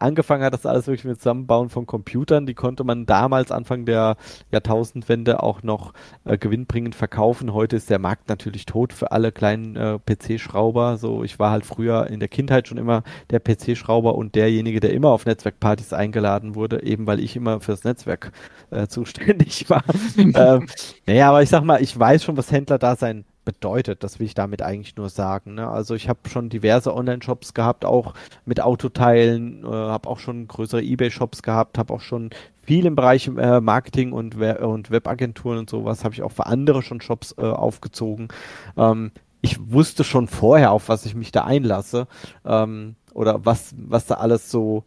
[0.03, 2.45] angefangen hat das alles wirklich mit Zusammenbauen von Computern.
[2.45, 4.17] Die konnte man damals, Anfang der
[4.51, 5.93] Jahrtausendwende, auch noch
[6.25, 7.53] äh, gewinnbringend verkaufen.
[7.53, 10.97] Heute ist der Markt natürlich tot für alle kleinen äh, PC-Schrauber.
[10.97, 14.93] So, ich war halt früher in der Kindheit schon immer der PC-Schrauber und derjenige, der
[14.93, 18.31] immer auf Netzwerkpartys eingeladen wurde, eben weil ich immer fürs Netzwerk
[18.71, 19.83] äh, zuständig war.
[20.17, 20.67] ähm,
[21.07, 24.03] naja, aber ich sag mal, ich weiß schon, was Händler da sein bedeutet.
[24.03, 25.55] Das will ich damit eigentlich nur sagen.
[25.55, 25.67] Ne?
[25.67, 28.13] Also ich habe schon diverse Online-Shops gehabt, auch
[28.45, 32.29] mit Autoteilen, äh, habe auch schon größere eBay-Shops gehabt, habe auch schon
[32.61, 36.81] viel im Bereich äh, Marketing und, und Webagenturen und sowas, habe ich auch für andere
[36.81, 38.29] schon Shops äh, aufgezogen.
[38.77, 39.11] Ähm,
[39.41, 42.07] ich wusste schon vorher, auf was ich mich da einlasse
[42.45, 44.85] ähm, oder was, was da alles so,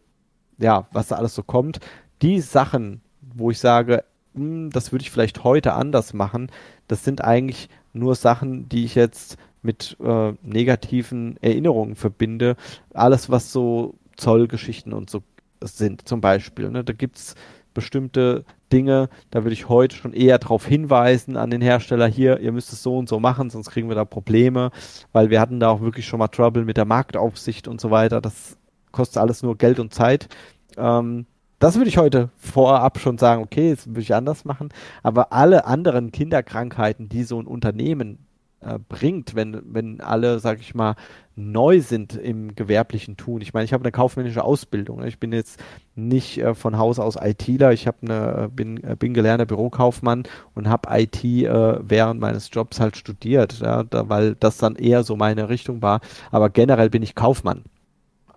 [0.57, 1.79] ja, was da alles so kommt.
[2.23, 4.03] Die Sachen, wo ich sage,
[4.33, 6.51] hm, das würde ich vielleicht heute anders machen,
[6.87, 12.55] das sind eigentlich nur Sachen, die ich jetzt mit äh, negativen Erinnerungen verbinde.
[12.93, 15.23] Alles, was so Zollgeschichten und so
[15.61, 16.69] sind, zum Beispiel.
[16.69, 16.83] Ne?
[16.83, 17.35] Da es
[17.73, 22.51] bestimmte Dinge, da würde ich heute schon eher darauf hinweisen an den Hersteller, hier, ihr
[22.51, 24.71] müsst es so und so machen, sonst kriegen wir da Probleme,
[25.11, 28.19] weil wir hatten da auch wirklich schon mal Trouble mit der Marktaufsicht und so weiter.
[28.19, 28.57] Das
[28.91, 30.27] kostet alles nur Geld und Zeit.
[30.75, 31.27] Ähm,
[31.59, 34.69] das würde ich heute vorab schon sagen, okay, das würde ich anders machen.
[35.03, 38.19] Aber alle anderen Kinderkrankheiten, die so ein Unternehmen
[38.61, 40.95] äh, bringt, wenn, wenn alle, sag ich mal,
[41.35, 43.41] neu sind im gewerblichen Tun.
[43.41, 44.99] Ich meine, ich habe eine kaufmännische Ausbildung.
[44.99, 45.07] Ne?
[45.07, 45.59] Ich bin jetzt
[45.95, 47.71] nicht äh, von Haus aus ITler.
[47.73, 50.23] Ich habe eine, äh, bin, äh, bin gelernter Bürokaufmann
[50.55, 55.03] und habe IT äh, während meines Jobs halt studiert, ja, da, weil das dann eher
[55.03, 56.01] so meine Richtung war.
[56.31, 57.63] Aber generell bin ich Kaufmann.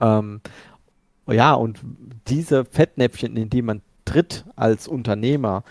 [0.00, 0.40] Ähm,
[1.32, 1.80] ja, und
[2.28, 5.64] diese Fettnäpfchen, in die man tritt als Unternehmer,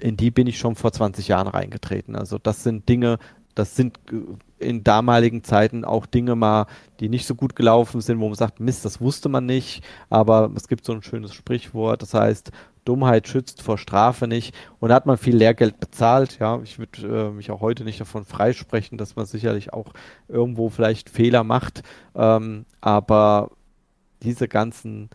[0.00, 2.16] in die bin ich schon vor 20 Jahren reingetreten.
[2.16, 3.18] Also das sind Dinge,
[3.54, 6.66] das sind äh, in damaligen Zeiten auch Dinge mal,
[7.00, 10.50] die nicht so gut gelaufen sind, wo man sagt, Mist, das wusste man nicht, aber
[10.54, 12.50] es gibt so ein schönes Sprichwort, das heißt,
[12.84, 14.54] Dummheit schützt vor Strafe nicht.
[14.80, 18.00] Und da hat man viel Lehrgeld bezahlt, ja, ich würde äh, mich auch heute nicht
[18.00, 19.92] davon freisprechen, dass man sicherlich auch
[20.28, 21.82] irgendwo vielleicht Fehler macht,
[22.14, 23.50] ähm, aber
[24.22, 25.10] diese ganzen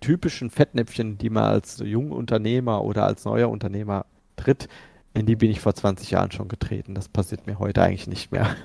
[0.00, 4.68] typischen Fettnäpfchen, die man als Jungunternehmer oder als neuer Unternehmer tritt,
[5.12, 6.94] in die bin ich vor 20 Jahren schon getreten.
[6.94, 8.56] Das passiert mir heute eigentlich nicht mehr.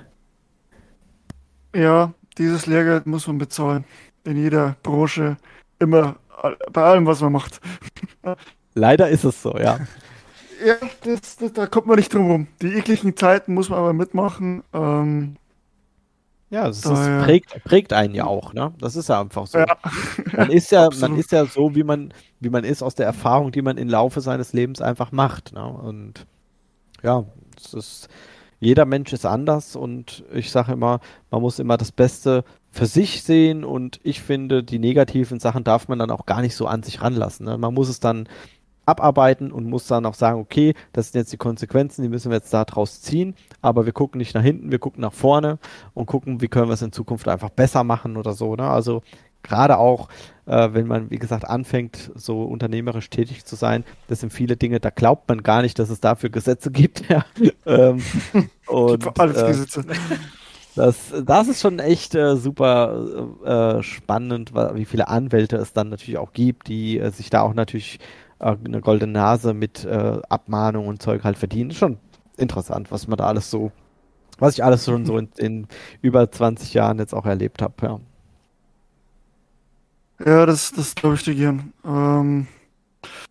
[1.74, 3.84] Ja, dieses Lehrgeld muss man bezahlen.
[4.24, 5.36] In jeder Branche,
[5.78, 6.16] immer,
[6.72, 7.60] bei allem, was man macht.
[8.74, 9.80] Leider ist es so, ja.
[10.64, 12.46] Ja, das, das, da kommt man nicht drum rum.
[12.62, 14.62] Die ekligen Zeiten muss man aber mitmachen.
[14.72, 15.36] Ähm,
[16.48, 18.72] ja, das ist, prägt, prägt einen ja auch, ne?
[18.78, 19.58] Das ist ja einfach so.
[19.58, 19.66] Ja.
[20.36, 23.50] Man ist ja, man ist ja so, wie man, wie man ist aus der Erfahrung,
[23.50, 25.52] die man im Laufe seines Lebens einfach macht.
[25.52, 25.66] Ne?
[25.66, 26.26] Und
[27.02, 27.24] ja,
[27.56, 28.08] es ist,
[28.60, 31.00] jeder Mensch ist anders und ich sage immer,
[31.30, 35.88] man muss immer das Beste für sich sehen und ich finde, die negativen Sachen darf
[35.88, 37.46] man dann auch gar nicht so an sich ranlassen.
[37.46, 37.58] Ne?
[37.58, 38.28] Man muss es dann
[38.86, 42.38] abarbeiten und muss dann auch sagen, okay, das sind jetzt die Konsequenzen, die müssen wir
[42.38, 45.58] jetzt daraus ziehen, aber wir gucken nicht nach hinten, wir gucken nach vorne
[45.92, 48.54] und gucken, wie können wir es in Zukunft einfach besser machen oder so.
[48.56, 48.68] Ne?
[48.68, 49.02] Also
[49.42, 50.08] gerade auch,
[50.46, 54.80] äh, wenn man, wie gesagt, anfängt, so unternehmerisch tätig zu sein, das sind viele Dinge,
[54.80, 57.02] da glaubt man gar nicht, dass es dafür Gesetze gibt.
[57.08, 57.24] Ja.
[57.66, 58.02] ähm,
[58.66, 59.82] und, alles äh.
[60.74, 66.18] Das, das ist schon echt äh, super äh, spannend, wie viele Anwälte es dann natürlich
[66.18, 67.98] auch gibt, die äh, sich da auch natürlich
[68.38, 71.70] eine goldene Nase mit äh, Abmahnung und Zeug halt verdienen.
[71.70, 71.98] Ist schon
[72.36, 73.72] interessant, was man da alles so,
[74.38, 75.68] was ich alles schon so in, in
[76.02, 78.00] über 20 Jahren jetzt auch erlebt habe, ja.
[80.24, 81.72] Ja, das, das glaube ich dir gern.
[81.84, 82.46] Ähm,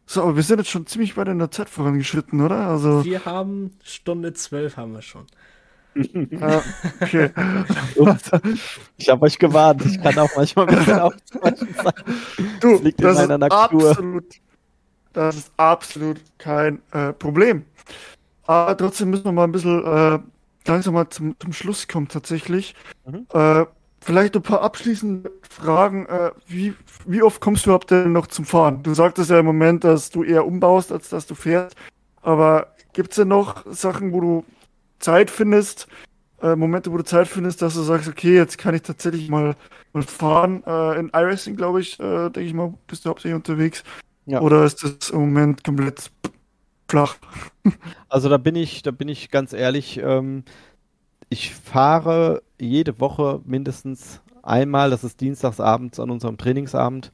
[0.06, 2.68] so, aber wir sind jetzt schon ziemlich weit in der Zeit vorangeschritten, oder?
[2.68, 5.26] Also, wir haben Stunde zwölf haben wir schon.
[6.42, 6.62] ah,
[7.02, 7.32] okay.
[8.98, 9.86] ich habe euch gewarnt.
[9.86, 11.94] Ich kann auch manchmal ein bisschen sein.
[12.60, 13.92] Du, das liegt das in meiner Natur.
[13.92, 14.26] Absolut,
[15.16, 17.66] das ist absolut kein äh, Problem.
[18.46, 20.20] Aber trotzdem müssen wir mal ein bisschen äh,
[20.66, 22.76] langsam mal zum, zum Schluss kommen tatsächlich.
[23.06, 23.26] Mhm.
[23.34, 23.66] Äh,
[24.02, 26.06] vielleicht ein paar abschließende Fragen.
[26.06, 26.74] Äh, wie,
[27.06, 28.84] wie oft kommst du überhaupt denn noch zum Fahren?
[28.84, 31.76] Du sagtest ja im Moment, dass du eher umbaust, als dass du fährst.
[32.22, 34.46] Aber gibt es denn noch Sachen, wo du
[35.00, 35.88] Zeit findest,
[36.42, 39.56] äh, Momente, wo du Zeit findest, dass du sagst, okay, jetzt kann ich tatsächlich mal,
[39.94, 40.64] mal fahren.
[40.66, 43.84] Äh, in iRacing, glaube ich, äh, denke ich mal, bist du hauptsächlich unterwegs.
[44.26, 44.42] Ja.
[44.42, 46.12] Oder ist das im Moment komplett
[46.88, 47.16] flach?
[48.10, 50.44] Also da bin ich, da bin ich ganz ehrlich, ähm,
[51.30, 57.12] ich fahre jede Woche mindestens einmal, das ist dienstagsabends an unserem Trainingsabend.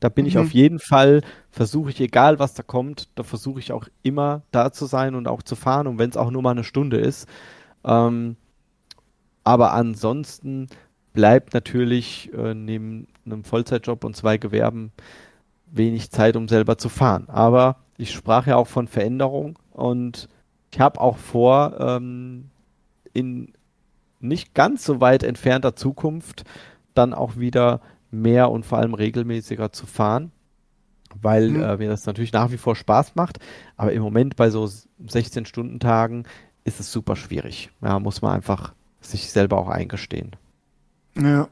[0.00, 0.28] Da bin mhm.
[0.28, 4.42] ich auf jeden Fall, versuche ich, egal was da kommt, da versuche ich auch immer
[4.50, 6.98] da zu sein und auch zu fahren, und wenn es auch nur mal eine Stunde
[6.98, 7.26] ist.
[7.84, 8.36] Ähm,
[9.44, 10.68] aber ansonsten
[11.14, 14.92] bleibt natürlich äh, neben einem Vollzeitjob und zwei Gewerben
[15.76, 17.28] wenig Zeit, um selber zu fahren.
[17.28, 20.28] Aber ich sprach ja auch von Veränderung und
[20.72, 22.50] ich habe auch vor, ähm,
[23.12, 23.52] in
[24.20, 26.44] nicht ganz so weit entfernter Zukunft
[26.94, 27.80] dann auch wieder
[28.10, 30.32] mehr und vor allem regelmäßiger zu fahren,
[31.20, 31.62] weil mhm.
[31.62, 33.38] äh, mir das natürlich nach wie vor Spaß macht.
[33.76, 36.24] Aber im Moment bei so 16-Stunden-Tagen
[36.64, 37.70] ist es super schwierig.
[37.82, 40.32] Ja, muss man einfach sich selber auch eingestehen.
[41.16, 41.48] Ja.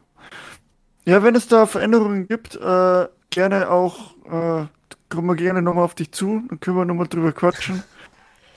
[1.05, 4.67] Ja, wenn es da Veränderungen gibt, äh, gerne auch, äh,
[5.09, 7.83] kommen wir gerne nochmal auf dich zu, dann können wir nochmal drüber quatschen.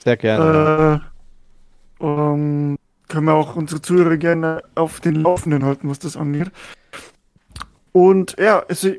[0.02, 1.02] Sehr gerne.
[2.00, 2.78] Äh, um,
[3.08, 6.50] können wir auch unsere Zuhörer gerne auf den Laufenden halten, was das angeht.
[7.92, 8.90] Und ja, also,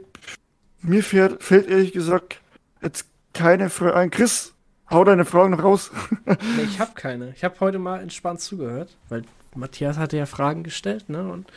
[0.81, 2.41] mir fährt, fällt ehrlich gesagt
[2.81, 4.09] jetzt keine Frage ein.
[4.09, 4.53] Chris,
[4.89, 5.91] hau deine Fragen noch raus.
[6.25, 7.31] nee, ich habe keine.
[7.35, 9.23] Ich habe heute mal entspannt zugehört, weil
[9.55, 11.31] Matthias hatte ja Fragen gestellt, ne?
[11.31, 11.51] Und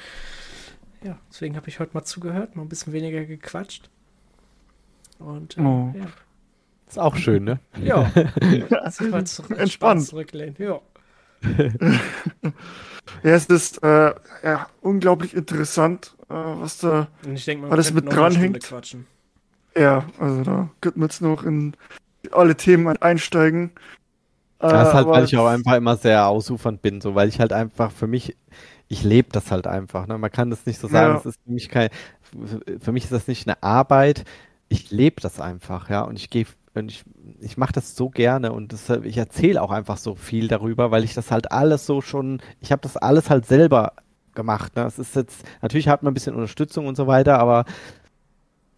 [1.03, 3.89] ja, deswegen habe ich heute mal zugehört, mal ein bisschen weniger gequatscht.
[5.20, 5.92] Und äh, oh.
[5.97, 6.06] ja.
[6.88, 7.60] Ist auch schön, ne?
[7.80, 8.10] Ja.
[8.40, 9.56] ja.
[9.56, 10.02] Entspannt.
[10.02, 10.56] Zurücklehnen.
[10.59, 10.80] Ja.
[13.22, 18.12] ja, es ist äh, ja, unglaublich interessant, äh, was da ich denk mal, alles mit
[18.12, 18.72] dranhängt.
[19.76, 21.76] Ja, also da könnten wir jetzt noch in
[22.32, 23.70] alle Themen einsteigen.
[24.59, 27.52] Das ist halt, weil ich auch einfach immer sehr ausufernd bin, so, weil ich halt
[27.52, 28.36] einfach für mich,
[28.88, 30.06] ich lebe das halt einfach.
[30.06, 30.18] Ne?
[30.18, 31.18] Man kann das nicht so sagen, Ja.
[31.18, 31.88] es ist für mich kein,
[32.80, 34.24] für mich ist das nicht eine Arbeit,
[34.70, 37.05] ich lebe das einfach, ja, und ich gehe, und ich,
[37.40, 41.05] ich mache das so gerne und das, ich erzähle auch einfach so viel darüber, weil
[41.05, 43.94] ich das halt alles so schon, ich habe das alles halt selber
[44.34, 44.76] gemacht.
[44.76, 44.84] Ne?
[44.84, 47.64] Es ist jetzt, natürlich hat man ein bisschen Unterstützung und so weiter, aber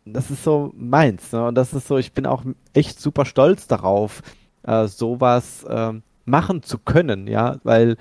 [0.06, 1.31] das ist so meins.
[1.31, 1.47] Ne?
[1.47, 2.43] Und das ist so, ich bin auch
[2.73, 4.23] echt super stolz darauf,
[4.62, 7.97] äh, sowas ähm, machen zu können, ja, weil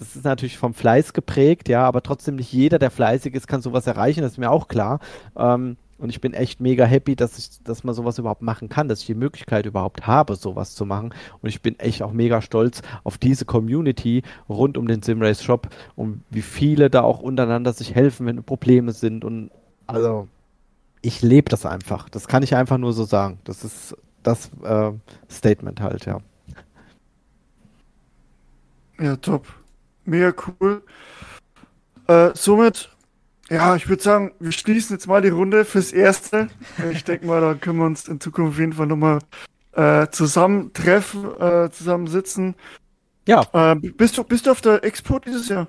[0.00, 3.62] das ist natürlich vom Fleiß geprägt, ja, aber trotzdem nicht jeder, der fleißig ist, kann
[3.62, 5.00] sowas erreichen, das ist mir auch klar.
[5.36, 8.88] Ähm, und ich bin echt mega happy, dass ich, dass man sowas überhaupt machen kann,
[8.88, 11.12] dass ich die Möglichkeit überhaupt habe, sowas zu machen.
[11.42, 15.68] Und ich bin echt auch mega stolz auf diese Community rund um den Simrace Shop
[15.96, 19.24] und wie viele da auch untereinander sich helfen, wenn Probleme sind.
[19.24, 19.50] Und
[19.86, 20.28] also,
[21.02, 22.08] ich lebe das einfach.
[22.08, 23.38] Das kann ich einfach nur so sagen.
[23.44, 24.92] Das ist das äh,
[25.30, 26.18] Statement halt, ja.
[29.00, 29.46] Ja, top.
[30.04, 30.82] Mega cool.
[32.08, 32.90] Äh, somit,
[33.48, 36.48] ja, ich würde sagen, wir schließen jetzt mal die Runde fürs Erste.
[36.92, 39.20] Ich denke mal, da können wir uns in Zukunft auf jeden Fall nochmal
[39.72, 42.54] äh, zusammentreffen, äh, zusammensitzen.
[43.26, 45.68] Ja, Äh, bist, du, bist du auf der Expo dieses Jahr?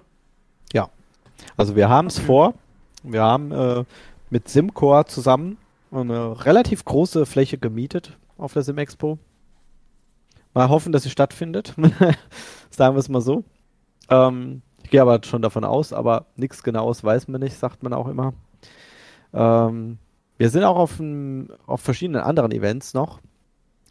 [1.56, 2.26] Also wir haben es Okay.
[2.26, 2.54] vor.
[3.04, 3.84] Wir haben äh,
[4.30, 5.58] mit Simcore zusammen
[5.92, 9.18] eine relativ große Fläche gemietet auf der Sim-Expo.
[10.54, 11.76] Mal hoffen, dass sie stattfindet.
[12.70, 13.44] Sagen wir es mal so.
[14.10, 17.94] Ähm, ich gehe aber schon davon aus, aber nichts Genaues weiß man nicht, sagt man
[17.94, 18.34] auch immer.
[19.36, 20.00] Ähm,
[20.40, 23.20] wir sind auch auf, n- auf verschiedenen anderen Events noch.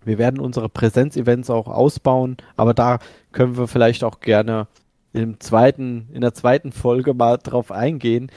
[0.04, 2.98] Wir werden unsere Präsenz-Events auch ausbauen, aber da
[3.30, 4.66] können wir vielleicht auch gerne
[5.12, 8.32] im zweiten, in der zweiten Folge mal drauf eingehen.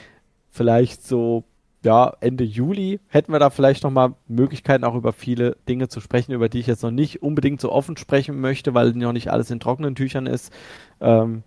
[0.48, 1.42] Vielleicht so,
[1.82, 6.30] ja, Ende Juli hätten wir da vielleicht nochmal Möglichkeiten, auch über viele Dinge zu sprechen,
[6.30, 9.50] über die ich jetzt noch nicht unbedingt so offen sprechen möchte, weil noch nicht alles
[9.50, 10.52] in trockenen Tüchern ist.
[11.00, 11.42] Ähm,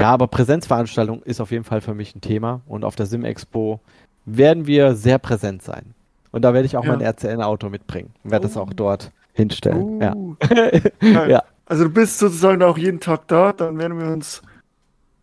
[0.00, 3.24] ja, aber Präsenzveranstaltung ist auf jeden Fall für mich ein Thema und auf der Sim
[3.24, 3.80] Expo
[4.26, 5.94] werden wir sehr präsent sein.
[6.32, 6.92] Und da werde ich auch Ja.
[6.96, 8.60] mein RCN-Auto mitbringen und werde das Oh.
[8.60, 10.00] auch dort hinstellen.
[10.00, 10.14] Ja.
[10.14, 10.92] Uh, geil.
[11.30, 11.42] Ja.
[11.66, 14.42] Also du bist sozusagen auch jeden Tag da, dann werden wir uns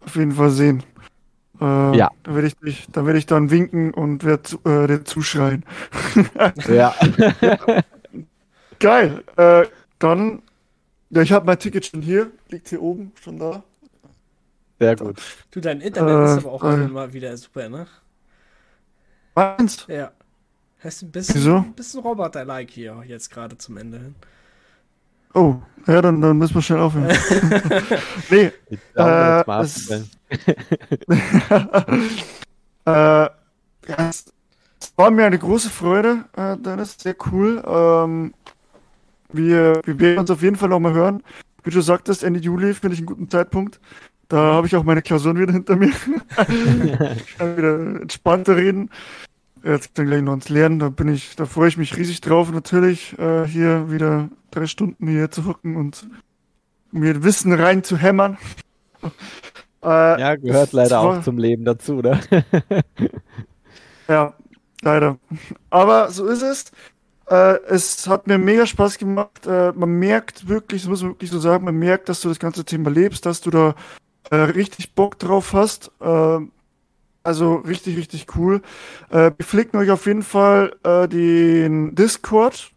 [0.05, 0.83] auf jeden Fall sehen.
[1.61, 2.09] Äh, Ja.
[2.23, 5.63] Dann werde ich dich, dann werde ich dann winken und werde zu- äh, dir zuschreien.
[6.67, 6.93] ja.
[8.79, 9.23] Geil.
[9.37, 9.65] Äh,
[9.99, 10.41] dann,
[11.09, 13.63] ja, ich habe mein Ticket schon hier, liegt hier oben schon da.
[14.79, 15.21] Sehr gut.
[15.51, 16.87] Du, dein Internet Äh, ist aber auch äh.
[16.87, 17.87] mal wieder super, ne?
[19.35, 19.85] Meins?
[19.87, 20.11] Ja.
[20.79, 21.55] Hast du ein bisschen, Wieso?
[21.57, 24.15] ein bisschen Roboter-like hier jetzt gerade zum Ende hin.
[25.33, 25.55] Oh,
[25.85, 27.09] ja, dann, dann müssen wir schnell aufhören.
[28.29, 29.89] nee, Ich glaube, Äh, es-
[32.85, 33.29] äh, ja,
[34.09, 34.25] es,
[34.81, 37.63] es war mir eine große Freude, äh, Dennis, sehr cool.
[37.65, 38.33] Ähm,
[39.31, 41.23] wir, wir werden uns auf jeden Fall noch mal hören.
[41.63, 43.79] Wie du sagtest, Ende Juli finde ich einen guten Zeitpunkt.
[44.29, 45.87] Da habe ich auch meine Klausuren wieder hinter mir.
[47.15, 48.89] ich kann wieder entspannter reden.
[49.63, 52.51] Jetzt dann gleich noch ins Lernen, da bin ich, da freue ich mich riesig drauf,
[52.51, 56.07] natürlich, äh, hier wieder drei Stunden hier zu hocken und
[56.91, 58.37] mir Wissen rein zu hämmern.
[59.83, 62.19] äh, Ja, gehört leider war- auch zum Leben dazu, ne?
[64.07, 64.33] Ja,
[64.81, 65.17] leider.
[65.69, 66.65] Aber so ist es.
[67.29, 69.45] Äh, es hat mir mega Spaß gemacht.
[69.45, 72.39] Äh, man merkt wirklich, das muss man wirklich so sagen, man merkt, dass du das
[72.39, 73.75] ganze Thema lebst, dass du da
[74.31, 75.91] äh, richtig Bock drauf hast.
[76.01, 76.39] Äh,
[77.23, 78.61] also richtig, richtig cool.
[79.09, 82.71] Äh, wir flicken euch auf jeden Fall äh, den Discord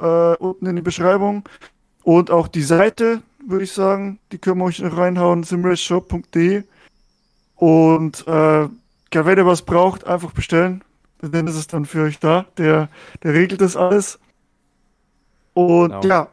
[0.00, 1.48] äh, unten in die Beschreibung
[2.02, 6.62] und auch die Seite, würde ich sagen, die können wir euch reinhauen, simraceshop.de
[7.56, 8.68] und äh,
[9.14, 10.82] ja, wenn ihr was braucht, einfach bestellen.
[11.20, 12.46] Dann ist es dann für euch da.
[12.58, 12.88] Der,
[13.22, 14.18] der regelt das alles.
[15.54, 16.04] Und Genau.
[16.04, 16.28] ja,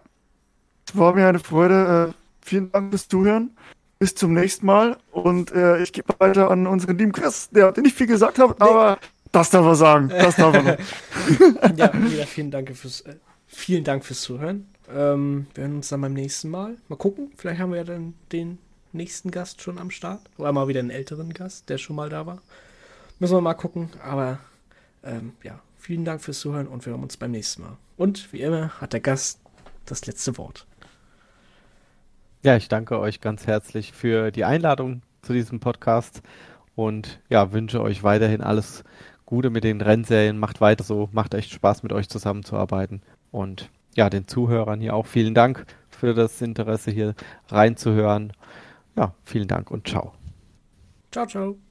[0.88, 2.10] es war mir eine Freude.
[2.10, 2.14] Äh,
[2.46, 3.52] vielen Dank fürs Zuhören.
[4.02, 4.98] Bis zum nächsten Mal.
[5.12, 8.98] Und äh, ich gebe weiter an unseren lieben Chris, der, nicht viel gesagt hat, aber
[9.32, 10.10] das darf er sagen.
[10.10, 10.80] Das darf er.
[11.76, 14.66] ja, wieder vielen Dank fürs, äh, vielen Dank fürs Zuhören.
[14.92, 16.78] Ähm, wir hören uns dann beim nächsten Mal.
[16.88, 18.58] Mal gucken, vielleicht haben wir ja dann den
[18.92, 20.22] nächsten Gast schon am Start.
[20.40, 22.42] Oder mal wieder einen älteren Gast, der schon mal da war.
[23.20, 23.92] Müssen wir mal gucken.
[24.04, 24.40] Aber
[25.04, 27.78] ähm, ja, vielen Dank fürs Zuhören und wir hören uns beim nächsten Mal.
[27.98, 29.40] Und wie immer hat der Gast
[29.86, 30.66] das letzte Wort.
[32.44, 36.24] Ja, ich danke euch ganz herzlich für die Einladung zu diesem Podcast
[36.74, 38.84] und ja, wünsche euch weiterhin alles
[39.28, 40.40] Gute mit den Rennserien.
[40.40, 43.04] Macht weiter so, macht echt Spaß mit euch zusammenzuarbeiten.
[43.30, 47.14] Und ja, den Zuhörern hier auch vielen Dank für das Interesse hier
[47.50, 48.34] reinzuhören.
[48.98, 50.14] Ja, vielen Dank und ciao.
[51.12, 51.71] Ciao, ciao.